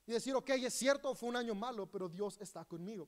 y 0.05 0.11
decir, 0.11 0.35
ok, 0.35 0.49
es 0.49 0.73
cierto, 0.73 1.15
fue 1.15 1.29
un 1.29 1.35
año 1.37 1.55
malo, 1.55 1.89
pero 1.89 2.09
Dios 2.09 2.37
está 2.39 2.65
conmigo. 2.65 3.07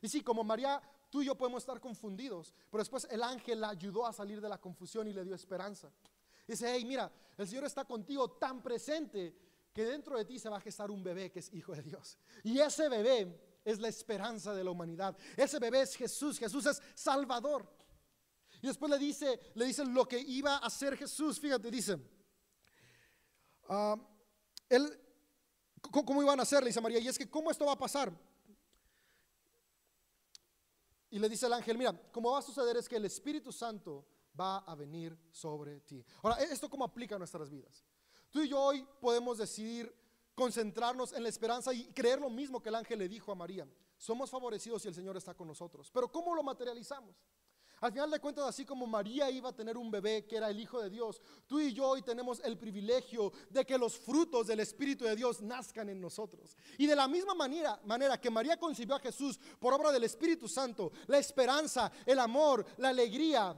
Y 0.00 0.08
sí, 0.08 0.20
como 0.20 0.44
María, 0.44 0.80
tú 1.10 1.22
y 1.22 1.26
yo 1.26 1.34
podemos 1.36 1.62
estar 1.62 1.80
confundidos, 1.80 2.54
pero 2.70 2.80
después 2.80 3.06
el 3.10 3.22
ángel 3.22 3.60
la 3.60 3.70
ayudó 3.70 4.06
a 4.06 4.12
salir 4.12 4.40
de 4.40 4.48
la 4.48 4.58
confusión 4.58 5.08
y 5.08 5.12
le 5.12 5.24
dio 5.24 5.34
esperanza. 5.34 5.92
Dice, 6.46 6.70
hey, 6.72 6.84
mira, 6.84 7.10
el 7.36 7.48
Señor 7.48 7.64
está 7.64 7.84
contigo 7.84 8.30
tan 8.32 8.62
presente 8.62 9.34
que 9.72 9.84
dentro 9.84 10.16
de 10.16 10.24
ti 10.24 10.38
se 10.38 10.48
va 10.48 10.56
a 10.56 10.60
gestar 10.60 10.90
un 10.90 11.02
bebé 11.02 11.30
que 11.30 11.40
es 11.40 11.52
hijo 11.52 11.74
de 11.74 11.82
Dios. 11.82 12.16
Y 12.44 12.58
ese 12.60 12.88
bebé 12.88 13.60
es 13.64 13.78
la 13.78 13.88
esperanza 13.88 14.54
de 14.54 14.64
la 14.64 14.70
humanidad. 14.70 15.16
Ese 15.36 15.58
bebé 15.58 15.82
es 15.82 15.94
Jesús. 15.96 16.38
Jesús 16.38 16.64
es 16.66 16.80
Salvador. 16.94 17.68
Y 18.62 18.68
después 18.68 18.90
le 18.90 18.98
dice, 18.98 19.38
le 19.54 19.66
dice 19.66 19.84
lo 19.84 20.06
que 20.06 20.18
iba 20.18 20.56
a 20.56 20.66
hacer 20.66 20.96
Jesús. 20.96 21.38
Fíjate, 21.38 21.70
dice, 21.70 21.98
ah, 23.68 23.96
él, 24.68 24.98
¿cómo 25.80 26.22
iban 26.22 26.38
a 26.40 26.44
hacer? 26.44 26.62
Le 26.62 26.68
dice 26.68 26.80
María, 26.80 26.98
y 26.98 27.08
es 27.08 27.18
que, 27.18 27.28
¿cómo 27.28 27.50
esto 27.50 27.66
va 27.66 27.72
a 27.72 27.78
pasar? 27.78 28.12
Y 31.16 31.18
le 31.18 31.30
dice 31.30 31.46
el 31.46 31.54
ángel, 31.54 31.78
mira, 31.78 31.98
cómo 32.12 32.32
va 32.32 32.40
a 32.40 32.42
suceder 32.42 32.76
es 32.76 32.86
que 32.86 32.96
el 32.96 33.06
Espíritu 33.06 33.50
Santo 33.50 34.04
va 34.38 34.58
a 34.58 34.74
venir 34.74 35.16
sobre 35.30 35.80
ti. 35.80 36.04
Ahora, 36.22 36.38
¿e-, 36.42 36.52
¿esto 36.52 36.68
cómo 36.68 36.84
aplica 36.84 37.14
a 37.14 37.18
nuestras 37.18 37.48
vidas? 37.48 37.86
Tú 38.28 38.42
y 38.42 38.48
yo 38.50 38.60
hoy 38.60 38.86
podemos 39.00 39.38
decidir 39.38 39.90
concentrarnos 40.34 41.14
en 41.14 41.22
la 41.22 41.30
esperanza 41.30 41.72
y 41.72 41.86
creer 41.94 42.20
lo 42.20 42.28
mismo 42.28 42.62
que 42.62 42.68
el 42.68 42.74
ángel 42.74 42.98
le 42.98 43.08
dijo 43.08 43.32
a 43.32 43.34
María. 43.34 43.66
Somos 43.96 44.28
favorecidos 44.28 44.82
si 44.82 44.88
el 44.88 44.94
Señor 44.94 45.16
está 45.16 45.32
con 45.32 45.48
nosotros. 45.48 45.90
Pero 45.90 46.12
¿cómo 46.12 46.34
lo 46.34 46.42
materializamos? 46.42 47.16
Al 47.80 47.92
final 47.92 48.10
de 48.10 48.20
cuentas, 48.20 48.46
así 48.46 48.64
como 48.64 48.86
María 48.86 49.30
iba 49.30 49.50
a 49.50 49.54
tener 49.54 49.76
un 49.76 49.90
bebé 49.90 50.24
que 50.26 50.36
era 50.36 50.48
el 50.48 50.58
Hijo 50.58 50.80
de 50.80 50.88
Dios, 50.88 51.20
tú 51.46 51.60
y 51.60 51.74
yo 51.74 51.90
hoy 51.90 52.02
tenemos 52.02 52.40
el 52.40 52.56
privilegio 52.56 53.32
de 53.50 53.66
que 53.66 53.76
los 53.76 53.98
frutos 53.98 54.46
del 54.46 54.60
Espíritu 54.60 55.04
de 55.04 55.14
Dios 55.14 55.42
nazcan 55.42 55.90
en 55.90 56.00
nosotros. 56.00 56.56
Y 56.78 56.86
de 56.86 56.96
la 56.96 57.06
misma 57.06 57.34
manera, 57.34 57.78
manera 57.84 58.18
que 58.18 58.30
María 58.30 58.56
concibió 58.56 58.94
a 58.94 59.00
Jesús 59.00 59.38
por 59.58 59.74
obra 59.74 59.92
del 59.92 60.04
Espíritu 60.04 60.48
Santo, 60.48 60.90
la 61.06 61.18
esperanza, 61.18 61.92
el 62.06 62.18
amor, 62.18 62.64
la 62.78 62.88
alegría 62.88 63.54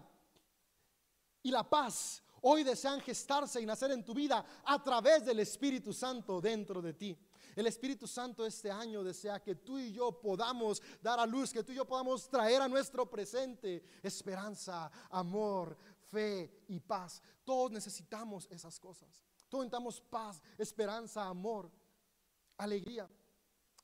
y 1.42 1.50
la 1.52 1.68
paz, 1.68 2.22
hoy 2.42 2.64
desean 2.64 3.00
gestarse 3.00 3.60
y 3.60 3.66
nacer 3.66 3.92
en 3.92 4.04
tu 4.04 4.14
vida 4.14 4.44
a 4.64 4.82
través 4.82 5.24
del 5.24 5.38
Espíritu 5.38 5.92
Santo 5.92 6.40
dentro 6.40 6.82
de 6.82 6.94
ti. 6.94 7.16
El 7.58 7.66
Espíritu 7.66 8.06
Santo 8.06 8.46
este 8.46 8.70
año 8.70 9.02
desea 9.02 9.42
que 9.42 9.56
tú 9.56 9.80
y 9.80 9.90
yo 9.90 10.12
podamos 10.12 10.80
dar 11.02 11.18
a 11.18 11.26
luz, 11.26 11.52
que 11.52 11.64
tú 11.64 11.72
y 11.72 11.74
yo 11.74 11.84
podamos 11.84 12.28
traer 12.30 12.62
a 12.62 12.68
nuestro 12.68 13.10
presente 13.10 13.82
esperanza, 14.00 14.88
amor, 15.10 15.76
fe 16.08 16.62
y 16.68 16.78
paz. 16.78 17.20
Todos 17.42 17.72
necesitamos 17.72 18.46
esas 18.48 18.78
cosas. 18.78 19.24
Todos 19.48 19.64
necesitamos 19.64 20.00
paz, 20.02 20.40
esperanza, 20.56 21.24
amor, 21.24 21.68
alegría. 22.58 23.10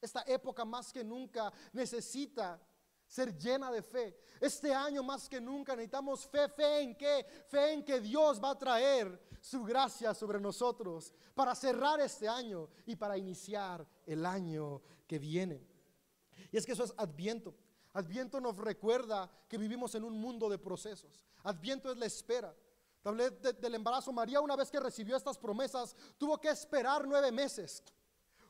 Esta 0.01 0.23
época 0.29 0.65
más 0.65 0.93
que 0.93 1.03
nunca 1.03 1.53
necesita 1.73 2.61
ser 3.15 3.39
llena 3.39 3.71
de 3.71 3.81
fe. 3.81 4.19
Este 4.41 4.75
año 4.75 5.05
más 5.05 5.29
que 5.29 5.41
nunca 5.41 5.77
necesitamos 5.77 6.27
fe, 6.27 6.49
fe 6.49 6.81
en 6.81 6.97
qué? 6.97 7.25
Fe 7.47 7.73
en 7.73 7.85
que 7.85 8.01
Dios 8.01 8.43
va 8.43 8.51
a 8.51 8.59
traer 8.59 9.23
su 9.41 9.63
gracia 9.63 10.13
sobre 10.15 10.41
nosotros 10.41 11.15
para 11.33 11.55
cerrar 11.55 12.01
este 12.01 12.27
año 12.27 12.69
y 12.85 12.97
para 12.97 13.17
iniciar 13.17 13.87
el 14.05 14.27
año 14.27 14.83
que 15.07 15.21
viene. 15.21 15.65
Y 16.51 16.57
es 16.57 16.67
que 16.67 16.73
eso 16.73 16.83
es 16.83 16.93
adviento. 16.97 17.55
Adviento 17.93 18.41
nos 18.41 18.57
recuerda 18.57 19.31
que 19.49 19.59
vivimos 19.59 19.95
en 19.95 20.03
un 20.03 20.19
mundo 20.19 20.49
de 20.49 20.59
procesos. 20.59 21.23
Adviento 21.45 21.93
es 21.93 21.97
la 21.97 22.07
espera. 22.07 22.53
Hablé 23.05 23.31
del 23.31 23.77
embarazo. 23.77 24.13
María 24.13 24.41
una 24.41 24.57
vez 24.57 24.73
que 24.73 24.81
recibió 24.81 25.17
estas 25.17 25.39
promesas 25.39 25.95
tuvo 26.19 26.37
que 26.41 26.49
esperar 26.49 27.07
nueve 27.07 27.31
meses. 27.31 27.81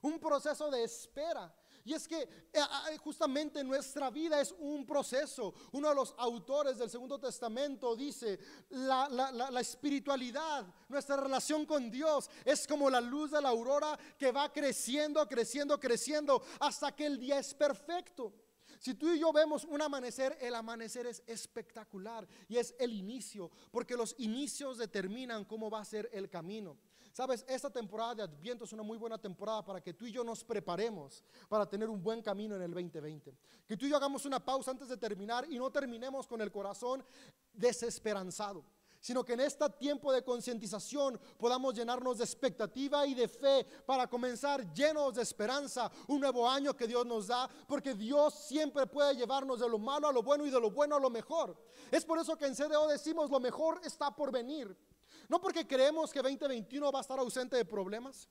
Un 0.01 0.19
proceso 0.19 0.71
de 0.71 0.85
espera. 0.85 1.55
Y 1.85 1.93
es 1.93 2.09
que 2.09 2.23
eh, 2.23 2.29
ah, 2.55 2.89
eh, 2.93 2.97
justamente 2.97 3.63
nuestra 3.63 4.11
vida 4.11 4.41
es 4.41 4.55
un 4.59 4.87
proceso. 4.87 5.53
Uno 5.73 5.91
de 5.91 5.95
los 5.95 6.15
autores 6.17 6.79
del 6.79 6.89
Segundo 6.89 7.19
Testamento 7.19 7.95
dice, 7.95 8.39
la, 8.71 9.51
espiritualidad, 9.61 10.67
nuestra 10.89 11.17
relación 11.17 11.67
con 11.67 11.91
Dios 11.91 12.31
es 12.45 12.67
como 12.67 12.89
la 12.89 13.03
luz 13.03 13.33
de 13.33 13.43
la 13.43 13.51
aurora 13.51 13.99
que 14.19 14.33
va 14.33 14.51
creciendo, 14.51 15.29
creciendo, 15.29 15.79
creciendo 15.79 16.43
hasta 16.61 16.97
que 16.97 17.05
el 17.05 17.19
día 17.19 17.39
es 17.39 17.53
perfecto. 17.53 18.33
Si 18.79 18.95
tú 18.95 19.13
y 19.13 19.19
yo 19.19 19.31
vemos 19.31 19.65
un 19.65 19.83
amanecer, 19.83 20.39
el 20.41 20.55
amanecer 20.55 21.07
es 21.07 21.23
espectacular 21.27 22.27
y 22.49 22.57
es 22.57 22.75
el 22.79 22.95
inicio, 22.95 23.51
porque 23.71 23.95
los 23.95 24.15
inicios 24.19 24.79
determinan 24.79 25.45
cómo 25.45 25.71
va 25.71 25.81
a 25.81 25.85
ser 25.85 26.09
el 26.13 26.31
camino. 26.31 26.79
Sabes, 27.15 27.45
esta 27.47 27.71
temporada 27.71 28.13
de 28.17 28.23
Adviento 28.25 28.65
es 28.65 28.73
una 28.73 28.83
muy 28.83 28.99
buena 28.99 29.17
temporada 29.17 29.65
para 29.65 29.81
que 29.81 29.95
tú 29.95 30.05
y 30.05 30.11
yo 30.11 30.25
nos 30.25 30.43
preparemos 30.43 31.23
para 31.49 31.65
tener 31.65 31.89
un 31.89 32.03
buen 32.03 32.21
camino 32.21 32.57
en 32.57 32.63
el 32.63 32.73
2020. 32.73 33.33
Que 33.69 33.77
tú 33.77 33.87
y 33.87 33.91
yo 33.91 33.97
hagamos 33.97 34.27
una 34.27 34.45
pausa 34.45 34.73
antes 34.73 34.89
de 34.89 34.97
terminar 34.97 35.47
y 35.49 35.57
no 35.57 35.71
terminemos 35.71 36.27
con 36.27 36.41
el 36.41 36.51
corazón 36.51 37.05
desesperanzado 37.53 38.65
sino 39.05 39.23
que 39.23 39.35
en 39.35 39.41
este 39.41 39.69
tiempo 39.69 40.11
de 40.11 40.25
concientización 40.25 41.21
podamos 41.37 41.75
llenarnos 41.75 42.17
de 42.17 42.25
expectativa 42.25 43.07
y 43.07 43.13
de 43.13 43.29
fe 43.29 43.67
para 43.85 44.07
comenzar 44.07 44.73
llenos 44.73 45.17
de 45.17 45.21
esperanza 45.21 45.93
un 46.09 46.21
nuevo 46.21 46.49
año 46.49 46.75
que 46.75 46.87
Dios 46.87 47.05
nos 47.05 47.27
da, 47.27 47.47
porque 47.69 47.93
Dios 47.93 48.33
siempre 48.33 48.87
puede 48.87 49.15
llevarnos 49.15 49.61
de 49.61 49.69
lo 49.69 49.79
malo 49.79 50.09
a 50.09 50.13
lo 50.13 50.23
bueno 50.23 50.47
y 50.47 50.51
de 50.51 50.59
lo 50.59 50.71
bueno 50.71 50.97
a 50.97 51.01
lo 51.01 51.11
mejor. 51.11 51.55
Es 51.91 52.03
por 52.03 52.19
eso 52.19 52.35
que 52.39 52.47
en 52.47 52.55
CDO 52.55 52.89
decimos 52.89 53.29
lo 53.29 53.41
mejor 53.41 53.79
está 53.85 54.11
por 54.11 54.33
venir. 54.33 54.75
No 55.29 55.41
porque 55.41 55.67
creemos 55.67 56.13
que 56.13 56.21
2021 56.21 56.93
va 56.93 56.99
a 56.99 57.03
estar 57.03 57.19
ausente 57.19 57.57
de 57.57 57.65
problemas. 57.65 58.29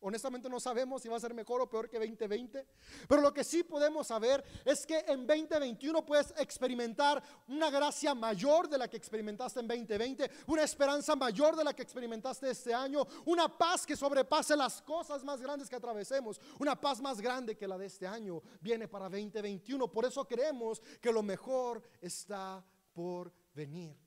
Honestamente 0.00 0.48
no 0.48 0.60
sabemos 0.60 1.02
si 1.02 1.08
va 1.08 1.16
a 1.16 1.20
ser 1.20 1.32
mejor 1.32 1.60
o 1.62 1.68
peor 1.68 1.88
que 1.88 1.98
2020. 1.98 2.66
Pero 3.08 3.20
lo 3.22 3.32
que 3.32 3.42
sí 3.42 3.64
podemos 3.64 4.06
saber 4.06 4.44
es 4.64 4.86
que 4.86 4.98
en 5.08 5.26
2021 5.26 6.04
puedes 6.04 6.34
experimentar 6.36 7.22
una 7.48 7.70
gracia 7.70 8.14
mayor 8.14 8.68
de 8.68 8.78
la 8.78 8.88
que 8.88 8.96
experimentaste 8.98 9.60
en 9.60 9.66
2020, 9.66 10.30
una 10.46 10.62
esperanza 10.62 11.16
mayor 11.16 11.56
de 11.56 11.64
la 11.64 11.74
que 11.74 11.82
experimentaste 11.82 12.50
este 12.50 12.74
año, 12.74 13.06
una 13.24 13.48
paz 13.48 13.86
que 13.86 13.96
sobrepase 13.96 14.54
las 14.54 14.82
cosas 14.82 15.24
más 15.24 15.40
grandes 15.40 15.68
que 15.68 15.76
atravesemos, 15.76 16.40
una 16.60 16.78
paz 16.78 17.00
más 17.00 17.20
grande 17.20 17.56
que 17.56 17.66
la 17.66 17.78
de 17.78 17.86
este 17.86 18.06
año 18.06 18.42
viene 18.60 18.86
para 18.86 19.08
2021. 19.08 19.90
Por 19.90 20.04
eso 20.04 20.26
creemos 20.26 20.80
que 21.00 21.10
lo 21.12 21.22
mejor 21.22 21.82
está 22.00 22.64
por 22.92 23.32
venir. 23.54 24.05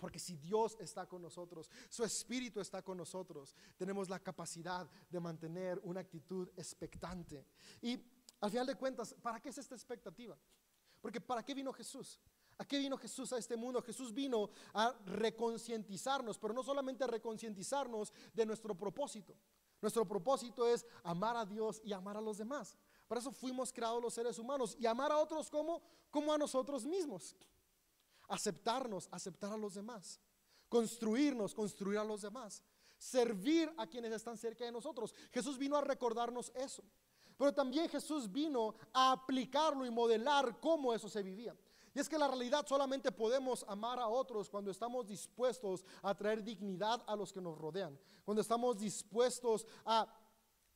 Porque 0.00 0.18
si 0.18 0.36
Dios 0.36 0.76
está 0.80 1.06
con 1.06 1.20
nosotros, 1.20 1.70
su 1.88 2.02
Espíritu 2.02 2.60
está 2.60 2.82
con 2.82 2.96
nosotros, 2.96 3.54
tenemos 3.76 4.08
la 4.08 4.18
capacidad 4.18 4.88
de 5.10 5.20
mantener 5.20 5.78
una 5.84 6.00
actitud 6.00 6.48
expectante. 6.56 7.44
Y 7.82 8.00
al 8.40 8.50
final 8.50 8.66
de 8.66 8.74
cuentas, 8.74 9.14
¿para 9.22 9.38
qué 9.40 9.50
es 9.50 9.58
esta 9.58 9.74
expectativa? 9.74 10.36
Porque 11.00 11.20
¿para 11.20 11.44
qué 11.44 11.54
vino 11.54 11.72
Jesús? 11.72 12.18
¿A 12.58 12.64
qué 12.64 12.78
vino 12.78 12.96
Jesús 12.96 13.32
a 13.32 13.38
este 13.38 13.56
mundo? 13.56 13.80
Jesús 13.82 14.12
vino 14.12 14.50
a 14.74 14.94
reconcientizarnos, 15.06 16.38
pero 16.38 16.52
no 16.52 16.62
solamente 16.62 17.04
a 17.04 17.06
reconcientizarnos 17.06 18.12
de 18.34 18.46
nuestro 18.46 18.74
propósito. 18.74 19.34
Nuestro 19.80 20.06
propósito 20.06 20.66
es 20.66 20.84
amar 21.02 21.36
a 21.36 21.46
Dios 21.46 21.80
y 21.84 21.92
amar 21.92 22.16
a 22.16 22.20
los 22.20 22.36
demás. 22.36 22.76
Para 23.08 23.20
eso 23.20 23.32
fuimos 23.32 23.72
creados 23.72 24.02
los 24.02 24.12
seres 24.12 24.38
humanos 24.38 24.76
y 24.78 24.86
amar 24.86 25.10
a 25.10 25.18
otros 25.18 25.50
como, 25.50 25.82
como 26.10 26.32
a 26.32 26.38
nosotros 26.38 26.84
mismos 26.86 27.34
aceptarnos, 28.30 29.08
aceptar 29.10 29.52
a 29.52 29.56
los 29.56 29.74
demás, 29.74 30.20
construirnos, 30.68 31.54
construir 31.54 31.98
a 31.98 32.04
los 32.04 32.22
demás, 32.22 32.62
servir 32.96 33.72
a 33.76 33.86
quienes 33.86 34.12
están 34.12 34.38
cerca 34.38 34.64
de 34.64 34.72
nosotros. 34.72 35.14
Jesús 35.32 35.58
vino 35.58 35.76
a 35.76 35.80
recordarnos 35.80 36.52
eso, 36.54 36.84
pero 37.36 37.52
también 37.52 37.88
Jesús 37.88 38.30
vino 38.30 38.74
a 38.92 39.12
aplicarlo 39.12 39.84
y 39.84 39.90
modelar 39.90 40.60
cómo 40.60 40.94
eso 40.94 41.08
se 41.08 41.22
vivía. 41.22 41.56
Y 41.92 41.98
es 41.98 42.08
que 42.08 42.18
la 42.18 42.28
realidad 42.28 42.66
solamente 42.68 43.10
podemos 43.10 43.64
amar 43.66 43.98
a 43.98 44.06
otros 44.06 44.48
cuando 44.48 44.70
estamos 44.70 45.08
dispuestos 45.08 45.84
a 46.02 46.14
traer 46.14 46.44
dignidad 46.44 47.02
a 47.06 47.16
los 47.16 47.32
que 47.32 47.40
nos 47.40 47.58
rodean, 47.58 47.98
cuando 48.24 48.42
estamos 48.42 48.78
dispuestos 48.78 49.66
a 49.84 50.06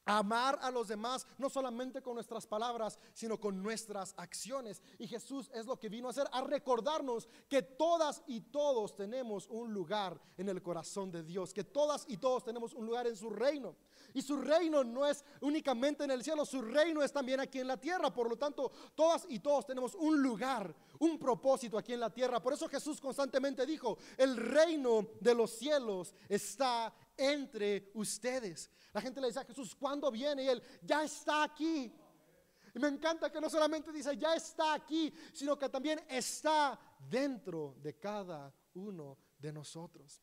amar 0.05 0.59
a 0.63 0.71
los 0.71 0.89
demás, 0.89 1.27
no 1.39 1.49
solamente 1.49 2.03
con 2.03 2.15
nuestras 2.15 2.47
palabras, 2.47 2.99
sino 3.13 3.39
con 3.41 3.63
nuestras 3.63 4.15
acciones. 4.17 4.83
Y 4.99 5.07
Jesús 5.07 5.51
es 5.55 5.67
lo 5.67 5.79
que 5.79 5.89
vino 5.89 6.09
a 6.09 6.11
hacer, 6.11 6.27
a 6.33 6.43
recordarnos 6.43 7.29
que 7.49 7.63
todas 7.63 8.23
y 8.27 8.41
todos 8.41 8.95
tenemos 8.95 9.47
un 9.49 9.73
lugar 9.73 10.21
en 10.37 10.49
el 10.49 10.63
corazón 10.63 11.11
de 11.11 11.23
Dios, 11.23 11.55
que 11.55 11.65
todas 11.65 12.05
y 12.09 12.17
todos 12.17 12.45
tenemos 12.45 12.75
un 12.75 12.87
lugar 12.87 13.07
en 13.07 13.17
su 13.17 13.31
reino. 13.31 13.77
Y 14.13 14.23
su 14.23 14.37
reino 14.37 14.85
no 14.85 15.07
es 15.07 15.25
únicamente 15.41 16.05
en 16.05 16.11
el 16.11 16.23
cielo, 16.23 16.45
su 16.45 16.63
reino 16.63 17.03
es 17.03 17.13
también 17.13 17.41
aquí 17.41 17.59
en 17.59 17.67
la 17.67 17.77
tierra. 17.77 18.13
Por 18.13 18.29
lo 18.29 18.37
tanto, 18.37 18.71
todas 18.95 19.27
y 19.29 19.41
todos 19.41 19.67
tenemos 19.67 19.95
un 19.97 20.23
lugar, 20.23 20.75
un 21.01 21.19
propósito 21.19 21.77
aquí 21.77 21.95
en 21.95 22.01
la 22.01 22.11
tierra. 22.11 22.41
Por 22.41 22.53
eso 22.53 22.69
Jesús 22.69 23.01
constantemente 23.01 23.67
dijo, 23.67 23.99
el 24.17 24.37
reino 24.37 25.09
de 25.21 25.35
los 25.35 25.51
cielos 25.51 26.15
está 26.29 26.95
entre 27.17 27.91
ustedes. 27.95 28.71
La 28.93 29.01
gente 29.01 29.21
le 29.21 29.29
dice 29.29 29.41
a 29.41 29.45
Jesús, 29.45 29.75
¿cuándo 29.75 30.11
viene? 30.11 30.45
Y 30.45 30.49
él, 30.49 30.63
ya 30.83 31.05
está 31.05 31.45
aquí. 31.45 31.93
Y 32.75 32.79
me 32.79 32.89
encanta 32.89 33.31
que 33.31 33.41
no 33.41 33.49
solamente 33.49 33.93
dice, 33.93 34.17
ya 34.17 34.35
está 34.35 34.75
aquí, 34.75 35.13
sino 35.33 35.59
que 35.59 35.69
también 35.69 36.05
está 36.09 36.79
dentro 37.09 37.77
de 37.81 37.99
cada 37.99 38.53
uno 38.75 39.19
de 39.39 39.53
nosotros. 39.53 40.23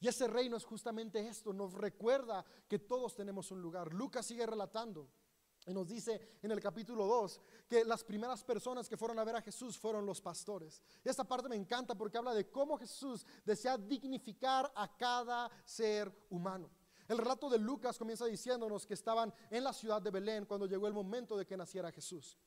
Y 0.00 0.08
ese 0.08 0.26
reino 0.26 0.56
es 0.56 0.64
justamente 0.64 1.26
esto, 1.26 1.52
nos 1.52 1.72
recuerda 1.72 2.44
que 2.68 2.78
todos 2.78 3.14
tenemos 3.14 3.50
un 3.50 3.62
lugar. 3.62 3.94
Lucas 3.94 4.26
sigue 4.26 4.44
relatando 4.44 5.08
y 5.66 5.72
nos 5.72 5.88
dice 5.88 6.38
en 6.42 6.50
el 6.50 6.60
capítulo 6.60 7.06
2 7.06 7.40
que 7.68 7.84
las 7.84 8.04
primeras 8.04 8.44
personas 8.44 8.88
que 8.88 8.96
fueron 8.96 9.18
a 9.18 9.24
ver 9.24 9.36
a 9.36 9.42
Jesús 9.42 9.78
fueron 9.78 10.04
los 10.04 10.20
pastores. 10.20 10.82
Y 11.04 11.08
esta 11.08 11.24
parte 11.24 11.48
me 11.48 11.56
encanta 11.56 11.94
porque 11.94 12.18
habla 12.18 12.34
de 12.34 12.50
cómo 12.50 12.78
Jesús 12.78 13.26
desea 13.44 13.78
dignificar 13.78 14.70
a 14.74 14.96
cada 14.96 15.50
ser 15.64 16.12
humano. 16.30 16.70
El 17.08 17.18
relato 17.18 17.50
de 17.50 17.58
Lucas 17.58 17.98
comienza 17.98 18.24
diciéndonos 18.24 18.86
que 18.86 18.94
estaban 18.94 19.32
en 19.50 19.64
la 19.64 19.72
ciudad 19.72 20.00
de 20.00 20.10
Belén 20.10 20.46
cuando 20.46 20.66
llegó 20.66 20.86
el 20.86 20.94
momento 20.94 21.36
de 21.36 21.46
que 21.46 21.56
naciera 21.56 21.92
Jesús 21.92 22.38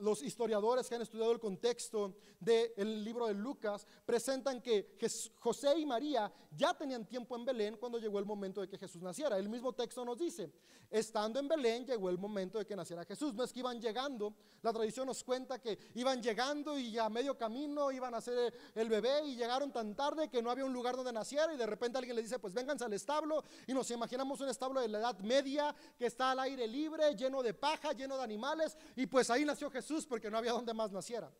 los 0.00 0.22
historiadores 0.22 0.88
que 0.88 0.94
han 0.94 1.02
estudiado 1.02 1.32
el 1.32 1.40
contexto 1.40 2.14
del 2.38 3.04
libro 3.04 3.26
de 3.26 3.34
Lucas 3.34 3.86
presentan 4.06 4.60
que 4.62 4.96
José 5.38 5.78
y 5.78 5.86
María 5.86 6.32
ya 6.56 6.74
tenían 6.74 7.06
tiempo 7.06 7.36
en 7.36 7.44
Belén 7.44 7.76
cuando 7.76 7.98
llegó 7.98 8.18
el 8.18 8.24
momento 8.24 8.60
de 8.60 8.68
que 8.68 8.78
Jesús 8.78 9.02
naciera. 9.02 9.36
El 9.36 9.48
mismo 9.48 9.72
texto 9.72 10.04
nos 10.04 10.18
dice, 10.18 10.52
estando 10.90 11.38
en 11.38 11.48
Belén 11.48 11.84
llegó 11.84 12.08
el 12.08 12.18
momento 12.18 12.58
de 12.58 12.66
que 12.66 12.76
naciera 12.76 13.04
Jesús. 13.04 13.34
No 13.34 13.44
es 13.44 13.52
que 13.52 13.60
iban 13.60 13.80
llegando, 13.80 14.34
la 14.62 14.72
tradición 14.72 15.06
nos 15.06 15.22
cuenta 15.24 15.58
que 15.58 15.78
iban 15.94 16.22
llegando 16.22 16.78
y 16.78 16.96
a 16.98 17.08
medio 17.08 17.36
camino 17.36 17.90
iban 17.90 18.14
a 18.14 18.18
hacer 18.18 18.54
el 18.74 18.88
bebé 18.88 19.26
y 19.26 19.36
llegaron 19.36 19.72
tan 19.72 19.94
tarde 19.94 20.28
que 20.28 20.42
no 20.42 20.50
había 20.50 20.64
un 20.64 20.72
lugar 20.72 20.96
donde 20.96 21.12
naciera 21.12 21.52
y 21.52 21.56
de 21.56 21.66
repente 21.66 21.98
alguien 21.98 22.16
les 22.16 22.26
dice, 22.26 22.38
pues 22.38 22.54
vénganse 22.54 22.84
al 22.84 22.92
establo 22.92 23.42
y 23.66 23.74
nos 23.74 23.90
imaginamos 23.90 24.40
un 24.40 24.48
establo 24.48 24.80
de 24.80 24.88
la 24.88 24.98
edad 24.98 25.18
media 25.20 25.74
que 25.98 26.06
está 26.06 26.30
al 26.30 26.40
aire 26.40 26.66
libre, 26.66 27.14
lleno 27.14 27.42
de 27.42 27.54
paja, 27.54 27.92
lleno 27.92 28.16
de 28.16 28.22
animales 28.22 28.76
y 28.96 29.06
pues 29.06 29.30
ahí 29.30 29.44
nació 29.48 29.70
Jesús 29.70 30.06
porque 30.06 30.30
no 30.30 30.38
había 30.38 30.52
donde 30.52 30.72
más 30.72 30.92
naciera. 30.92 31.32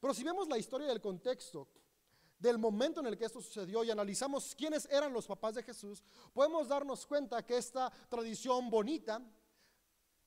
Pero 0.00 0.14
si 0.14 0.22
vemos 0.22 0.48
la 0.48 0.58
historia 0.58 0.86
del 0.86 1.00
contexto, 1.00 1.68
del 2.38 2.58
momento 2.58 3.00
en 3.00 3.06
el 3.06 3.16
que 3.16 3.24
esto 3.24 3.40
sucedió 3.40 3.82
y 3.82 3.90
analizamos 3.90 4.54
quiénes 4.54 4.86
eran 4.90 5.12
los 5.12 5.26
papás 5.26 5.54
de 5.54 5.62
Jesús, 5.62 6.04
podemos 6.32 6.68
darnos 6.68 7.06
cuenta 7.06 7.44
que 7.44 7.56
esta 7.56 7.90
tradición 8.08 8.70
bonita, 8.70 9.20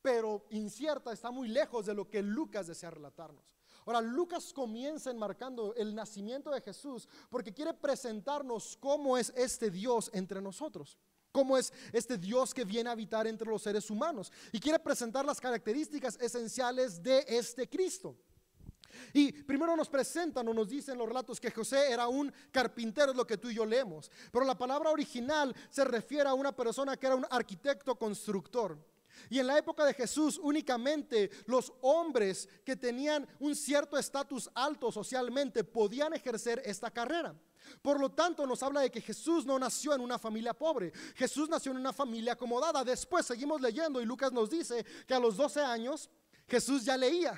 pero 0.02 0.46
incierta, 0.50 1.13
está 1.13 1.30
muy 1.30 1.48
lejos 1.48 1.86
de 1.86 1.94
lo 1.94 2.10
que 2.10 2.22
Lucas 2.22 2.68
desea 2.68 2.89
relatarnos. 2.89 3.56
Ahora, 3.86 4.02
Lucas 4.02 4.54
comienza 4.54 5.10
enmarcando 5.12 5.74
el 5.76 5.96
nacimiento 5.96 6.52
de 6.52 6.62
Jesús 6.62 7.08
porque 7.30 7.54
quiere 7.54 7.74
presentarnos 7.74 8.78
cómo 8.78 9.18
es 9.18 9.32
este 9.36 9.70
Dios 9.70 10.10
entre 10.13 10.42
nosotros. 10.42 10.98
Cómo 11.32 11.58
es 11.58 11.72
este 11.94 12.18
Dios 12.18 12.54
que 12.54 12.65
viene 12.65 12.89
a 12.89 12.94
habitar 12.94 13.28
entre 13.28 13.50
los 13.50 13.62
seres 13.62 13.89
humanos. 13.89 14.32
Y 14.52 14.60
quiere 14.60 14.80
presentar 14.80 15.26
las 15.26 15.39
características 15.39 16.18
esenciales 16.20 17.02
de 17.04 17.26
este 17.28 17.70
Cristo. 17.70 18.15
Y 19.13 19.32
primero 19.32 19.76
nos 19.76 19.89
presentan 19.89 20.48
o 20.48 20.54
nos 20.54 20.70
dicen 20.70 20.98
los 20.98 21.08
relatos 21.08 21.39
que 21.39 21.52
José 21.52 21.92
era 21.92 22.08
un 22.08 22.34
carpintero, 22.52 23.12
es 23.12 23.18
lo 23.18 23.28
que 23.28 23.38
tú 23.38 23.50
y 23.50 23.56
yo 23.56 23.65
leemos. 23.65 24.10
Pero 24.32 24.46
la 24.46 24.58
palabra 24.58 24.89
original 24.89 25.56
se 25.70 25.86
refiere 25.86 26.28
a 26.28 26.34
una 26.34 26.56
persona 26.56 26.98
que 26.98 27.06
era 27.06 27.15
un 27.15 27.26
arquitecto 27.30 27.96
constructor. 27.96 28.78
Y 29.30 29.39
en 29.39 29.48
la 29.48 29.58
época 29.58 29.86
de 29.86 29.94
Jesús 29.94 30.39
únicamente 30.42 31.30
los 31.46 31.74
hombres 31.82 32.48
que 32.63 32.76
tenían 32.76 33.28
un 33.39 33.56
cierto 33.56 33.98
estatus 33.98 34.50
alto 34.54 34.92
socialmente 34.92 35.63
podían 35.63 36.13
ejercer 36.13 36.62
esta 36.65 36.89
carrera. 36.89 37.36
Por 37.82 38.00
lo 38.00 38.12
tanto, 38.12 38.45
nos 38.45 38.62
habla 38.63 38.82
de 38.82 38.91
que 38.91 39.02
Jesús 39.02 39.45
no 39.45 39.58
nació 39.60 39.93
en 39.93 40.02
una 40.02 40.17
familia 40.17 40.54
pobre, 40.54 40.91
Jesús 41.15 41.50
nació 41.50 41.72
en 41.72 41.78
una 41.78 41.93
familia 41.93 42.34
acomodada. 42.34 42.84
Después 42.84 43.26
seguimos 43.26 43.62
leyendo 43.62 44.02
y 44.02 44.06
Lucas 44.06 44.32
nos 44.32 44.50
dice 44.50 44.86
que 45.08 45.13
a 45.13 45.19
los 45.19 45.38
12 45.38 45.62
años 45.62 46.10
Jesús 46.48 46.84
ya 46.84 46.98
leía, 46.98 47.34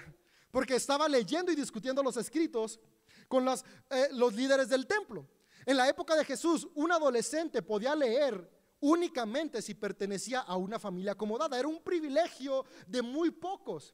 porque 0.51 0.75
estaba 0.75 1.07
leyendo 1.07 1.51
y 1.51 1.55
discutiendo 1.55 2.01
los 2.01 2.17
escritos 2.17 2.79
con 3.27 3.45
los, 3.45 3.63
eh, 3.89 4.09
los 4.11 4.33
líderes 4.33 4.69
del 4.69 4.87
templo. 4.87 5.27
En 5.65 5.77
la 5.77 5.87
época 5.87 6.15
de 6.15 6.25
Jesús, 6.25 6.67
un 6.75 6.91
adolescente 6.91 7.61
podía 7.61 7.95
leer 7.95 8.49
únicamente 8.81 9.61
si 9.61 9.75
pertenecía 9.75 10.41
a 10.41 10.55
una 10.57 10.79
familia 10.79 11.13
acomodada. 11.13 11.57
Era 11.57 11.67
un 11.67 11.81
privilegio 11.81 12.65
de 12.87 13.01
muy 13.01 13.31
pocos. 13.31 13.93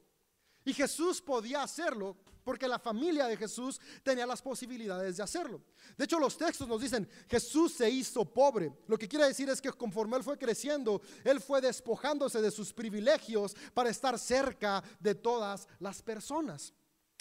Y 0.64 0.74
Jesús 0.74 1.22
podía 1.22 1.64
hacerlo 1.64 2.18
porque 2.48 2.66
la 2.66 2.80
familia 2.80 3.28
de 3.28 3.36
Jesús 3.36 3.78
tenía 4.04 4.26
las 4.26 4.42
posibilidades 4.42 5.18
de 5.18 5.24
hacerlo. 5.24 5.62
De 5.98 6.06
hecho, 6.06 6.18
los 6.18 6.38
textos 6.38 6.66
nos 6.66 6.80
dicen, 6.80 7.06
Jesús 7.28 7.74
se 7.74 7.90
hizo 7.90 8.24
pobre. 8.24 8.72
Lo 8.88 8.98
que 8.98 9.10
quiere 9.10 9.28
decir 9.28 9.50
es 9.50 9.60
que 9.60 9.70
conforme 9.74 10.16
él 10.16 10.24
fue 10.24 10.38
creciendo, 10.38 11.02
él 11.26 11.42
fue 11.42 11.60
despojándose 11.60 12.42
de 12.42 12.50
sus 12.50 12.72
privilegios 12.72 13.54
para 13.74 13.90
estar 13.90 14.18
cerca 14.18 14.82
de 14.98 15.14
todas 15.14 15.68
las 15.80 16.02
personas. 16.02 16.74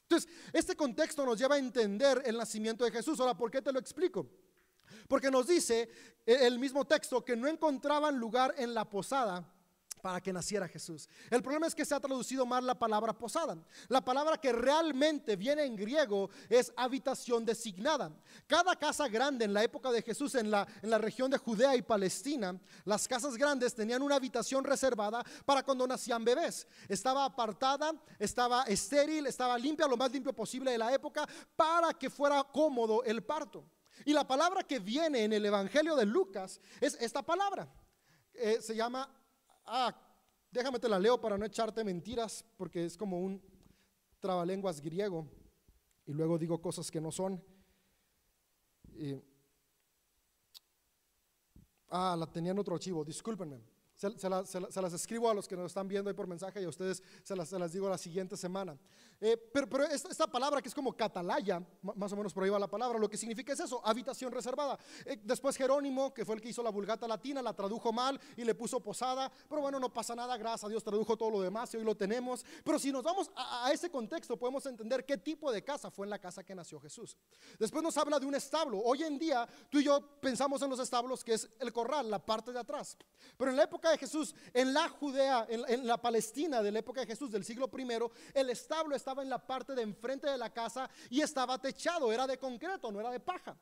Entonces, 0.03 0.31
este 0.53 0.77
contexto 0.77 1.27
nos 1.27 1.37
lleva 1.37 1.57
a 1.57 1.59
entender 1.59 2.23
el 2.25 2.37
nacimiento 2.37 2.85
de 2.85 2.93
Jesús. 2.93 3.19
Ahora, 3.19 3.37
¿por 3.37 3.51
qué 3.51 3.61
te 3.61 3.73
lo 3.73 3.81
explico? 3.81 4.31
Porque 5.09 5.29
nos 5.29 5.49
dice 5.49 5.91
el 6.25 6.57
mismo 6.61 6.85
texto 6.85 7.25
que 7.25 7.35
no 7.35 7.49
encontraban 7.49 8.17
lugar 8.17 8.55
en 8.59 8.75
la 8.75 8.89
posada 8.89 9.45
para 10.07 10.21
que 10.21 10.33
naciera 10.33 10.69
Jesús. 10.69 11.09
El 11.29 11.43
problema 11.43 11.67
es 11.67 11.75
que 11.75 11.85
se 11.85 11.93
ha 11.93 11.99
traducido 11.99 12.47
mal 12.47 12.65
la 12.65 12.79
palabra 12.79 13.13
posada. 13.13 13.59
La 13.89 14.05
palabra 14.05 14.37
que 14.37 14.53
realmente 14.53 15.35
viene 15.35 15.65
en 15.65 15.75
griego 15.75 16.31
es 16.49 16.73
habitación 16.77 17.45
designada. 17.45 18.13
Cada 18.47 18.77
casa 18.77 19.09
grande 19.09 19.47
en 19.47 19.53
la 19.53 19.65
época 19.65 19.91
de 19.91 20.03
Jesús 20.03 20.37
en 20.37 20.49
la, 20.49 20.65
en 20.81 20.91
la 20.91 20.99
región 20.99 21.29
de 21.29 21.39
Judea 21.39 21.75
y 21.75 21.83
Palestina, 21.83 22.57
las 22.85 23.09
casas 23.09 23.37
grandes 23.37 23.75
tenían 23.75 24.01
una 24.01 24.15
habitación 24.15 24.63
reservada 24.63 25.25
para 25.45 25.65
cuando 25.65 25.85
nacían 25.89 26.25
bebés. 26.25 26.69
Estaba 26.89 27.25
apartada, 27.25 27.93
estaba 28.21 28.63
estéril, 28.63 29.27
estaba 29.27 29.59
limpia, 29.59 29.89
lo 29.89 29.97
más 29.97 30.13
limpio 30.13 30.33
posible 30.33 30.71
de 30.71 30.79
la 30.79 30.95
época, 30.95 31.27
para 31.57 31.93
que 31.95 32.11
fuera 32.11 32.45
cómodo 32.45 33.03
el 33.03 33.25
parto. 33.25 33.65
Y 34.05 34.13
la 34.13 34.25
palabra 34.25 34.63
que 34.63 34.79
viene 34.79 35.25
en 35.25 35.33
el 35.33 35.45
Evangelio 35.45 35.97
de 35.97 36.07
Lucas 36.07 36.61
es 36.81 36.97
esta 37.01 37.23
palabra. 37.23 37.69
Eh, 38.35 38.59
se 38.61 38.77
llama 38.77 39.11
ah, 39.67 39.95
déjame 40.51 40.79
te 40.79 40.89
la 40.89 40.99
leo 40.99 41.21
para 41.21 41.37
no 41.37 41.45
echarte 41.45 41.85
mentiras, 41.85 42.45
porque 42.57 42.85
es 42.85 42.97
como 42.97 43.21
un 43.21 43.43
trabalenguas 44.21 44.81
griego, 44.81 45.29
y 46.07 46.13
luego 46.13 46.39
digo 46.39 46.61
cosas 46.61 46.91
que 46.91 47.01
no 47.01 47.11
son. 47.11 47.43
ah, 51.91 52.17
la 52.19 52.27
tenía 52.27 52.53
en 52.53 52.59
otro 52.59 52.75
archivo, 52.75 53.05
discúlpenme. 53.05 53.61
Se, 53.97 54.29
las 54.29 54.93
escribo 54.93 55.31
a 55.31 55.35
los 55.35 55.49
que 55.49 55.57
nos 55.57 55.67
están 55.67 55.89
viendo 55.89 56.11
ahí 56.11 56.15
por 56.15 56.27
mensaje 56.27 56.61
y 56.61 56.65
a 56.65 56.69
ustedes 56.69 57.03
se 57.23 57.35
las, 57.35 57.51
las 57.53 57.73
digo 57.73 57.89
la 57.89 57.97
siguiente 57.97 58.37
semana. 58.37 58.79
Eh, 59.21 59.37
pero, 59.53 59.85
esta, 59.85 60.27
palabra 60.27 60.61
que 60.61 60.69
es 60.69 60.75
como 60.75 60.93
catalaya, 60.95 61.63
más 61.83 62.13
o 62.13 62.17
menos 62.17 62.35
por 62.35 62.45
ahí 62.45 62.51
va 62.51 62.59
la 62.59 62.69
palabra, 62.69 62.99
lo 62.99 63.09
que 63.09 63.17
significa 63.17 63.53
es 63.53 63.61
eso, 63.61 63.81
habitación 63.85 64.33
reservada. 64.33 64.79
Eh, 65.05 65.19
después 65.23 65.57
Jerónimo, 65.57 66.13
que 66.13 66.25
fue 66.25 66.35
el 66.35 66.41
que 66.41 66.51
hizo 66.51 66.63
la 66.63 66.71
vulgata 66.71 67.09
latina, 67.09 67.41
la 67.41 67.55
tradujo 67.55 67.93
mal 67.93 68.21
y 68.37 68.45
le 68.45 68.55
puso 68.55 68.81
posada, 68.81 69.31
pero 69.49 69.63
bueno, 69.63 69.81
no 69.81 69.93
pasa 69.93 70.15
nada, 70.15 70.37
gracias 70.37 70.65
a 70.65 70.69
Dios 70.69 70.85
tradujo 70.85 71.17
todo 71.17 71.31
lo 71.31 71.41
demás 71.41 71.73
y 71.75 71.77
hoy 71.79 71.85
lo 71.85 71.97
tenemos. 71.97 72.45
Pero 72.65 72.79
si 72.79 72.93
nos 72.93 73.03
vamos 73.03 73.31
a, 73.37 73.71
ese 73.73 73.91
contexto, 73.91 74.37
podemos 74.37 74.65
entender 74.67 75.05
qué 75.05 75.17
tipo 75.17 75.51
de 75.51 75.63
casa 75.63 75.91
fue 75.91 76.07
en 76.07 76.11
la 76.11 76.19
casa 76.19 76.45
que 76.45 76.55
nació 76.55 76.81
Jesús. 76.81 77.17
Después 77.59 77.83
nos 77.83 77.97
habla 77.97 78.19
de 78.19 78.27
un 78.27 78.35
establo. 78.35 78.81
Hoy 78.81 79.03
en 79.03 79.19
día 79.19 79.49
tú 79.71 79.79
y 79.79 79.85
yo 79.85 80.21
pensamos 80.21 80.61
en 80.63 80.71
los 80.71 80.81
establos 80.81 81.25
que 81.25 81.35
es 81.35 81.49
el 81.59 81.73
corral, 81.73 82.11
la 82.11 82.25
parte 82.25 82.53
de 82.53 82.59
atrás. 82.59 82.97
Pero 83.37 83.51
en 83.51 83.57
la 83.57 83.65
época 83.65 83.91
de 83.91 83.99
Jesús, 83.99 84.35
en 84.53 84.73
la 84.73 84.89
Judea, 84.89 85.47
en, 85.49 85.87
la 85.87 86.01
Palestina 86.01 86.63
de 86.63 86.71
la 86.73 86.79
época 86.81 87.01
de 87.01 87.07
Jesús, 87.07 87.31
del 87.31 87.45
siglo 87.45 87.69
primero, 87.69 88.11
el 88.35 88.51
establo 88.51 88.95
estaba 89.07 89.23
en 89.23 89.31
la 89.31 89.39
parte 89.39 89.73
de 89.77 89.83
enfrente 89.83 90.29
de 90.29 90.37
la 90.37 90.53
casa 90.53 90.91
y 91.11 91.21
estaba 91.21 91.61
techado, 91.61 92.13
era 92.13 92.27
de 92.27 92.39
concreto, 92.39 92.91
no 92.91 92.99
era 92.99 93.13
de 93.13 93.21
paja. 93.21 93.57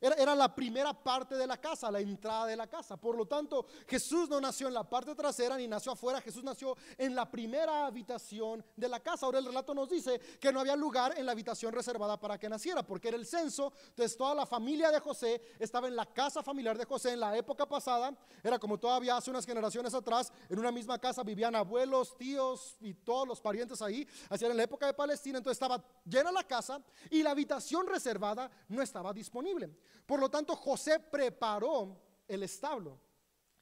Era, 0.00 0.34
la 0.34 0.54
primera 0.54 0.92
parte 0.92 1.36
de 1.36 1.46
la 1.46 1.60
casa, 1.60 1.90
la 1.90 2.00
entrada 2.00 2.46
de 2.46 2.56
la 2.56 2.66
casa. 2.66 2.96
Por 2.96 3.16
lo 3.16 3.26
tanto, 3.26 3.66
Jesús 3.86 4.28
no 4.28 4.40
nació 4.40 4.68
en 4.68 4.74
la 4.74 4.88
parte 4.88 5.14
trasera 5.14 5.56
ni 5.56 5.68
nació 5.68 5.92
afuera, 5.92 6.20
Jesús 6.20 6.42
nació 6.42 6.76
en 6.98 7.14
la 7.14 7.30
primera 7.30 7.86
habitación 7.86 8.64
de 8.76 8.88
la 8.88 9.00
casa. 9.00 9.26
Ahora 9.26 9.38
el 9.38 9.46
relato 9.46 9.74
nos 9.74 9.88
dice 9.88 10.18
que 10.40 10.52
no 10.52 10.60
había 10.60 10.76
lugar 10.76 11.14
en 11.16 11.26
la 11.26 11.32
habitación 11.32 11.72
reservada 11.72 12.18
para 12.18 12.38
que 12.38 12.48
naciera, 12.48 12.82
porque 12.82 13.08
era 13.08 13.16
el 13.16 13.26
censo. 13.26 13.72
Entonces 13.88 14.16
toda 14.16 14.34
la 14.34 14.46
familia 14.46 14.90
de 14.90 15.00
José 15.00 15.40
estaba 15.58 15.88
en 15.88 15.96
la 15.96 16.06
casa 16.06 16.42
familiar 16.42 16.76
de 16.76 16.84
José 16.84 17.12
en 17.12 17.20
la 17.20 17.36
época 17.36 17.66
pasada. 17.66 18.16
Era 18.42 18.58
como 18.58 18.78
todavía 18.78 19.16
hace 19.16 19.30
unas 19.30 19.46
generaciones 19.46 19.94
atrás, 19.94 20.32
en 20.48 20.58
una 20.58 20.72
misma 20.72 20.98
casa 20.98 21.22
vivían 21.22 21.54
abuelos, 21.54 22.16
tíos 22.16 22.76
y 22.80 22.94
todos 22.94 23.26
los 23.26 23.40
parientes 23.40 23.80
ahí. 23.82 24.06
Así 24.28 24.44
era 24.44 24.52
en 24.52 24.58
la 24.58 24.64
época 24.64 24.86
de 24.86 24.94
Palestina, 24.94 25.38
entonces 25.38 25.56
estaba 25.56 25.82
llena 26.04 26.32
la 26.32 26.44
casa 26.44 26.82
y 27.10 27.22
la 27.22 27.30
habitación 27.30 27.86
reservada 27.86 28.50
no 28.68 28.82
estaba 28.82 29.12
disponible. 29.12 29.70
Por 30.06 30.20
lo 30.20 30.30
tanto, 30.30 30.54
José 30.56 31.00
preparó 31.00 32.00
el 32.28 32.42
establo. 32.42 33.00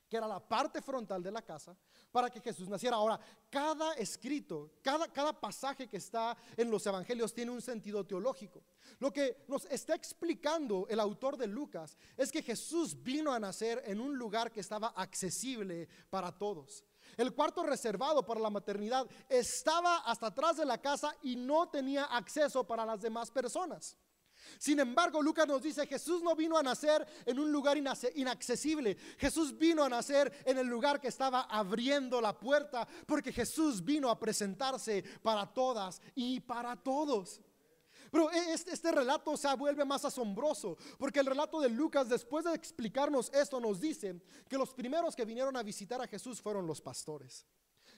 que 0.09 0.19
era 0.19 0.29
la 0.29 0.47
parte 0.47 0.83
frontal 0.83 1.23
de 1.23 1.31
la 1.31 1.41
casa, 1.41 1.75
para 2.11 2.29
que 2.29 2.39
Jesús 2.39 2.69
naciera. 2.69 2.97
Ahora, 2.97 3.19
cada 3.49 3.95
escrito, 3.95 4.75
cada, 4.83 5.11
cada 5.11 5.33
pasaje 5.33 5.89
que 5.89 5.97
está 5.97 6.37
en 6.55 6.71
los 6.71 6.87
evangelios 6.87 7.33
tiene 7.33 7.51
un 7.51 7.63
sentido 7.63 8.05
teológico. 8.05 8.63
Lo 8.99 9.11
que 9.11 9.43
nos 9.49 9.65
está 9.71 9.95
explicando 9.95 10.87
el 10.91 11.01
autor 11.01 11.39
de 11.39 11.47
Lucas 11.47 11.97
es 12.15 12.31
que 12.31 12.43
Jesús 12.43 13.03
vino 13.03 13.33
a 13.33 13.41
nacer 13.41 13.83
en 13.87 14.03
un 14.03 14.19
lugar 14.19 14.53
que 14.53 14.61
estaba 14.61 14.89
accesible 14.89 15.89
para 16.11 16.31
todos. 16.31 16.85
El 17.17 17.35
cuarto 17.35 17.63
reservado 17.63 18.23
para 18.25 18.41
la 18.41 18.51
maternidad 18.51 19.07
estaba 19.31 19.99
hasta 19.99 20.27
atrás 20.27 20.59
de 20.59 20.67
la 20.67 20.77
casa 20.77 21.17
y 21.23 21.37
no 21.37 21.71
tenía 21.71 22.05
acceso 22.05 22.67
para 22.67 22.85
las 22.85 23.01
demás 23.01 23.31
personas. 23.31 23.97
Sin 24.59 24.81
embargo, 24.81 25.23
Lucas 25.23 25.47
nos 25.47 25.63
dice, 25.63 25.87
Jesús 25.87 26.23
no 26.23 26.35
vino 26.35 26.57
a 26.57 26.63
nacer 26.63 27.07
en 27.27 27.39
un 27.39 27.51
lugar 27.51 27.77
inaccesible. 27.77 28.97
Jesús 29.19 29.57
vino 29.57 29.85
a 29.85 29.89
nacer 29.89 30.33
en 30.45 30.59
el 30.59 30.67
lugar 30.67 31.01
que 31.01 31.09
estaba 31.09 31.43
abriendo 31.43 32.21
la 32.21 32.39
puerta, 32.39 32.87
porque 33.07 33.33
Jesús 33.33 33.85
vino 33.85 34.11
a 34.11 34.19
presentarse 34.19 35.03
para 35.23 35.47
todas 35.53 36.01
y 36.15 36.41
para 36.41 36.77
todos. 36.77 37.41
Pero 38.11 38.31
e, 38.31 38.53
este, 38.53 38.73
este, 38.73 38.93
relato 38.93 39.37
se 39.39 39.53
vuelve 39.55 39.87
más 39.87 40.05
asombroso, 40.05 40.77
porque 40.99 41.21
el 41.21 41.27
relato 41.27 41.61
de 41.61 41.71
Lucas, 41.71 42.09
después 42.11 42.45
de 42.45 42.55
explicarnos 42.55 43.33
esto, 43.33 43.59
nos 43.59 43.81
dice 43.81 44.21
que 44.49 44.59
los 44.59 44.75
primeros 44.75 45.17
que 45.17 45.25
vinieron 45.25 45.57
a 45.57 45.63
visitar 45.63 46.01
a 46.03 46.07
Jesús 46.07 46.41
fueron 46.43 46.67
los 46.67 46.83
pastores. 46.83 47.47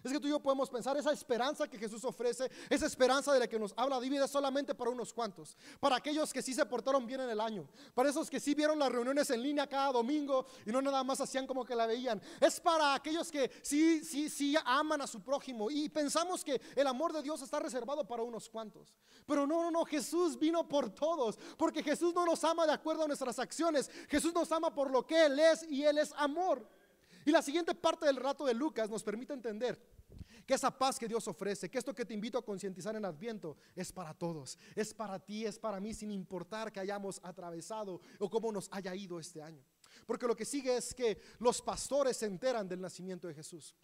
Es 0.04 0.12
que 0.12 0.20
tú 0.20 0.26
y 0.26 0.30
yo 0.30 0.38
podemos 0.38 0.68
pensar 0.68 0.96
esa 0.98 1.12
esperanza 1.12 1.66
que 1.66 1.78
Jesús 1.78 2.04
ofrece, 2.04 2.50
esa 2.68 2.84
esperanza 2.84 3.32
de 3.32 3.40
la 3.40 3.48
que 3.48 3.58
nos 3.58 3.72
habla 3.74 3.98
divide 3.98 4.28
solamente 4.28 4.74
para 4.74 4.90
unos 4.90 5.14
cuantos, 5.14 5.56
para 5.80 5.96
aquellos 5.96 6.30
que 6.30 6.42
sí 6.42 6.52
se 6.52 6.66
portaron 6.66 7.06
bien 7.06 7.22
en 7.22 7.30
el 7.30 7.40
año, 7.40 7.66
para 7.94 8.10
esos 8.10 8.28
que 8.28 8.38
sí 8.38 8.54
vieron 8.54 8.78
las 8.78 8.92
reuniones 8.92 9.30
en 9.30 9.42
línea 9.42 9.66
cada 9.66 9.92
domingo 9.92 10.44
y 10.66 10.70
no 10.70 10.82
nada 10.82 11.02
más 11.02 11.22
hacían 11.22 11.46
como 11.46 11.64
que 11.64 11.74
la 11.74 11.86
veían. 11.86 12.20
Es 12.38 12.60
para 12.60 12.94
aquellos 12.94 13.30
que 13.30 13.50
sí, 13.62 14.04
sí, 14.04 14.28
sí 14.28 14.54
aman 14.66 15.00
a 15.00 15.06
su 15.06 15.22
prójimo 15.22 15.70
y 15.70 15.88
pensamos 15.88 16.44
que 16.44 16.60
el 16.76 16.86
amor 16.86 17.14
de 17.14 17.22
Dios 17.22 17.40
está 17.40 17.58
reservado 17.58 18.06
para 18.06 18.22
unos 18.22 18.50
cuantos. 18.50 18.94
Pero 19.26 19.46
no, 19.46 19.62
no, 19.62 19.70
no, 19.70 19.84
Jesús 19.86 20.38
vino 20.38 20.68
por 20.68 20.90
todos, 20.90 21.38
porque 21.56 21.82
Jesús 21.82 22.12
no 22.14 22.26
nos 22.26 22.44
ama 22.44 22.66
de 22.66 22.72
acuerdo 22.72 23.04
a 23.04 23.06
nuestras 23.06 23.38
acciones, 23.38 23.90
Jesús 24.08 24.34
nos 24.34 24.52
ama 24.52 24.74
por 24.74 24.90
lo 24.90 25.06
que 25.06 25.24
Él 25.24 25.38
es 25.38 25.62
y 25.70 25.82
Él 25.82 25.96
es 25.96 26.12
amor. 26.18 26.68
Y 27.24 27.30
la 27.30 27.42
siguiente 27.42 27.74
parte 27.74 28.06
del 28.06 28.16
rato 28.16 28.44
de 28.44 28.54
Lucas 28.54 28.90
nos 28.90 29.02
permite 29.02 29.32
entender 29.32 29.80
que 30.46 30.54
esa 30.54 30.70
paz 30.76 30.98
que 30.98 31.08
Dios 31.08 31.26
ofrece, 31.26 31.70
que 31.70 31.78
esto 31.78 31.94
que 31.94 32.04
te 32.04 32.12
invito 32.12 32.36
a 32.36 32.44
concientizar 32.44 32.94
en 32.96 33.04
Adviento 33.04 33.56
es 33.74 33.92
para 33.92 34.12
todos, 34.12 34.58
es 34.74 34.92
para 34.92 35.18
ti, 35.18 35.46
es 35.46 35.58
para 35.58 35.80
mí, 35.80 35.94
sin 35.94 36.10
importar 36.10 36.70
que 36.70 36.80
hayamos 36.80 37.20
atravesado 37.22 38.00
o 38.18 38.28
cómo 38.28 38.52
nos 38.52 38.68
haya 38.72 38.94
ido 38.94 39.18
este 39.18 39.42
año. 39.42 39.64
Porque 40.06 40.26
lo 40.26 40.36
que 40.36 40.44
sigue 40.44 40.76
es 40.76 40.94
que 40.94 41.20
los 41.38 41.62
pastores 41.62 42.16
se 42.16 42.26
enteran 42.26 42.68
del 42.68 42.80
nacimiento 42.80 43.28
de 43.28 43.34
Jesús. 43.34 43.74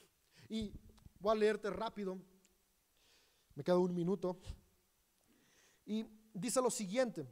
Y 0.48 0.72
voy 1.18 1.32
a 1.32 1.38
leerte 1.38 1.70
rápido, 1.70 2.18
me 3.54 3.64
queda 3.64 3.78
un 3.78 3.94
minuto. 3.94 4.38
Y 5.86 6.04
dice 6.34 6.60
lo 6.60 6.70
siguiente. 6.70 7.26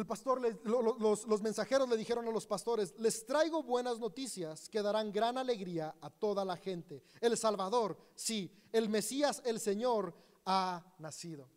El 0.00 0.06
pastor, 0.06 0.40
los, 0.64 1.42
mensajeros 1.42 1.86
le 1.86 1.98
dijeron 1.98 2.26
a 2.26 2.30
los 2.30 2.46
pastores, 2.46 2.94
les 2.98 3.26
traigo 3.26 3.62
buenas 3.62 3.98
noticias 3.98 4.66
que 4.70 4.80
darán 4.80 5.12
gran 5.12 5.36
alegría 5.36 5.94
a 6.00 6.08
toda 6.08 6.42
la 6.42 6.56
gente. 6.56 7.02
El 7.20 7.36
Salvador, 7.36 7.98
sí, 8.14 8.50
el 8.72 8.88
Mesías, 8.88 9.42
el 9.44 9.60
Señor, 9.60 10.14
ha 10.46 10.82
nacido. 11.00 11.50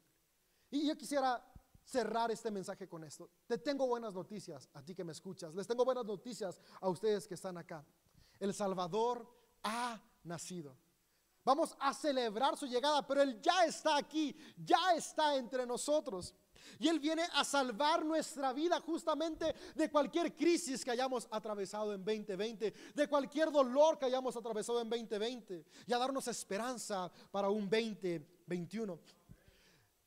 Y 0.72 0.86
yo 0.86 0.98
quisiera 0.98 1.42
cerrar 1.86 2.32
este 2.32 2.52
mensaje 2.52 2.86
con 2.90 3.06
esto. 3.06 3.30
Te 3.48 3.58
tengo 3.60 3.88
buenas 3.88 4.14
noticias 4.14 4.68
a 4.74 4.84
ti 4.84 4.94
que 4.94 5.06
me 5.06 5.14
escuchas. 5.14 5.56
Les 5.56 5.66
tengo 5.66 5.86
buenas 5.86 6.04
noticias 6.04 6.60
a 6.82 6.90
ustedes 6.90 7.26
que 7.26 7.36
están 7.36 7.58
acá. 7.58 7.86
El 8.42 8.54
Salvador 8.54 9.26
ha 9.64 10.04
nacido. 10.26 10.78
Vamos 11.46 11.78
a 11.80 11.94
celebrar 11.94 12.58
su 12.58 12.66
llegada, 12.66 13.08
pero 13.08 13.22
Él 13.22 13.42
ya 13.42 13.64
está 13.64 13.96
aquí, 13.96 14.36
ya 14.58 14.96
está 14.96 15.38
entre 15.38 15.66
nosotros. 15.66 16.36
Y 16.80 16.88
Él 16.88 17.00
viene 17.00 17.24
a 17.34 17.44
salvar 17.44 18.06
nuestra 18.06 18.54
vida 18.54 18.80
justamente 18.82 19.54
de 19.76 19.90
cualquier 19.90 20.36
crisis 20.36 20.84
que 20.84 20.92
hayamos 20.92 21.28
atravesado 21.32 21.94
en 21.94 22.04
2020, 22.04 22.74
de 22.94 23.08
cualquier 23.08 23.52
dolor 23.52 23.98
que 23.98 24.06
hayamos 24.06 24.36
atravesado 24.36 24.82
en 24.82 24.90
2020 24.90 25.66
y 25.88 25.94
a 25.94 25.98
darnos 25.98 26.28
esperanza 26.28 27.12
para 27.32 27.50
un 27.50 27.70
2021. 27.70 29.00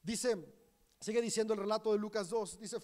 Dice, 0.03 0.37
sigue 1.01 1.21
diciendo 1.21 1.55
el 1.55 1.61
relato 1.61 1.93
de 1.93 1.99
Lucas 1.99 2.29
2, 2.29 2.61
dice, 2.61 2.79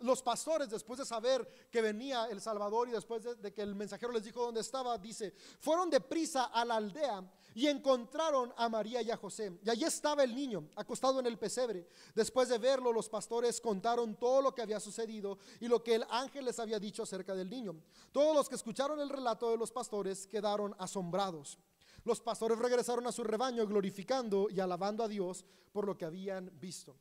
los 0.00 0.22
pastores, 0.22 0.68
después 0.68 0.98
de 0.98 1.04
saber 1.04 1.48
que 1.70 1.80
venía 1.80 2.26
el 2.26 2.40
Salvador 2.40 2.88
y 2.88 2.92
después 2.92 3.22
de, 3.40 3.52
que 3.52 3.62
el 3.62 3.74
mensajero 3.74 4.12
les 4.12 4.24
dijo 4.24 4.42
dónde 4.42 4.60
estaba, 4.60 4.98
dice, 4.98 5.34
fueron 5.60 5.90
deprisa 5.90 6.44
a 6.44 6.64
la 6.64 6.76
aldea 6.76 7.22
y 7.54 7.66
encontraron 7.66 8.52
a 8.56 8.68
María 8.68 9.00
y 9.02 9.10
a 9.10 9.16
José. 9.16 9.58
Y 9.64 9.70
allí 9.70 9.84
estaba 9.84 10.24
el 10.24 10.34
niño, 10.34 10.68
acostado 10.76 11.20
en 11.20 11.26
el 11.26 11.38
pesebre. 11.38 11.86
Después 12.14 12.48
de 12.48 12.58
verlo, 12.58 12.92
los 12.92 13.08
pastores 13.08 13.60
contaron 13.60 14.16
todo 14.16 14.42
lo 14.42 14.54
que 14.54 14.62
había 14.62 14.80
sucedido 14.80 15.38
y 15.60 15.68
lo 15.68 15.82
que 15.82 15.94
el 15.94 16.04
ángel 16.10 16.44
les 16.44 16.58
había 16.58 16.78
dicho 16.78 17.02
acerca 17.02 17.34
del 17.34 17.48
niño. 17.48 17.76
Todos 18.12 18.34
los 18.34 18.48
que 18.48 18.56
escucharon 18.56 19.00
el 19.00 19.08
relato 19.08 19.50
de 19.50 19.56
los 19.56 19.70
pastores 19.70 20.26
quedaron 20.26 20.74
asombrados. 20.78 21.58
Los 22.04 22.20
pastores 22.20 22.58
regresaron 22.58 23.06
a 23.06 23.12
su 23.12 23.24
rebaño 23.24 23.66
glorificando 23.66 24.48
y 24.50 24.60
alabando 24.60 25.02
a 25.02 25.08
Dios 25.08 25.44
por 25.72 25.86
lo 25.86 25.96
que 25.96 26.04
habían 26.04 26.50
visto. 26.60 26.94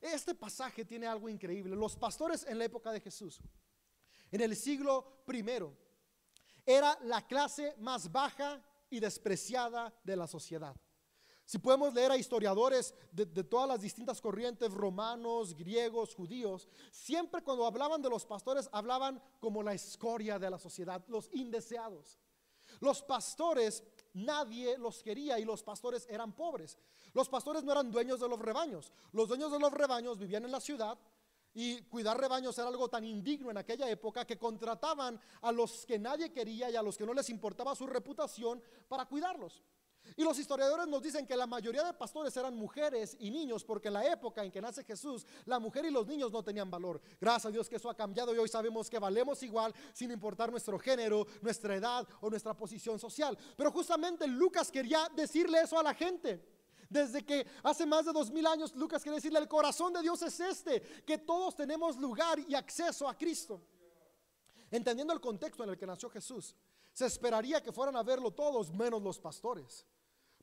Este 0.00 0.34
pasaje 0.34 0.84
tiene 0.84 1.06
algo 1.06 1.28
increíble. 1.28 1.74
Los 1.74 1.96
pastores 1.96 2.44
en 2.46 2.58
la 2.58 2.64
época 2.64 2.92
de 2.92 3.00
Jesús, 3.00 3.40
en 4.30 4.40
el 4.40 4.56
siglo 4.56 5.22
primero, 5.24 5.76
era 6.64 6.98
la 7.02 7.26
clase 7.26 7.74
más 7.78 8.10
baja 8.10 8.62
y 8.90 9.00
despreciada 9.00 9.94
de 10.02 10.16
la 10.16 10.26
sociedad. 10.26 10.76
Si 11.46 11.58
podemos 11.58 11.94
leer 11.94 12.10
a 12.10 12.16
historiadores 12.16 12.92
de, 13.12 13.24
todas 13.44 13.68
las 13.68 13.80
distintas 13.80 14.20
corrientes, 14.20 14.72
romanos, 14.72 15.54
griegos, 15.54 16.12
judíos, 16.12 16.68
siempre 16.90 17.40
cuando 17.40 17.64
hablaban 17.64 18.02
de 18.02 18.10
los 18.10 18.26
pastores 18.26 18.68
hablaban 18.72 19.22
como 19.38 19.62
la 19.62 19.72
escoria 19.72 20.40
de 20.40 20.50
la 20.50 20.58
sociedad, 20.58 21.04
los 21.06 21.30
indeseados. 21.32 22.18
Los 22.80 23.00
pastores, 23.00 23.84
nadie 24.12 24.76
los 24.76 25.04
quería 25.04 25.38
y 25.38 25.44
los 25.44 25.62
pastores 25.62 26.04
eran 26.10 26.34
pobres. 26.34 26.76
Los 27.16 27.30
pastores 27.30 27.64
no 27.64 27.72
eran 27.72 27.90
dueños 27.90 28.20
de 28.20 28.28
los 28.28 28.38
rebaños. 28.38 28.92
Los 29.12 29.26
dueños 29.26 29.50
de 29.50 29.58
los 29.58 29.72
rebaños 29.72 30.18
vivían 30.18 30.44
en 30.44 30.52
la 30.52 30.60
ciudad 30.60 30.98
y 31.54 31.80
cuidar 31.84 32.20
rebaños 32.20 32.58
era 32.58 32.68
algo 32.68 32.90
tan 32.90 33.04
indigno 33.04 33.50
en 33.50 33.56
aquella 33.56 33.88
época 33.88 34.26
que 34.26 34.36
contrataban 34.36 35.18
a 35.40 35.50
los 35.50 35.86
que 35.86 35.98
nadie 35.98 36.30
quería 36.30 36.68
y 36.68 36.76
a 36.76 36.82
los 36.82 36.98
que 36.98 37.06
no 37.06 37.14
les 37.14 37.30
importaba 37.30 37.74
su 37.74 37.86
reputación 37.86 38.62
para 38.86 39.06
cuidarlos. 39.06 39.62
Y 40.14 40.24
los 40.24 40.38
historiadores 40.38 40.86
nos 40.88 41.02
dicen 41.02 41.26
que 41.26 41.34
la 41.34 41.46
mayoría 41.46 41.84
de 41.84 41.94
pastores 41.94 42.36
eran 42.36 42.54
mujeres 42.54 43.16
y 43.18 43.30
niños, 43.30 43.64
porque 43.64 43.88
en 43.88 43.94
la 43.94 44.12
época 44.12 44.44
en 44.44 44.52
que 44.52 44.60
nace 44.60 44.84
Jesús, 44.84 45.26
la 45.46 45.58
mujer 45.58 45.86
y 45.86 45.90
los 45.90 46.06
niños 46.06 46.30
no 46.30 46.44
tenían 46.44 46.70
valor. 46.70 47.00
Gracias 47.18 47.46
a 47.46 47.50
Dios 47.50 47.66
que 47.66 47.76
eso 47.76 47.88
ha 47.88 47.96
cambiado 47.96 48.34
y 48.34 48.38
hoy 48.38 48.48
sabemos 48.50 48.90
que 48.90 48.98
valemos 48.98 49.42
igual 49.42 49.74
sin 49.94 50.10
importar 50.10 50.50
nuestro 50.50 50.78
género, 50.78 51.26
nuestra 51.40 51.76
edad 51.76 52.06
o 52.20 52.28
nuestra 52.28 52.52
posición 52.52 52.98
social. 52.98 53.38
Pero 53.56 53.72
justamente 53.72 54.26
Lucas 54.26 54.70
quería 54.70 55.08
decirle 55.16 55.62
eso 55.62 55.78
a 55.78 55.82
la 55.82 55.94
gente. 55.94 56.55
Desde 56.88 57.24
que 57.24 57.46
hace 57.62 57.84
más 57.84 58.06
de 58.06 58.12
dos 58.12 58.30
mil 58.30 58.46
años 58.46 58.74
Lucas 58.74 59.02
quiere 59.02 59.16
decirle, 59.16 59.38
el 59.38 59.48
corazón 59.48 59.92
de 59.92 60.02
Dios 60.02 60.22
es 60.22 60.38
este, 60.40 60.80
que 61.04 61.18
todos 61.18 61.56
tenemos 61.56 61.96
lugar 61.96 62.38
y 62.38 62.54
acceso 62.54 63.08
a 63.08 63.16
Cristo. 63.16 63.60
Entendiendo 64.70 65.12
el 65.12 65.20
contexto 65.20 65.64
en 65.64 65.70
el 65.70 65.78
que 65.78 65.86
nació 65.86 66.10
Jesús, 66.10 66.54
se 66.92 67.06
esperaría 67.06 67.62
que 67.62 67.72
fueran 67.72 67.96
a 67.96 68.02
verlo 68.02 68.30
todos 68.30 68.72
menos 68.72 69.02
los 69.02 69.18
pastores. 69.18 69.86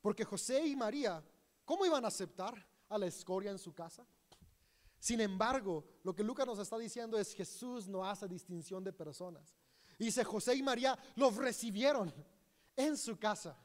Porque 0.02 0.24
José 0.24 0.66
y 0.68 0.76
María, 0.76 1.24
¿cómo 1.66 1.86
iban 1.86 2.06
a 2.06 2.10
aceptar 2.10 2.54
a 2.90 2.98
la 2.98 3.08
escoria 3.08 3.52
en 3.52 3.58
su 3.58 3.74
casa? 3.74 4.06
Sin 5.00 5.20
embargo, 5.20 5.84
lo 6.04 6.16
que 6.16 6.24
Lucas 6.24 6.46
nos 6.46 6.60
está 6.60 6.78
diciendo 6.78 7.18
es 7.18 7.34
Jesús 7.34 7.88
no 7.88 8.06
hace 8.06 8.28
distinción 8.28 8.84
de 8.84 8.94
personas. 8.94 9.56
dice 9.98 10.24
José 10.24 10.56
y 10.56 10.64
María 10.64 10.98
los 11.16 11.36
recibieron 11.36 12.14
en 12.76 12.98
su 12.98 13.18
casa 13.18 13.58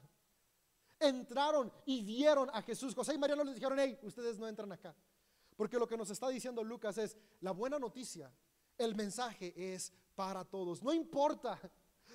entraron 0.99 1.71
y 1.85 2.03
vieron 2.03 2.49
a 2.53 2.61
Jesús. 2.61 2.93
José 2.93 3.13
y 3.15 3.17
María 3.17 3.35
no 3.35 3.43
les 3.43 3.55
dijeron, 3.55 3.79
hey, 3.79 3.97
ustedes 4.03 4.37
no 4.37 4.47
entran 4.47 4.71
acá. 4.71 4.95
Porque 5.55 5.77
lo 5.77 5.87
que 5.87 5.97
nos 5.97 6.09
está 6.09 6.29
diciendo 6.29 6.63
Lucas 6.63 6.97
es, 6.97 7.17
la 7.41 7.51
buena 7.51 7.79
noticia, 7.79 8.31
el 8.77 8.95
mensaje 8.95 9.53
es 9.55 9.93
para 10.15 10.45
todos. 10.45 10.81
No 10.81 10.93
importa 10.93 11.59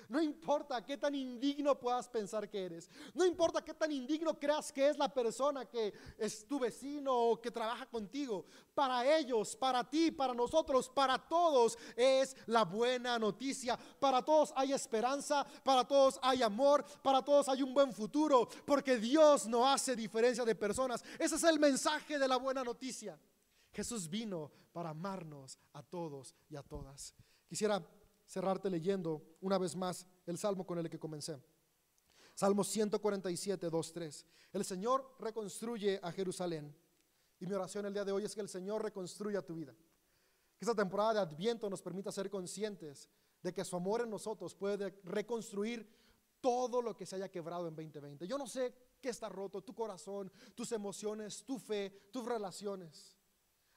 no 0.09 0.21
importa 0.21 0.83
qué 0.85 0.97
tan 0.97 1.15
indigno 1.15 1.79
puedas 1.79 2.07
pensar 2.07 2.49
que 2.49 2.65
eres. 2.65 2.89
No 3.13 3.25
importa 3.25 3.63
qué 3.63 3.73
tan 3.73 3.91
indigno 3.91 4.37
creas 4.39 4.71
que 4.71 4.89
es 4.89 4.97
la 4.97 5.13
persona 5.13 5.65
que 5.65 5.93
es 6.17 6.47
tu 6.47 6.59
vecino 6.59 7.13
o 7.13 7.41
que 7.41 7.51
trabaja 7.51 7.85
contigo. 7.85 8.45
Para 8.73 9.17
ellos, 9.17 9.55
para 9.55 9.83
ti, 9.89 10.11
para 10.11 10.33
nosotros, 10.33 10.89
para 10.89 11.17
todos 11.17 11.77
es 11.95 12.35
la 12.47 12.63
buena 12.63 13.17
noticia. 13.17 13.77
Para 13.99 14.23
todos 14.23 14.53
hay 14.55 14.73
esperanza, 14.73 15.45
para 15.63 15.87
todos 15.87 16.19
hay 16.21 16.43
amor, 16.43 16.85
para 17.01 17.23
todos 17.23 17.49
hay 17.49 17.63
un 17.63 17.73
buen 17.73 17.93
futuro. 17.93 18.47
Porque 18.65 18.97
Dios 18.97 19.47
no 19.47 19.67
hace 19.67 19.95
diferencia 19.95 20.45
de 20.45 20.55
personas. 20.55 21.03
Ese 21.19 21.35
es 21.35 21.43
el 21.43 21.59
mensaje 21.59 22.19
de 22.19 22.27
la 22.27 22.37
buena 22.37 22.63
noticia. 22.63 23.19
Jesús 23.71 24.09
vino 24.09 24.51
para 24.71 24.89
amarnos 24.89 25.59
a 25.73 25.83
todos 25.83 26.33
y 26.49 26.55
a 26.55 26.63
todas. 26.63 27.13
Quisiera 27.47 27.81
cerrarte 28.25 28.69
leyendo 28.69 29.21
una 29.41 29.57
vez 29.57 29.75
más 29.75 30.05
el 30.25 30.37
salmo 30.37 30.65
con 30.65 30.77
el 30.79 30.89
que 30.89 30.99
comencé. 30.99 31.37
Salmo 32.33 32.63
147, 32.63 33.69
2, 33.69 33.93
3. 33.93 34.25
El 34.53 34.65
Señor 34.65 35.15
reconstruye 35.19 35.99
a 36.03 36.11
Jerusalén. 36.11 36.75
Y 37.39 37.45
mi 37.45 37.53
oración 37.53 37.85
el 37.85 37.93
día 37.93 38.05
de 38.05 38.11
hoy 38.11 38.25
es 38.25 38.35
que 38.35 38.41
el 38.41 38.49
Señor 38.49 38.83
reconstruya 38.83 39.41
tu 39.41 39.55
vida. 39.55 39.73
Que 40.57 40.65
esta 40.65 40.75
temporada 40.75 41.13
de 41.13 41.19
Adviento 41.21 41.69
nos 41.69 41.81
permita 41.81 42.11
ser 42.11 42.29
conscientes 42.29 43.09
de 43.41 43.53
que 43.53 43.63
su 43.63 43.75
amor 43.75 44.01
en 44.01 44.09
nosotros 44.09 44.55
puede 44.55 44.99
reconstruir 45.03 45.87
todo 46.41 46.81
lo 46.81 46.95
que 46.95 47.05
se 47.05 47.15
haya 47.15 47.29
quebrado 47.29 47.67
en 47.67 47.75
2020. 47.75 48.27
Yo 48.27 48.37
no 48.37 48.47
sé 48.47 48.73
qué 49.01 49.09
está 49.09 49.29
roto, 49.29 49.63
tu 49.63 49.73
corazón, 49.73 50.31
tus 50.53 50.71
emociones, 50.71 51.43
tu 51.43 51.57
fe, 51.57 52.09
tus 52.11 52.25
relaciones. 52.25 53.17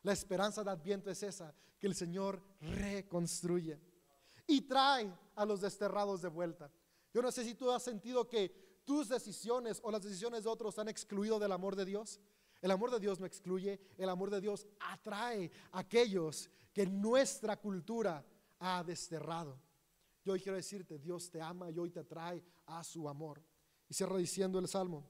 La 0.03 0.12
esperanza 0.12 0.62
de 0.62 0.70
Adviento 0.70 1.11
es 1.11 1.22
esa, 1.22 1.55
que 1.78 1.86
el 1.86 1.94
Señor 1.94 2.42
reconstruye 2.61 3.80
y 4.49 4.62
trae 4.62 5.14
a 5.36 5.44
los 5.44 5.61
desterrados 5.61 6.22
de 6.22 6.28
vuelta. 6.28 6.72
Yo 7.14 7.22
no 7.22 7.30
sé 7.30 7.44
si 7.44 7.55
tú 7.55 7.70
has 7.70 7.82
sentido 7.84 8.26
que 8.26 8.80
tus 8.84 9.09
decisiones 9.09 9.80
o 9.84 9.90
las 9.92 10.03
decisiones 10.03 10.42
de 10.42 10.51
otros 10.51 10.78
han 10.78 10.88
excluido 10.88 11.38
del 11.38 11.53
amor 11.53 11.76
de 11.76 11.84
Dios. 11.84 12.18
El 12.61 12.72
amor 12.72 12.90
de 12.90 12.99
Dios 12.99 13.20
no 13.20 13.26
excluye, 13.26 13.78
el 13.99 14.09
amor 14.09 14.30
de 14.30 14.40
Dios 14.40 14.66
atrae 14.80 15.53
a 15.70 15.80
aquellos 15.80 16.51
que 16.72 16.86
nuestra 16.86 17.61
cultura 17.61 18.24
ha 18.59 18.82
desterrado. 18.82 19.61
Yo 20.24 20.32
hoy 20.32 20.40
quiero 20.40 20.57
decirte, 20.57 20.99
Dios 20.99 21.30
te 21.30 21.40
ama 21.40 21.70
y 21.70 21.78
hoy 21.78 21.90
te 21.90 22.01
atrae 22.01 22.42
a 22.66 22.82
su 22.82 23.09
amor. 23.09 23.42
Y 23.88 23.94
cierra 23.94 24.16
diciendo 24.16 24.59
el 24.59 24.66
Salmo, 24.66 25.09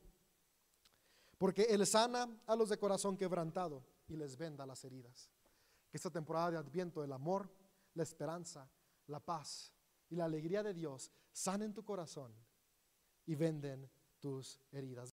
porque 1.39 1.63
Él 1.63 1.87
sana 1.87 2.29
a 2.47 2.57
los 2.57 2.69
de 2.69 2.79
corazón 2.79 3.17
quebrantado 3.17 3.85
y 4.09 4.17
les 4.17 4.37
venda 4.37 4.67
las 4.67 4.85
heridas. 4.85 5.31
Que 5.89 5.97
esta 5.97 6.11
temporada 6.11 6.51
de 6.51 6.57
Adviento, 6.59 7.03
el 7.03 7.13
amor, 7.13 7.49
la 7.95 8.03
esperanza, 8.03 8.69
la 9.09 9.21
paz 9.21 9.73
y 10.09 10.17
la 10.17 10.25
alegría 10.25 10.63
de 10.63 10.73
Dios 10.73 11.11
sanen 11.33 11.75
tu 11.75 11.85
corazón 11.85 12.33
y 13.27 13.35
venden 13.35 13.91
tus 14.21 14.61
heridas. 14.73 15.07